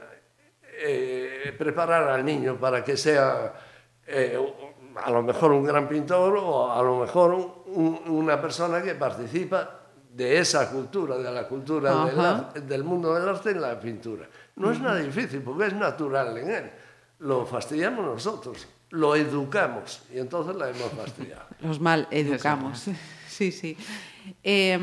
eh, 0.81 1.55
preparar 1.57 2.09
al 2.09 2.25
niño 2.25 2.57
para 2.59 2.83
que 2.83 2.97
sea 2.97 3.55
eh, 4.07 4.37
a 5.03 5.11
lo 5.11 5.23
mejor 5.23 5.53
un 5.53 5.65
gran 5.65 5.89
pintor 5.89 6.37
o 6.37 6.73
a 6.73 6.83
lo 6.83 6.99
mejor 7.01 7.33
un- 7.35 7.53
un- 7.67 8.01
una 8.11 8.41
persona 8.41 8.83
que 8.83 8.95
participa 8.95 9.81
de 10.13 10.39
esa 10.39 10.71
cultura, 10.71 11.17
de 11.17 11.31
la 11.33 11.49
cultura 11.49 12.07
del, 12.55 12.85
mundo 12.85 13.13
del 13.15 13.29
arte 13.29 13.51
en 13.51 13.61
la 13.61 13.79
pintura. 13.81 14.29
No 14.57 14.71
es 14.71 14.81
nada 14.81 14.99
difícil 14.99 15.41
porque 15.43 15.67
es 15.67 15.75
natural 15.75 16.37
en 16.39 16.51
él. 16.51 16.71
Lo 17.21 17.45
fastidiamos 17.47 18.05
nosotros, 18.05 18.67
lo 18.91 19.17
educamos 19.17 20.03
y 20.15 20.19
entonces 20.19 20.55
la 20.55 20.71
hemos 20.71 20.93
fastidiado. 20.93 21.45
Los 21.61 21.81
mal 21.81 22.07
educamos. 22.11 22.87
Sí, 23.29 23.51
sí. 23.51 23.77
Eh, 24.45 24.79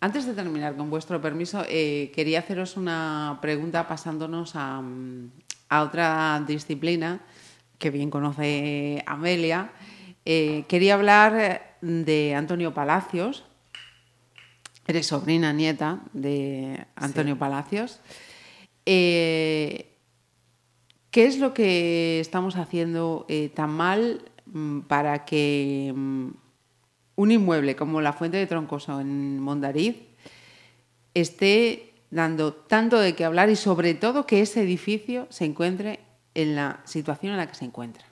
antes 0.00 0.26
de 0.26 0.34
terminar, 0.34 0.76
con 0.76 0.90
vuestro 0.90 1.18
permiso, 1.18 1.64
eh, 1.66 2.12
quería 2.14 2.40
haceros 2.40 2.76
una 2.76 3.38
pregunta 3.40 3.88
pasándonos 3.88 4.52
a, 4.54 4.82
a 5.70 5.82
otra 5.82 6.44
disciplina 6.46 7.20
que 7.78 7.90
bien 7.90 8.10
conoce 8.10 9.02
Amelia. 9.06 9.70
Eh, 10.24 10.64
quería 10.68 10.94
hablar 10.94 11.76
de 11.80 12.34
Antonio 12.34 12.74
Palacios. 12.74 13.44
Eres 14.86 15.06
sobrina 15.06 15.52
nieta 15.52 16.00
de 16.12 16.86
Antonio 16.94 17.38
Palacios. 17.38 18.00
Eh, 18.86 19.92
¿Qué 21.10 21.26
es 21.26 21.38
lo 21.38 21.54
que 21.54 22.20
estamos 22.20 22.56
haciendo 22.56 23.24
eh, 23.28 23.50
tan 23.54 23.70
mal 23.70 24.22
mm, 24.46 24.80
para 24.80 25.24
que 25.24 25.92
mm, 25.94 26.28
un 27.16 27.32
inmueble 27.32 27.74
como 27.74 28.00
la 28.00 28.12
Fuente 28.12 28.36
de 28.36 28.46
Troncoso 28.46 29.00
en 29.00 29.40
Mondariz 29.40 29.96
esté 31.14 31.94
dando 32.10 32.52
tanto 32.52 33.00
de 33.00 33.14
qué 33.14 33.24
hablar 33.24 33.50
y 33.50 33.56
sobre 33.56 33.94
todo 33.94 34.26
que 34.26 34.42
ese 34.42 34.62
edificio 34.62 35.26
se 35.30 35.46
encuentre 35.46 36.00
en 36.36 36.54
la 36.54 36.80
situación 36.84 37.32
en 37.32 37.38
la 37.38 37.46
que 37.48 37.54
se 37.54 37.64
encuentra? 37.64 38.04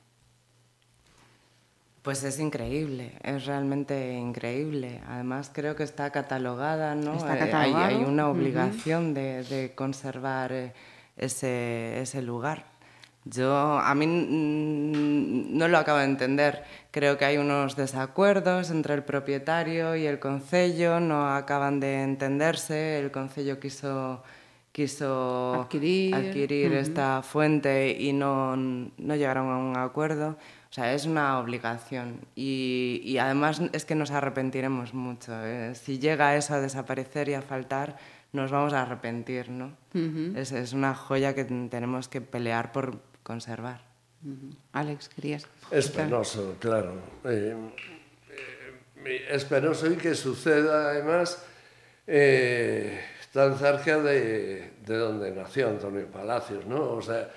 Pues 2.02 2.22
es 2.22 2.38
increíble, 2.38 3.12
es 3.22 3.46
realmente 3.46 4.12
increíble. 4.14 5.00
Además 5.08 5.50
creo 5.52 5.74
que 5.74 5.84
está 5.84 6.10
catalogada, 6.10 6.94
¿no? 6.94 7.14
Está 7.14 7.38
Eh, 7.46 7.52
hay- 7.54 7.72
Hay, 7.74 7.94
una 7.96 8.28
obligación 8.28 9.14
de, 9.14 9.42
de 9.44 9.74
conservar 9.74 10.52
eh, 10.52 10.72
ese, 11.16 12.00
ese 12.00 12.20
lugar. 12.20 12.66
Yo 13.26 13.56
a 13.78 13.94
mí 13.94 14.06
no 14.06 15.66
lo 15.68 15.78
acabo 15.78 15.98
de 15.98 16.04
entender. 16.04 16.62
Creo 16.90 17.16
que 17.16 17.24
hay 17.24 17.38
unos 17.38 17.74
desacuerdos 17.74 18.68
entre 18.70 18.92
el 18.92 19.02
propietario 19.02 19.96
y 19.96 20.04
el 20.06 20.18
concello, 20.18 21.00
no 21.00 21.34
acaban 21.34 21.80
de 21.80 22.02
entenderse. 22.02 22.98
El 22.98 23.10
concello 23.10 23.58
quiso 23.60 24.22
quiso 24.74 25.62
Adquirir, 25.62 26.12
adquirir 26.16 26.70
ujú. 26.72 26.80
esta 26.80 27.22
fuente 27.22 27.92
y 27.96 28.12
no, 28.12 28.56
no 28.56 29.14
llegaron 29.14 29.48
a 29.52 29.56
un 29.56 29.76
acuerdo. 29.76 30.30
O 30.68 30.72
sea, 30.74 30.92
es 30.94 31.06
una 31.06 31.38
obligación 31.38 32.18
y, 32.34 33.00
y 33.04 33.18
además 33.18 33.62
es 33.72 33.84
que 33.84 33.94
nos 33.94 34.10
arrepentiremos 34.10 34.92
mucho. 34.92 35.32
¿eh? 35.46 35.76
Si 35.76 36.00
llega 36.00 36.34
eso 36.34 36.54
a 36.54 36.60
desaparecer 36.60 37.28
y 37.28 37.34
a 37.34 37.42
faltar, 37.42 37.96
nos 38.32 38.50
vamos 38.50 38.72
a 38.72 38.82
arrepentir, 38.82 39.48
¿no? 39.48 39.76
es, 40.36 40.50
es 40.50 40.72
una 40.72 40.92
joya 40.96 41.32
que 41.36 41.44
ten- 41.44 41.70
tenemos 41.70 42.08
que 42.08 42.20
pelear 42.20 42.72
por 42.72 42.98
conservar. 43.22 43.82
Ujú. 44.24 44.56
Alex, 44.72 45.08
querías. 45.10 45.46
Es 45.70 45.88
penoso, 45.88 46.56
claro. 46.58 46.94
Eh, 47.24 47.54
eh, 49.06 49.26
es 49.30 49.44
penoso 49.44 49.86
y 49.92 49.94
que 49.96 50.16
suceda 50.16 50.90
además 50.90 51.44
eh, 52.08 53.00
tan 53.34 53.58
cerca 53.58 53.98
de, 53.98 54.74
de 54.86 54.96
donde 54.96 55.32
nació 55.32 55.68
Antonio 55.68 56.06
Palacios, 56.06 56.64
¿no? 56.66 56.92
O 56.92 57.02
sea, 57.02 57.28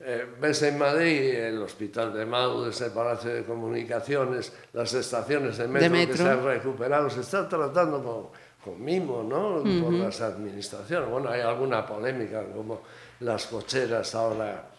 eh, 0.00 0.26
ves 0.40 0.60
en 0.64 0.76
Madrid 0.76 1.32
el 1.32 1.62
Hospital 1.62 2.12
de 2.12 2.26
Mau, 2.26 2.66
ese 2.66 2.90
Palacio 2.90 3.32
de 3.32 3.44
Comunicaciones, 3.44 4.52
las 4.72 4.92
estaciones 4.94 5.56
de 5.56 5.68
metro, 5.68 5.92
que 5.92 5.96
metro. 5.96 6.16
se 6.16 6.28
han 6.28 6.44
recuperado, 6.44 7.08
se 7.08 7.20
está 7.20 7.48
tratando 7.48 8.02
con, 8.02 8.72
con 8.72 8.84
mimo, 8.84 9.22
¿no? 9.22 9.62
Por 9.80 9.92
las 9.92 10.20
administraciones. 10.22 11.08
Bueno, 11.08 11.28
hay 11.30 11.42
alguna 11.42 11.86
polémica, 11.86 12.42
como 12.52 12.82
las 13.20 13.46
cocheras 13.46 14.12
ahora 14.16 14.70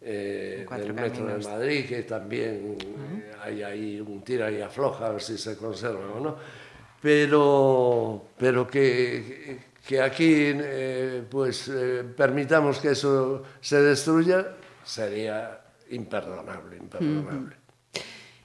eh, 0.00 0.66
del 0.68 0.94
metro 0.94 1.26
de 1.26 1.32
Caminos. 1.32 1.46
Madrid, 1.48 1.88
que 1.88 2.02
también 2.02 2.76
eh, 2.80 3.32
hay 3.40 3.62
ahí 3.62 4.00
un 4.00 4.24
tira 4.24 4.50
y 4.50 4.60
afloja 4.60 5.06
a 5.06 5.10
ver 5.10 5.22
si 5.22 5.38
se 5.38 5.56
conserva 5.56 6.10
o 6.12 6.18
no. 6.18 6.36
Pero, 7.00 8.24
pero 8.36 8.66
que, 8.66 9.62
que 9.73 9.73
aquí 10.02 10.32
eh, 10.54 11.22
pues, 11.30 11.68
eh, 11.68 12.04
permitamos 12.16 12.78
que 12.78 12.90
eso 12.92 13.42
se 13.60 13.82
destruya 13.82 14.46
sería 14.82 15.60
imperdonable, 15.90 16.76
imperdonable. 16.78 17.56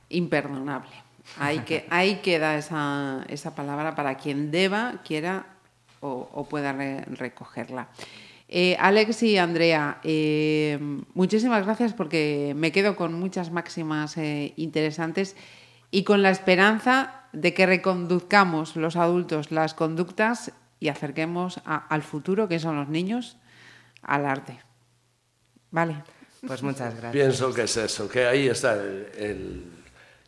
Imperdonable. 0.10 0.92
Ahí, 1.40 1.60
que, 1.60 1.86
ahí 1.90 2.16
queda 2.22 2.58
esa, 2.58 3.26
esa 3.30 3.56
palabra 3.56 3.96
para 3.96 4.16
quien 4.18 4.52
deba, 4.52 5.02
quiera 5.06 5.46
o, 6.02 6.30
o 6.34 6.46
pueda 6.48 6.74
re- 6.74 7.06
recogerla. 7.06 7.90
Eh, 8.48 8.76
Alex 8.80 9.22
y 9.24 9.38
Andrea, 9.38 10.00
eh, 10.04 10.80
muchísimas 11.14 11.64
gracias 11.66 11.94
porque 11.94 12.54
me 12.56 12.72
quedo 12.72 12.96
con 12.96 13.14
muchas 13.14 13.52
máximas 13.52 14.18
eh, 14.18 14.54
interesantes 14.56 15.36
y 15.92 16.04
con 16.04 16.24
la 16.24 16.32
esperanza 16.32 17.24
de 17.32 17.54
que 17.54 17.68
reconduzcamos 17.68 18.76
los 18.76 18.96
adultos 18.96 19.52
las 19.52 19.76
conductas 19.76 20.52
y 20.80 20.88
acerquemos 20.90 21.60
a- 21.66 21.86
al 21.88 22.02
futuro, 22.04 22.48
que 22.48 22.60
son 22.60 22.76
los 22.78 22.88
niños, 22.90 23.38
al 24.02 24.26
arte. 24.26 24.60
Vale. 25.72 26.04
Pues 26.48 26.64
muchas 26.64 26.94
gracias. 26.96 27.12
Pienso 27.12 27.54
que 27.54 27.64
es 27.64 27.78
eso, 27.78 28.08
que 28.08 28.26
ahí 28.26 28.48
está 28.48 28.74
el, 28.76 29.08
el, 29.18 29.64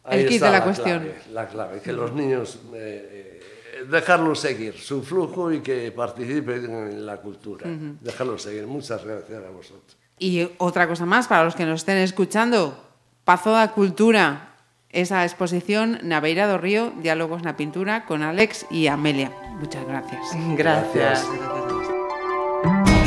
ahí 0.04 0.20
El 0.22 0.26
kit 0.28 0.36
está 0.36 0.46
de 0.48 0.52
la 0.52 0.64
cuestión. 0.64 1.00
Clave, 1.00 1.22
la 1.32 1.48
clave, 1.48 1.82
que 1.82 1.94
los 1.94 2.12
niños 2.14 2.60
eh, 2.74 3.40
eh, 3.80 3.86
dejarlos 3.90 4.40
seguir 4.42 4.78
su 4.78 5.04
flujo 5.04 5.52
y 5.54 5.62
que 5.62 5.92
participen 5.94 6.66
en 6.66 7.06
la 7.06 7.18
cultura. 7.18 7.66
Dejarlos 8.02 8.42
seguir. 8.44 8.68
Muchas 8.68 9.04
gracias 9.06 9.42
a 9.44 9.50
vosotros. 9.50 9.98
Y 10.20 10.48
otra 10.58 10.86
cosa 10.88 11.06
más, 11.06 11.28
para 11.28 11.46
los 11.46 11.56
que 11.56 11.66
nos 11.66 11.80
estén 11.82 11.98
escuchando, 11.98 12.78
Pazo 13.24 13.52
da 13.52 13.72
Cultura, 13.72 14.50
esa 14.90 15.24
exposición 15.24 15.98
Naveira 16.04 16.46
do 16.46 16.58
Río, 16.60 16.92
Diálogos 17.02 17.42
na 17.42 17.56
Pintura, 17.56 18.04
con 18.06 18.22
Alex 18.22 18.68
y 18.70 18.86
Amelia. 18.92 19.32
Muchas 19.62 19.86
gracias. 19.86 20.22
Gracias. 20.58 21.24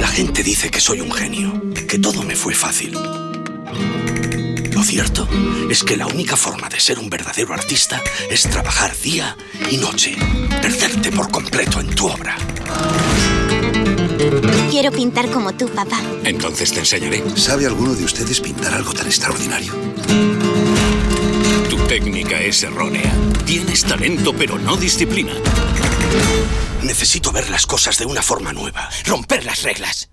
La 0.01 0.07
gente 0.07 0.45
dice 0.45 0.71
que 0.71 0.81
soy 0.81 1.01
un 1.01 1.11
genio, 1.11 1.53
que 1.89 1.99
todo 1.99 2.23
me 2.23 2.37
fue 2.37 2.55
fácil. 2.55 2.97
Lo 4.73 4.83
cierto 4.85 5.29
es 5.69 5.83
que 5.83 5.97
la 5.97 6.07
única 6.07 6.37
forma 6.37 6.69
de 6.69 6.79
ser 6.79 7.01
un 7.01 7.11
verdadero 7.11 7.55
artista 7.55 8.01
es 8.31 8.43
trabajar 8.43 8.97
día 8.99 9.37
y 9.69 9.79
noche, 9.79 10.17
perderte 10.63 11.11
por 11.11 11.29
completo 11.31 11.81
en 11.81 11.93
tu 11.93 12.07
obra. 12.07 12.37
Quiero 14.71 14.93
pintar 14.93 15.29
como 15.31 15.53
tú, 15.55 15.69
papá. 15.69 16.01
Entonces 16.23 16.73
te 16.73 16.81
enseñaré. 16.81 17.25
¿Sabe 17.37 17.67
alguno 17.67 17.95
de 17.95 18.05
ustedes 18.05 18.41
pintar 18.41 18.75
algo 18.75 18.93
tan 18.93 19.07
extraordinario? 19.07 19.73
Tu 21.69 21.77
técnica 21.89 22.41
es 22.41 22.63
errónea. 22.63 23.13
Tienes 23.45 23.85
talento 23.85 24.33
pero 24.37 24.57
no 24.59 24.77
disciplina. 24.77 25.33
Necesito 26.83 27.33
ver 27.33 27.51
las 27.51 27.67
cosas 27.67 27.99
de 27.99 28.07
una 28.07 28.23
forma 28.23 28.53
nueva, 28.53 28.89
romper 29.07 29.45
las 29.45 29.63
reglas. 29.63 30.09